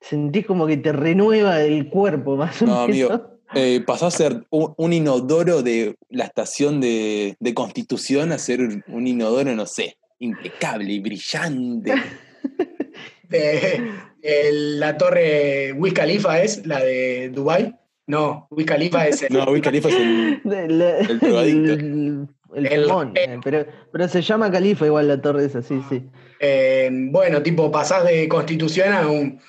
sentís 0.09 0.47
como 0.47 0.67
que 0.67 0.77
te 0.77 0.93
renueva 0.93 1.61
el 1.63 1.89
cuerpo, 1.89 2.37
más 2.37 2.61
o 2.63 2.67
No, 2.67 2.87
menos. 2.89 3.11
amigo. 3.11 3.31
Eh, 3.55 3.81
pasó 3.87 4.07
a 4.07 4.11
ser 4.11 4.45
un, 4.51 4.75
un 4.77 4.93
inodoro 4.93 5.63
de 5.63 5.95
la 6.11 6.25
estación 6.25 6.81
de, 6.81 7.37
de 7.39 7.55
Constitución 7.55 8.33
a 8.33 8.39
ser 8.39 8.61
un 8.89 9.07
inodoro, 9.07 9.55
no 9.55 9.67
sé, 9.67 9.97
impecable 10.19 10.93
y 10.93 10.99
brillante. 11.01 11.95
de, 13.29 13.91
de 14.23 14.53
la 14.53 14.97
torre 14.97 15.73
Wiz 15.73 15.93
Khalifa 15.95 16.41
es 16.43 16.67
la 16.67 16.83
de 16.83 17.31
Dubai. 17.31 17.75
No, 18.09 18.47
Wiz 18.51 18.67
Khalifa 18.67 19.07
es 19.09 19.23
el, 19.23 19.33
No, 19.33 19.45
Wiz 19.45 19.63
Khalifa 19.63 19.89
es 19.89 19.95
el. 19.97 20.41
De 20.45 20.69
la- 20.69 20.99
El 20.99 21.19
drogadicto. 21.19 21.73
el- 21.73 22.29
el 22.55 22.67
El- 22.67 22.85
fumón, 22.85 23.13
eh, 23.17 23.39
pero, 23.45 23.67
pero 23.93 24.09
se 24.09 24.23
llama 24.23 24.51
Califa 24.51 24.87
igual 24.87 25.09
la 25.09 25.21
torre 25.21 25.45
esa, 25.45 25.63
sí, 25.63 25.81
sí. 25.91 26.03
eh, 26.41 26.89
bueno, 27.11 27.43
tipo, 27.43 27.71
pasás 27.71 28.05
de 28.05 28.29
Constitución 28.29 28.93
a 28.93 29.07
un, 29.09 29.41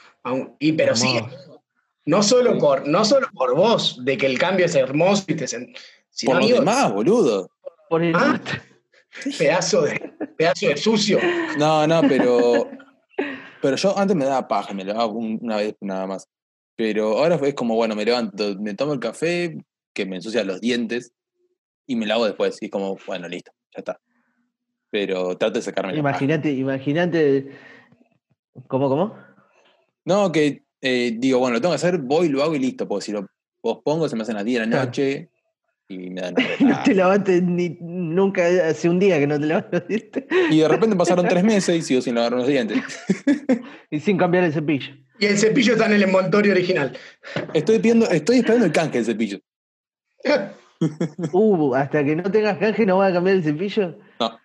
y 0.59 0.73
pero 0.73 0.95
sí, 0.95 1.19
no 2.05 2.23
solo 2.23 2.57
por, 2.57 2.87
no 2.87 3.05
solo 3.05 3.27
por 3.33 3.55
vos, 3.55 4.03
de 4.03 4.17
que 4.17 4.25
el 4.25 4.37
cambio 4.37 4.65
es 4.65 4.75
hermoso 4.75 5.23
y 5.27 5.35
te 5.35 5.45
sen- 5.45 5.75
sino, 6.09 6.31
Por 6.33 6.41
los 6.41 6.45
amigo, 6.51 6.59
demás, 6.59 6.93
boludo. 6.93 7.49
Por 7.89 8.03
el 8.03 8.15
Ah. 8.15 8.39
pedazo 9.37 9.81
de, 9.83 9.99
pedazo 10.37 10.67
de 10.67 10.77
sucio. 10.77 11.19
No, 11.57 11.87
no, 11.87 12.01
pero. 12.07 12.69
Pero 13.61 13.75
yo 13.75 13.97
antes 13.97 14.15
me 14.15 14.25
daba 14.25 14.47
paja, 14.47 14.73
me 14.73 14.83
lavaba 14.83 15.07
un- 15.07 15.39
una 15.41 15.57
vez 15.57 15.75
nada 15.81 16.05
más. 16.05 16.27
Pero 16.75 17.17
ahora 17.17 17.39
es 17.41 17.53
como, 17.55 17.75
bueno, 17.75 17.95
me 17.95 18.05
levanto, 18.05 18.55
me 18.59 18.75
tomo 18.75 18.93
el 18.93 18.99
café, 18.99 19.57
que 19.93 20.05
me 20.05 20.17
ensucia 20.17 20.43
los 20.43 20.61
dientes, 20.61 21.11
y 21.87 21.95
me 21.95 22.05
lavo 22.05 22.25
después. 22.25 22.57
Y 22.61 22.65
es 22.65 22.71
como, 22.71 22.97
bueno, 23.07 23.27
listo, 23.27 23.51
ya 23.75 23.79
está. 23.79 23.99
Pero 24.91 25.35
trato 25.37 25.55
de 25.55 25.63
sacarme 25.63 25.93
la 25.93 26.03
paja. 26.03 26.09
Imagínate, 26.23 26.51
imagínate. 26.51 27.51
¿Cómo, 28.67 28.89
cómo? 28.89 29.15
No, 30.07 30.31
que 30.31 30.63
eh, 30.79 31.15
digo, 31.17 31.39
bueno, 31.39 31.55
lo 31.55 31.61
tengo 31.61 31.73
que 31.73 31.75
hacer, 31.75 31.97
voy, 31.97 32.29
lo 32.29 32.41
hago 32.41 32.55
y 32.55 32.59
listo. 32.59 32.87
Porque 32.87 33.05
si 33.05 33.11
lo 33.11 33.27
pospongo, 33.59 34.07
se 34.07 34.15
me 34.15 34.21
hacen 34.21 34.35
las 34.35 34.45
10 34.45 34.61
de 34.61 34.65
la 34.65 34.85
noche 34.85 35.29
y 35.89 35.97
me 36.11 36.21
dan 36.21 36.33
No 36.61 36.81
te 36.81 36.95
lavaste 36.95 37.41
ni, 37.41 37.77
nunca, 37.81 38.45
hace 38.69 38.87
un 38.87 38.99
día 38.99 39.19
que 39.19 39.27
no 39.27 39.37
te 39.37 39.45
lavas 39.45 39.65
los 39.69 39.85
dientes. 39.85 40.23
Y 40.49 40.59
de 40.59 40.67
repente 40.69 40.95
pasaron 40.95 41.27
tres 41.27 41.43
meses 41.43 41.75
y 41.75 41.81
sigo 41.81 42.01
sin 42.01 42.15
lavar 42.15 42.31
los 42.31 42.47
dientes. 42.47 42.81
Y 43.91 43.99
sin 43.99 44.17
cambiar 44.17 44.45
el 44.45 44.53
cepillo. 44.53 44.93
Y 45.19 45.25
el 45.25 45.37
cepillo 45.37 45.73
está 45.73 45.87
en 45.87 45.93
el 45.93 46.03
envoltorio 46.03 46.53
original. 46.53 46.97
Estoy 47.53 47.79
pidiendo, 47.79 48.09
estoy 48.09 48.37
esperando 48.37 48.65
el 48.65 48.71
canje 48.71 48.99
del 48.99 49.05
cepillo. 49.05 49.39
Uh, 51.33 51.75
hasta 51.75 52.05
que 52.05 52.15
no 52.15 52.31
tengas 52.31 52.57
canje 52.59 52.85
no 52.85 52.99
vas 52.99 53.11
a 53.11 53.15
cambiar 53.15 53.35
el 53.35 53.43
cepillo. 53.43 53.97
No. 54.21 54.39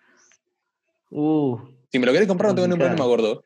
Uh. 1.09 1.57
Si 1.89 1.99
me 1.99 2.05
lo 2.05 2.11
querés 2.11 2.27
comprar, 2.27 2.51
no 2.51 2.55
tengo 2.55 2.67
ningún 2.67 2.79
problema, 2.79 3.05
gordo. 3.05 3.45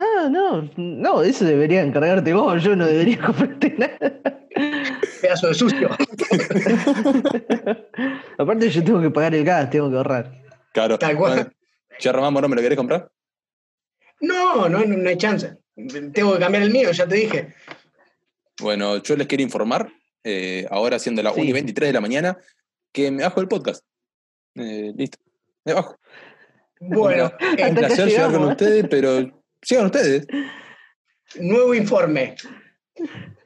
Ah, 0.00 0.28
no, 0.30 0.70
no, 0.76 1.22
eso 1.22 1.44
debería 1.44 1.82
encargarte 1.82 2.32
vos, 2.32 2.62
yo 2.62 2.74
no 2.74 2.86
debería 2.86 3.20
comprarte 3.26 3.74
nada. 3.76 4.20
Pedazo 5.20 5.48
de 5.48 5.54
sucio. 5.54 5.90
Aparte 8.38 8.70
yo 8.70 8.84
tengo 8.84 9.00
que 9.00 9.10
pagar 9.10 9.34
el 9.34 9.44
gas, 9.44 9.70
tengo 9.70 9.90
que 9.90 9.96
ahorrar. 9.96 10.32
Claro. 10.72 10.98
Tal 10.98 11.16
cual. 11.16 11.52
Román 12.02 12.32
Morón, 12.32 12.50
¿me 12.50 12.56
lo 12.56 12.62
querés 12.62 12.76
comprar? 12.76 13.10
No, 14.20 14.68
no, 14.68 14.80
no, 14.80 14.96
no 14.96 15.08
hay 15.08 15.16
chance. 15.16 15.56
Tengo 16.12 16.34
que 16.34 16.40
cambiar 16.40 16.62
el 16.62 16.70
mío, 16.70 16.90
ya 16.92 17.06
te 17.06 17.16
dije. 17.16 17.54
Bueno, 18.60 19.02
yo 19.02 19.16
les 19.16 19.26
quiero 19.26 19.42
informar, 19.42 19.92
eh, 20.22 20.66
ahora 20.70 20.98
siendo 20.98 21.22
las 21.22 21.34
Sí. 21.34 21.40
1 21.40 21.50
y 21.50 21.52
23 21.52 21.88
de 21.88 21.92
la 21.92 22.00
mañana, 22.00 22.38
que 22.92 23.10
me 23.10 23.22
bajo 23.22 23.40
el 23.40 23.48
podcast. 23.48 23.84
Eh, 24.54 24.92
listo. 24.96 25.18
Me 25.64 25.74
bajo. 25.74 25.96
Bueno, 26.80 27.32
Un 27.40 27.58
eh, 27.58 27.72
placer 27.74 28.08
llegar 28.08 28.32
con 28.32 28.44
ustedes, 28.44 28.86
pero 28.88 29.43
sigan 29.64 29.86
ustedes. 29.86 30.26
nuevo 31.40 31.74
informe. 31.74 32.36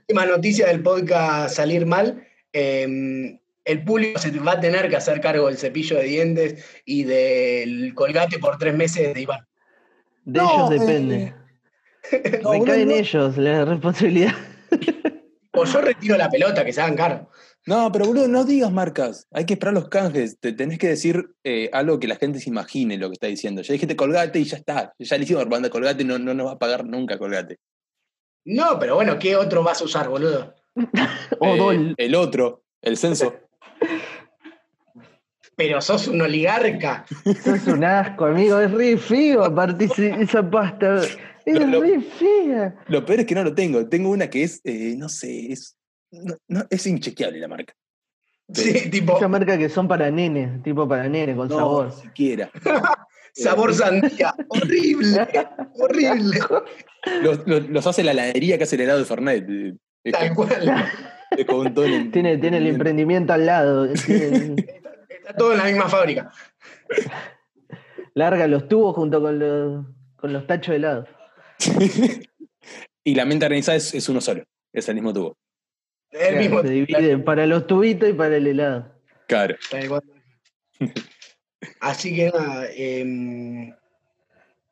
Última 0.03 0.27
noticia 0.27 0.67
del 0.69 0.83
podcast 0.83 1.57
Salir 1.57 1.87
Mal. 1.87 2.27
eh, 2.53 3.39
el 3.65 3.85
público 3.85 4.19
se 4.19 4.31
va 4.31 4.53
a 4.53 4.61
tener 4.61 4.89
que 4.89 4.97
hacer 4.97 5.21
cargo 5.21 5.47
del 5.49 5.59
cepillo 5.59 5.97
de 5.99 6.05
dientes 6.05 6.65
y 6.87 7.05
del 7.05 7.93
colgate 7.95 8.39
por 8.39 8.57
tres 8.57 8.75
meses 8.75 9.13
de 9.13 9.21
Iván. 9.21 9.47
De 10.25 10.41
No, 10.41 10.69
ellos 10.69 10.71
eh, 10.71 10.79
depende. 10.87 11.35
no, 12.43 12.53
Recae 12.53 12.59
boludo, 12.59 12.75
en 12.75 12.89
no. 12.89 12.95
ellos 12.95 13.37
la 13.37 13.65
responsabilidad. 13.67 14.33
O 15.53 15.65
yo 15.67 15.81
retiro 15.83 16.17
la 16.17 16.31
pelota, 16.31 16.65
que 16.65 16.73
se 16.73 16.81
hagan 16.81 16.97
cargo. 16.97 17.31
No, 17.69 17.93
pero 17.93 18.07
boludo, 18.07 18.29
no 18.29 18.45
digas 18.47 18.73
marcas. 18.73 19.27
Hay 19.31 19.45
que 19.45 19.53
esperar 19.53 19.75
los 19.75 19.91
canjes. 19.91 20.39
Te 20.41 20.55
tenés 20.55 20.79
que 20.79 20.89
decir 20.89 21.35
eh, 21.45 21.69
algo 21.75 22.01
que 22.01 22.09
la 22.09 22.17
gente 22.17 22.41
se 22.41 22.49
imagine 22.49 22.97
lo 22.97 23.09
que 23.11 23.13
está 23.13 23.27
diciendo. 23.27 23.61
Ya 23.61 23.75
dijiste 23.75 23.95
colgate 23.95 24.39
y 24.41 24.45
ya 24.45 24.57
está. 24.57 24.95
Ya 24.99 25.19
le 25.19 25.25
hicimos 25.25 25.47
banda 25.51 25.69
colgate, 25.69 26.03
no, 26.03 26.19
no 26.19 26.33
nos 26.33 26.47
va 26.47 26.53
a 26.53 26.59
pagar 26.59 26.87
nunca 26.87 27.19
colgate. 27.19 27.59
No, 28.47 28.79
pero 28.79 28.95
bueno, 28.95 29.19
¿qué 29.19 29.37
otro 29.37 29.63
vas 29.63 29.83
a 29.83 29.85
usar, 29.85 30.09
boludo? 30.09 30.55
O 31.41 31.73
Eh, 31.73 31.95
el 31.99 32.15
otro, 32.15 32.63
el 32.81 32.97
censo. 32.97 33.35
Pero 35.55 35.83
sos 35.83 36.09
un 36.09 36.23
oligarca. 36.23 37.05
Sos 37.45 37.67
un 37.67 37.85
asco, 37.85 38.25
amigo. 38.25 38.59
Es 38.61 38.71
re 38.71 38.97
feo, 38.97 39.45
aparte 39.45 39.91
esa 40.21 40.49
pasta. 40.49 41.03
Es 41.45 41.67
lo- 41.67 41.83
re 41.83 42.01
fea. 42.01 42.77
Lo 42.89 43.05
peor 43.05 43.21
es 43.21 43.27
que 43.27 43.35
no 43.35 43.45
lo 43.45 43.55
tengo. 43.55 43.87
Tengo 43.89 44.09
una 44.09 44.31
que 44.31 44.45
es, 44.45 44.63
eh, 44.65 44.95
no 44.97 45.11
sé, 45.11 45.53
es, 45.53 45.78
no, 46.11 46.35
no, 46.49 46.65
es 46.71 46.87
inchequeable 46.87 47.39
la 47.39 47.49
marca. 47.49 47.75
Sí, 48.53 48.89
tipo, 48.91 49.17
Esa 49.19 49.29
marca 49.29 49.59
que 49.59 49.69
son 49.69 49.87
para 49.89 50.11
nene, 50.11 50.61
tipo 50.65 50.89
para 50.89 51.07
nene, 51.09 51.37
con 51.37 51.49
No, 51.49 51.57
sabor. 51.57 51.87
ni 51.95 52.01
siquiera. 52.03 52.51
sabor 53.35 53.75
sandía. 53.75 54.35
horrible, 54.49 55.27
horrible. 55.79 56.41
Los, 57.23 57.47
los- 57.47 57.69
los 57.69 57.87
hace 57.87 58.03
la 58.05 58.13
heladería 58.13 58.57
que 58.57 58.65
hace 58.65 58.77
el 58.77 58.83
helado 58.83 59.01
de 59.01 59.05
Fernet. 59.05 59.47
eh, 59.49 60.13
Tal 60.13 60.35
cual. 60.35 60.51
Tiene, 62.11 62.39
tiene 62.39 62.57
el 62.57 62.67
emprendimiento 62.69 63.35
al 63.35 63.45
lado. 63.45 63.93
tiene- 63.93 64.55
Está 65.11 65.35
todo 65.37 65.53
en 65.53 65.59
la 65.59 65.65
misma 65.65 65.87
fábrica. 65.89 66.33
Larga 68.15 68.47
los 68.47 68.67
tubos 68.67 68.95
junto 68.97 69.21
con 69.21 69.39
los, 69.39 69.85
con 70.17 70.33
los 70.33 70.47
tachos 70.47 70.71
de 70.73 70.77
helado. 70.77 71.07
y 73.05 73.15
la 73.15 73.25
mente 73.27 73.45
organizada 73.45 73.77
es, 73.77 73.95
es 73.95 74.09
uno 74.09 74.21
solo, 74.23 74.43
es 74.73 74.89
el 74.89 74.95
mismo 74.95 75.13
tubo. 75.13 75.37
El 76.11 76.19
Claro, 76.21 76.37
mismo. 76.39 76.63
se 76.63 76.69
divide 76.71 77.19
para 77.19 77.47
los 77.47 77.67
tubitos 77.67 78.09
y 78.09 78.13
para 78.15 78.37
el 78.37 78.47
helado. 78.47 78.93
Claro. 79.27 79.57
Así 81.81 82.15
que 82.15 82.31
nada, 82.31 82.67
em, 82.75 83.73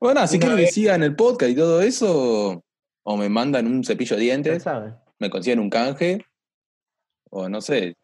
Bueno, 0.00 0.20
quieren 0.26 0.50
que 0.50 0.62
vez- 0.62 0.74
sigan 0.74 1.02
el 1.02 1.16
podcast 1.16 1.50
y 1.52 1.56
todo 1.56 1.82
eso, 1.82 2.62
o 3.02 3.16
me 3.16 3.28
mandan 3.28 3.66
un 3.66 3.84
cepillo 3.84 4.16
de 4.16 4.22
dientes, 4.22 4.62
saben. 4.62 4.94
me 5.18 5.30
consiguen 5.30 5.60
un 5.60 5.70
canje, 5.70 6.24
o 7.30 7.48
no 7.48 7.60
sé. 7.60 7.94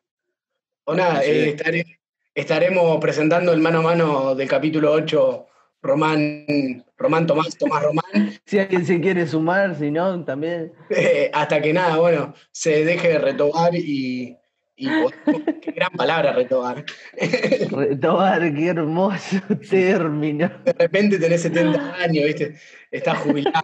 o 0.84 0.94
nada, 0.94 1.22
eh, 1.24 1.50
estare- 1.50 2.00
estaremos 2.34 2.98
presentando 3.00 3.52
el 3.52 3.60
mano 3.60 3.78
a 3.78 3.82
mano 3.82 4.34
del 4.34 4.48
capítulo 4.48 4.90
8, 4.90 5.46
Román, 5.82 6.84
Román 6.96 7.26
Tomás, 7.26 7.56
Tomás 7.58 7.82
Román, 7.82 8.04
Si 8.46 8.58
alguien 8.58 8.86
se 8.86 9.00
quiere 9.00 9.26
sumar, 9.26 9.76
si 9.76 9.90
no, 9.90 10.24
también. 10.24 10.72
eh, 10.90 11.30
hasta 11.32 11.60
que 11.60 11.72
nada, 11.72 11.96
bueno, 11.98 12.34
se 12.52 12.84
deje 12.84 13.08
de 13.08 13.18
retobar 13.18 13.74
y, 13.74 14.36
y 14.76 14.86
qué 15.60 15.72
gran 15.72 15.90
palabra 15.92 16.32
retobar. 16.32 16.84
Retomar, 17.70 18.54
qué 18.54 18.68
hermoso 18.68 19.36
término. 19.68 20.50
De 20.64 20.72
repente 20.72 21.18
tenés 21.18 21.42
70 21.42 21.94
años, 21.96 22.24
¿viste? 22.26 22.54
Estás 22.90 23.18
jubilado, 23.18 23.60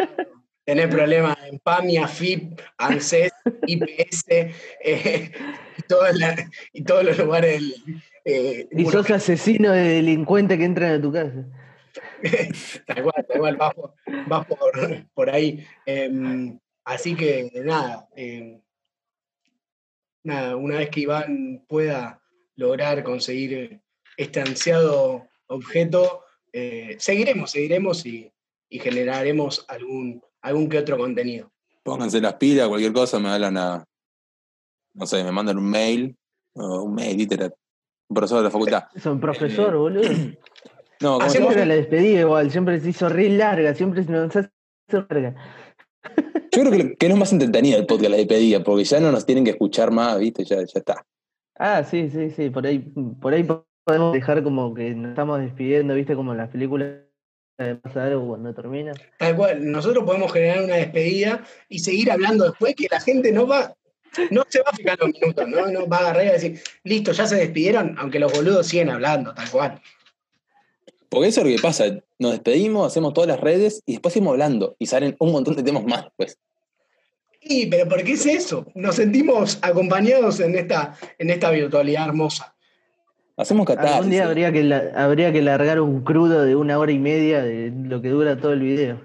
tenés 0.64 0.88
problemas 0.88 1.36
en 1.50 1.58
PAMIA, 1.60 2.08
FIP, 2.08 2.60
ANSES, 2.78 3.32
IPS, 3.66 4.24
eh, 4.84 5.30
y, 5.76 5.82
todas 5.82 6.16
las- 6.18 6.44
y 6.72 6.82
todos 6.82 7.04
los 7.04 7.18
lugares. 7.18 7.62
eh, 8.24 8.66
Y 8.72 8.84
sos 8.86 9.08
asesino 9.10 9.70
de 9.72 9.82
delincuente 9.88 10.58
que 10.58 10.64
entran 10.64 10.94
a 10.94 11.00
tu 11.00 11.12
casa. 11.12 11.46
Tal 12.86 13.02
cual, 13.02 13.26
tal 13.28 13.38
cual, 13.38 13.56
vas 13.56 13.74
por, 13.74 13.94
vas 14.26 14.46
por, 14.46 15.06
por 15.14 15.30
ahí. 15.30 15.64
Em, 15.86 16.58
así 16.84 17.14
que 17.14 17.50
nada, 17.64 18.08
em, 18.16 18.60
nada, 20.24 20.56
una 20.56 20.78
vez 20.78 20.90
que 20.90 21.00
Iván 21.00 21.64
pueda 21.68 22.20
lograr 22.56 23.02
conseguir 23.04 23.80
este 24.16 24.40
ansiado 24.40 25.28
objeto, 25.46 26.24
eh, 26.52 26.96
seguiremos, 26.98 27.50
seguiremos 27.52 28.04
y, 28.04 28.32
y 28.68 28.78
generaremos 28.78 29.64
algún, 29.68 30.22
algún 30.42 30.68
que 30.68 30.78
otro 30.78 30.98
contenido. 30.98 31.50
Pónganse 31.82 32.20
las 32.20 32.34
pilas, 32.34 32.68
cualquier 32.68 32.92
cosa, 32.92 33.18
me 33.18 33.28
hablan 33.28 33.56
a. 33.56 33.84
No 34.94 35.06
sé, 35.06 35.22
me 35.22 35.32
mandan 35.32 35.58
un 35.58 35.70
mail, 35.70 36.16
o 36.54 36.82
un 36.82 36.94
mail, 36.94 37.16
literal. 37.16 37.54
Un 38.08 38.14
profesor 38.14 38.38
de 38.38 38.44
la 38.44 38.50
facultad. 38.50 38.84
Son 39.00 39.20
profesor, 39.20 39.76
boludo. 39.76 40.08
No, 41.00 41.18
¿cómo 41.18 41.20
se 41.20 41.26
Hacemos- 41.26 41.50
llama? 41.50 41.52
Siempre 41.54 41.66
la 41.66 41.74
despedida 41.74 42.20
igual, 42.20 42.50
siempre 42.50 42.80
se 42.80 42.88
hizo 42.90 43.08
re 43.08 43.28
larga, 43.28 43.74
siempre 43.74 44.04
se 44.04 44.10
nos 44.12 44.34
hace 44.34 44.50
larga. 44.90 45.34
Yo 46.52 46.62
creo 46.62 46.70
que, 46.72 46.96
que 46.96 47.08
no 47.08 47.14
es 47.14 47.20
más 47.20 47.32
entretenido 47.32 47.78
el 47.78 47.86
podcast 47.86 48.10
la 48.10 48.16
despedida, 48.16 48.62
porque 48.64 48.84
ya 48.84 49.00
no 49.00 49.12
nos 49.12 49.26
tienen 49.26 49.44
que 49.44 49.50
escuchar 49.50 49.90
más, 49.90 50.18
¿viste? 50.18 50.44
Ya, 50.44 50.56
ya 50.56 50.62
está. 50.74 51.04
Ah, 51.58 51.84
sí, 51.84 52.08
sí, 52.10 52.30
sí, 52.30 52.50
por 52.50 52.66
ahí, 52.66 52.78
por 53.20 53.34
ahí 53.34 53.46
podemos 53.84 54.12
dejar 54.12 54.42
como 54.42 54.74
que 54.74 54.94
nos 54.94 55.10
estamos 55.10 55.40
despidiendo, 55.40 55.94
viste, 55.94 56.14
como 56.14 56.34
las 56.34 56.48
películas 56.48 56.90
de 57.58 57.74
pasa 57.76 58.04
algo 58.04 58.28
cuando 58.28 58.54
termina. 58.54 58.92
Tal 59.18 59.36
cual, 59.36 59.70
nosotros 59.70 60.04
podemos 60.04 60.32
generar 60.32 60.64
una 60.64 60.76
despedida 60.76 61.44
y 61.68 61.80
seguir 61.80 62.10
hablando 62.10 62.44
después 62.44 62.74
que 62.76 62.86
la 62.90 63.00
gente 63.00 63.32
no 63.32 63.46
va, 63.46 63.74
no 64.30 64.44
se 64.48 64.60
va 64.60 64.70
a 64.70 64.76
fijar 64.76 64.98
los 65.00 65.10
minutos, 65.10 65.48
¿no? 65.48 65.66
No 65.66 65.86
va 65.88 65.96
a 65.98 66.00
agarrar 66.00 66.24
y 66.26 66.28
decir, 66.30 66.60
listo, 66.84 67.12
ya 67.12 67.26
se 67.26 67.36
despidieron, 67.36 67.96
aunque 67.98 68.20
los 68.20 68.32
boludos 68.32 68.68
siguen 68.68 68.90
hablando, 68.90 69.34
tal 69.34 69.50
cual. 69.50 69.80
Porque 71.10 71.28
eso 71.28 71.40
es 71.40 71.46
lo 71.50 71.56
que 71.56 71.62
pasa. 71.62 71.84
Nos 72.18 72.32
despedimos, 72.32 72.86
hacemos 72.86 73.14
todas 73.14 73.28
las 73.28 73.40
redes 73.40 73.82
y 73.86 73.92
después 73.92 74.12
seguimos 74.12 74.32
hablando 74.32 74.76
y 74.78 74.86
salen 74.86 75.16
un 75.18 75.32
montón 75.32 75.56
de 75.56 75.62
temas 75.62 75.84
más, 75.84 76.06
pues. 76.16 76.38
Y, 77.40 77.66
pero 77.66 77.88
¿por 77.88 78.02
qué 78.02 78.12
es 78.12 78.26
eso? 78.26 78.66
Nos 78.74 78.96
sentimos 78.96 79.58
acompañados 79.62 80.40
en 80.40 80.56
esta, 80.56 80.94
en 81.18 81.30
esta 81.30 81.50
virtualidad 81.50 82.08
hermosa. 82.08 82.54
Hacemos 83.36 83.64
catarsis. 83.66 83.94
Algún 83.94 84.10
día 84.10 84.26
habría 84.26 84.52
que, 84.52 84.64
la- 84.64 84.90
habría 84.96 85.32
que 85.32 85.40
largar 85.40 85.80
un 85.80 86.02
crudo 86.02 86.44
de 86.44 86.56
una 86.56 86.78
hora 86.78 86.90
y 86.92 86.98
media 86.98 87.40
de 87.42 87.70
lo 87.70 88.02
que 88.02 88.08
dura 88.08 88.36
todo 88.36 88.52
el 88.52 88.60
video. 88.60 89.00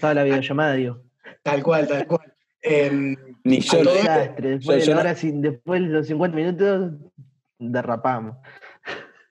Toda 0.00 0.14
la 0.14 0.24
videollamada, 0.24 0.72
digo. 0.74 1.02
Tal 1.42 1.62
cual, 1.62 1.86
tal 1.86 2.06
cual. 2.06 2.32
Em, 2.62 3.14
Ni 3.44 3.60
yo. 3.60 3.84
Desastre. 3.84 4.50
Después, 4.56 4.78
yo 4.78 4.82
de 4.84 4.86
la 4.88 4.94
no- 4.94 5.00
hora 5.02 5.14
sin- 5.14 5.42
después 5.42 5.82
de 5.82 5.88
los 5.88 6.06
50 6.06 6.36
minutos, 6.36 6.92
derrapamos. 7.58 8.36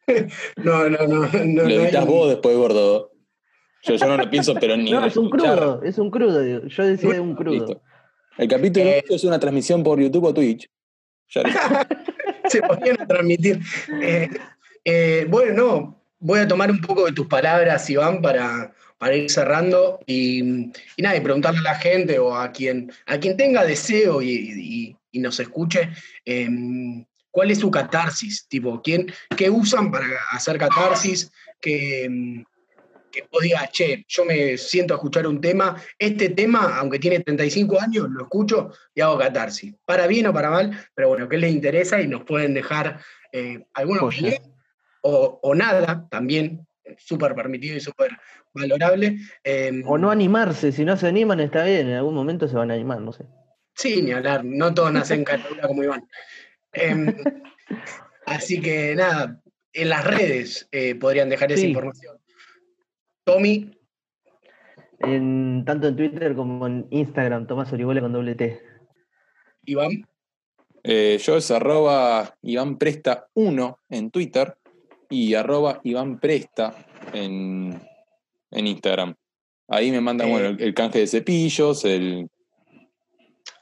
no, 0.64 0.90
no, 0.90 1.08
no. 1.08 1.28
no, 1.28 1.28
Lo 1.28 1.64
no 1.64 1.70
editas 1.70 2.02
hay- 2.02 2.08
vos 2.08 2.30
después, 2.30 2.56
gordo. 2.56 3.12
Yo, 3.84 3.96
yo 3.96 4.06
no 4.08 4.18
lo 4.18 4.30
pienso, 4.30 4.54
pero 4.56 4.76
ni. 4.76 4.92
No, 4.92 5.06
es 5.06 5.16
un 5.18 5.30
crudo, 5.30 5.82
es 5.84 5.98
un 5.98 6.10
crudo, 6.10 6.42
digo. 6.42 6.62
Yo 6.68 6.84
decía 6.86 7.22
un 7.22 7.36
crudo. 7.36 7.54
Listo. 7.68 7.82
El 8.38 8.48
capítulo 8.48 8.86
Eh, 8.86 9.02
8 9.06 9.16
es 9.16 9.24
una 9.24 9.40
transmisión 9.40 9.84
por 9.84 10.00
YouTube 10.00 10.26
o 10.26 10.34
Twitch. 10.34 10.70
Se 12.48 12.62
podían 12.62 12.98
transmitir. 13.08 13.60
Eh, 14.02 14.30
eh, 14.84 15.26
bueno, 15.30 15.54
no, 15.54 16.04
voy 16.20 16.40
a 16.40 16.48
tomar 16.48 16.72
un 16.72 16.82
poco 16.82 17.06
de 17.06 17.12
tus 17.14 17.28
palabras, 17.28 17.90
Iván, 17.90 18.22
para, 18.22 18.74
para 18.98 19.16
ir 19.16 19.30
cerrando 19.30 20.00
y, 20.06 20.40
y 20.96 21.02
nada, 21.02 21.18
y 21.18 21.22
preguntarle 21.22 21.60
a 21.60 21.74
la 21.74 21.76
gente 21.76 22.20
o 22.20 22.36
a 22.36 22.52
quien, 22.52 22.92
a 23.06 23.18
quien 23.20 23.36
tenga 23.38 23.64
deseo 23.66 24.22
y, 24.22 24.30
y- 24.32 24.98
y 25.12 25.20
nos 25.20 25.40
escuche, 25.40 25.90
em, 26.26 27.04
¿cuál 27.32 27.52
es 27.52 27.60
su 27.60 27.72
catarsis? 27.72 28.48
Tipo, 28.48 28.82
¿quién, 28.82 29.12
¿qué 29.36 29.50
usan 29.50 29.92
para 29.92 30.08
hacer 30.32 30.58
catarsis? 30.58 31.32
Que, 31.60 32.06
em, 32.06 32.44
que 33.12 33.28
vos 33.32 33.42
digas, 33.42 33.72
che, 33.72 34.06
yo 34.08 34.26
me 34.26 34.58
siento 34.58 34.94
a 34.94 34.98
escuchar 34.98 35.28
un 35.28 35.42
tema, 35.42 35.82
este 35.98 36.30
tema, 36.30 36.78
aunque 36.78 37.00
tiene 37.00 37.20
35 37.20 37.80
años, 37.80 38.10
lo 38.10 38.24
escucho 38.24 38.72
y 38.94 39.02
hago 39.02 39.18
catarsis. 39.18 39.74
Para 39.86 40.08
bien 40.08 40.28
o 40.28 40.34
para 40.34 40.50
mal, 40.50 40.78
pero 40.94 41.10
bueno, 41.10 41.28
¿qué 41.28 41.38
les 41.38 41.52
interesa? 41.52 42.02
Y 42.02 42.08
nos 42.08 42.24
pueden 42.24 42.54
dejar 42.54 43.00
eh, 43.32 43.66
alguna 43.74 44.02
opinión 44.04 44.42
o, 45.02 45.40
o 45.42 45.56
nada, 45.56 46.08
también, 46.10 46.68
súper 46.98 47.36
permitido 47.36 47.78
y 47.78 47.80
súper 47.80 48.12
valorable. 48.54 49.18
Eh, 49.44 49.82
O 49.86 49.98
no 49.98 50.12
animarse, 50.12 50.72
si 50.72 50.86
no 50.86 50.98
se 50.98 51.08
animan 51.08 51.40
está 51.40 51.64
bien, 51.64 51.90
en 51.90 51.96
algún 51.96 52.16
momento 52.16 52.48
se 52.48 52.56
van 52.56 52.72
a 52.72 52.74
animar, 52.74 53.02
no 53.02 53.12
sé. 53.12 53.26
Sí, 53.76 54.02
ni 54.02 54.12
hablar, 54.12 54.44
no 54.44 54.74
todos 54.74 54.92
nacen 54.92 55.24
catadura 55.24 55.68
como 55.68 55.84
Iván. 55.84 56.08
Em, 56.80 57.16
así 58.26 58.62
que 58.62 58.96
nada, 58.96 59.42
en 59.74 59.90
las 59.90 60.06
redes 60.06 60.68
eh, 60.72 60.96
podrían 60.96 61.30
dejar 61.30 61.52
esa 61.52 61.62
Sí. 61.62 61.68
información. 61.70 62.18
Tommy, 63.24 63.72
En, 65.00 65.64
tanto 65.64 65.88
en 65.90 65.96
Twitter 65.96 66.34
como 66.36 66.66
en 66.66 66.88
Instagram, 66.90 67.46
Tomás 67.46 67.72
Orihuela 67.72 68.02
con 68.02 68.14
doble 68.14 68.34
T. 68.34 68.60
Iván, 69.66 70.08
Eh, 70.84 71.18
yo 71.22 71.38
es 71.38 71.52
arroba 71.52 72.36
Iván 72.42 72.78
Presta 72.80 73.28
1 73.36 73.80
en 73.90 74.10
Twitter 74.10 74.56
y 75.10 75.34
arroba 75.36 75.82
Iván 75.84 76.20
Presta 76.20 76.74
en, 77.14 77.80
en 78.52 78.68
Instagram. 78.68 79.14
Ahí 79.68 79.92
me 79.92 80.02
mandan 80.02 80.30
Eh. 80.30 80.32
bueno, 80.32 80.48
el, 80.48 80.62
el 80.62 80.74
canje 80.74 81.00
de 81.00 81.08
cepillos, 81.08 81.84
el. 81.86 82.28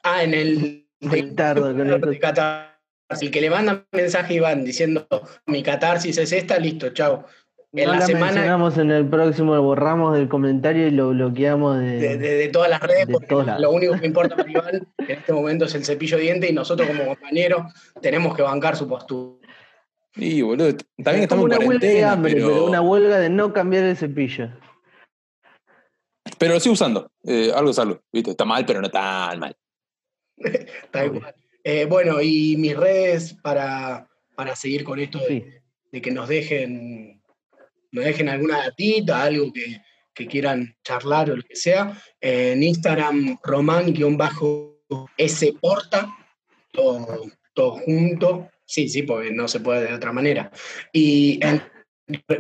ah, 0.03 0.23
en 0.23 0.33
el 0.35 0.87
Muy 1.01 1.35
tarde 1.35 1.61
con 1.73 1.89
esto. 1.89 2.11
El 3.09 3.31
que 3.31 3.41
le 3.41 3.49
manda 3.49 3.85
mensaje 3.91 4.33
a 4.33 4.37
Iván 4.37 4.63
diciendo 4.65 5.07
mi 5.45 5.63
catarsis 5.63 6.17
es 6.17 6.31
esta, 6.31 6.57
listo, 6.59 6.89
chao. 6.89 7.25
En 7.73 7.87
no 7.87 7.91
la 7.93 7.99
la 7.99 8.05
semana 8.05 8.25
mencionamos 8.31 8.77
en 8.77 8.89
el 8.91 9.05
próximo, 9.09 9.53
lo 9.53 9.61
borramos 9.61 10.15
del 10.15 10.29
comentario 10.29 10.87
y 10.87 10.91
lo 10.91 11.09
bloqueamos 11.09 11.77
de... 11.79 11.97
de, 11.97 12.17
de- 12.17 12.35
de 12.35 12.47
todas 12.47 12.69
las 12.69 12.79
redes, 12.81 13.07
de 13.07 13.13
porque 13.13 13.35
lados. 13.35 13.61
lo 13.61 13.71
único 13.71 13.99
que 13.99 14.05
importa 14.07 14.37
para 14.37 14.49
Iván 14.49 14.87
en 14.97 15.11
este 15.11 15.33
momento 15.33 15.65
es 15.65 15.75
el 15.75 15.83
cepillo 15.83 16.15
de 16.17 16.23
diente 16.23 16.49
y 16.49 16.53
nosotros 16.53 16.87
como 16.87 17.05
compañeros 17.05 17.73
tenemos 18.01 18.33
que 18.35 18.43
bancar 18.43 18.77
su 18.77 18.87
postura. 18.87 19.45
Y 20.15 20.41
boludo, 20.41 20.73
también 21.03 21.17
Es 21.17 21.21
estamos 21.23 21.51
en 21.51 21.57
una 21.57 21.67
huelga 21.67 21.87
de 21.87 22.03
hambre, 22.05 22.33
pero, 22.35 22.47
pero 22.47 22.65
una 22.67 22.81
huelga 22.81 23.19
de 23.19 23.29
no 23.29 23.51
cambiar 23.51 23.83
el 23.83 23.97
cepillo. 23.97 24.49
pero 26.39 26.53
lo 26.53 26.59
sigo 26.61 26.73
usando. 26.73 27.11
Eh, 27.25 27.51
algo 27.53 27.71
es 27.71 27.79
algo, 27.79 27.99
¿viste? 28.13 28.31
Está 28.31 28.45
mal, 28.45 28.65
pero 28.65 28.81
no 28.81 28.89
tan 28.89 29.37
mal. 29.39 29.55
Tal 30.91 31.11
cual. 31.11 31.35
Eh, 31.67 31.85
bueno, 31.85 32.21
y 32.21 32.55
mis 32.57 32.77
redes 32.77 33.33
para, 33.41 34.07
para 34.35 34.55
seguir 34.55 34.83
con 34.83 34.99
esto 34.99 35.17
de, 35.19 35.27
Sí. 35.27 35.43
de 35.91 36.01
que 36.01 36.11
nos 36.11 36.29
dejen, 36.29 37.21
nos 37.91 38.05
dejen 38.05 38.29
alguna 38.29 38.59
datita, 38.59 39.23
algo 39.23 39.51
que, 39.51 39.81
que 40.13 40.27
quieran 40.27 40.75
charlar 40.83 41.31
o 41.31 41.37
lo 41.37 41.41
que 41.43 41.55
sea. 41.55 41.99
Eh, 42.21 42.51
en 42.53 42.61
Instagram, 42.61 43.39
román-s 43.43 43.93
porta, 45.59 46.15
todo, 46.71 47.23
todo 47.55 47.71
junto. 47.79 48.47
Sí, 48.67 48.87
sí, 48.87 49.01
porque 49.03 49.31
no 49.31 49.47
se 49.47 49.59
puede 49.59 49.87
de 49.87 49.93
otra 49.95 50.11
manera. 50.11 50.51
Y 50.93 51.39
en 51.43 51.61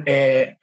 eh, 0.05 0.57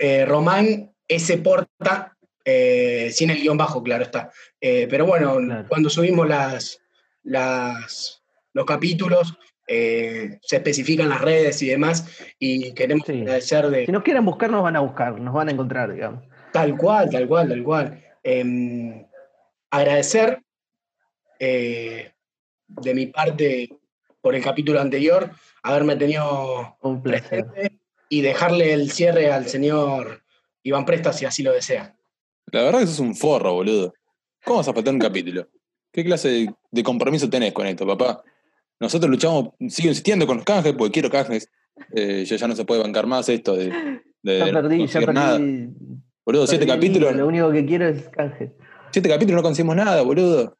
eh, 0.00 0.24
Román 0.26 0.92
S. 1.06 1.38
Porta, 1.38 2.16
eh, 2.44 3.10
sin 3.12 3.30
el 3.30 3.40
guion 3.40 3.56
bajo, 3.56 3.82
claro 3.82 4.02
está. 4.04 4.30
Pero 4.60 5.06
bueno, 5.06 5.36
Claro. 5.38 5.68
cuando 5.68 5.90
subimos 5.90 6.28
las, 6.28 6.80
las, 7.22 8.22
los 8.52 8.64
capítulos, 8.66 9.34
eh, 9.66 10.38
se 10.42 10.56
especifican 10.56 11.08
las 11.08 11.20
redes 11.20 11.62
y 11.62 11.68
demás, 11.68 12.06
y 12.38 12.72
queremos 12.72 13.06
Sí. 13.06 13.20
agradecer 13.20 13.68
de 13.70 13.86
Si 13.86 13.92
nos 13.92 14.02
quieren 14.02 14.24
buscar, 14.24 14.50
nos 14.50 14.62
van 14.62 14.76
a 14.76 14.80
buscar, 14.80 15.20
nos 15.20 15.32
van 15.34 15.48
a 15.48 15.52
encontrar, 15.52 15.92
digamos. 15.92 16.24
tal 16.52 16.76
cual, 16.76 17.08
tal 17.10 17.28
cual, 17.28 17.48
tal 17.48 17.62
cual. 17.62 18.04
Em, 18.24 19.06
agradecer 19.70 20.42
eh, 21.38 22.12
de 22.66 22.94
mi 22.94 23.06
parte 23.06 23.68
por 24.20 24.34
el 24.34 24.42
capítulo 24.42 24.80
anterior, 24.80 25.30
haberme 25.62 25.96
tenido 25.96 26.76
Un 26.82 27.02
placer. 27.02 27.46
presente 27.46 27.78
y 28.08 28.20
dejarle 28.22 28.72
el 28.72 28.90
cierre 28.90 29.30
al 29.32 29.46
señor 29.46 30.22
Iván 30.62 30.84
Presta 30.84 31.12
si 31.12 31.24
así 31.24 31.42
lo 31.42 31.52
desea. 31.52 31.96
La 32.52 32.64
verdad 32.64 32.80
que 32.80 32.86
sos 32.88 32.98
un 33.00 33.14
forro, 33.14 33.54
boludo. 33.54 33.94
¿Cómo 34.44 34.58
vas 34.58 34.68
a 34.68 34.74
faltar 34.74 34.92
un 34.92 35.00
capítulo? 35.00 35.46
¿Qué 35.92 36.04
clase 36.04 36.54
de, 36.70 36.82
compromiso 36.82 37.28
tenés 37.28 37.52
con 37.52 37.66
esto, 37.66 37.86
papá? 37.86 38.22
Nosotros 38.78 39.10
luchamos, 39.10 39.50
sigo 39.68 39.88
insistiendo 39.88 40.26
con 40.26 40.36
los 40.38 40.46
canjes 40.46 40.72
porque 40.74 40.92
quiero 40.92 41.10
canjes. 41.10 41.50
Eh, 41.94 42.24
ya, 42.26 42.36
ya 42.36 42.48
no 42.48 42.54
se 42.54 42.64
puede 42.64 42.82
bancar 42.82 43.06
más 43.06 43.28
esto 43.28 43.56
de, 43.56 43.72
de 44.22 44.38
Ya 44.38 44.52
perdí, 44.52 44.86
ya 44.86 45.00
perdí. 45.00 45.14
nada. 45.14 45.40
Boludo, 46.24 46.46
siete 46.46 46.66
capítulos, 46.66 47.14
Lo 47.16 47.26
único 47.26 47.50
que 47.50 47.64
quiero 47.66 47.88
es 47.88 48.08
canje. 48.08 48.52
siete 48.92 49.08
capítulos 49.08 49.36
no 49.36 49.42
conseguimos 49.42 49.76
nada, 49.76 50.02
boludo. 50.02 50.56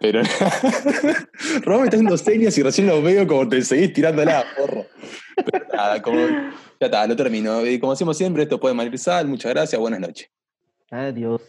Pero 0.00 0.22
Román 1.64 1.80
me 1.80 1.84
está 1.86 1.96
haciendo 1.96 2.16
señas 2.16 2.56
y 2.56 2.62
recién 2.62 2.86
lo 2.86 3.02
veo 3.02 3.26
como 3.26 3.48
te 3.48 3.60
seguís 3.62 3.92
tirándola, 3.92 4.44
porro. 4.56 4.86
Pero 5.50 5.66
nada, 5.72 6.00
como, 6.00 6.18
ya 6.18 6.86
está, 6.86 7.06
lo 7.06 7.16
termino. 7.16 7.66
Y 7.66 7.78
como 7.78 7.92
decimos 7.92 8.16
siempre, 8.16 8.44
esto 8.44 8.58
puede 8.58 8.74
Marisal, 8.74 9.26
muchas 9.26 9.52
gracias, 9.52 9.78
buenas 9.80 10.00
noches. 10.00 10.30
Adiós. 10.90 11.42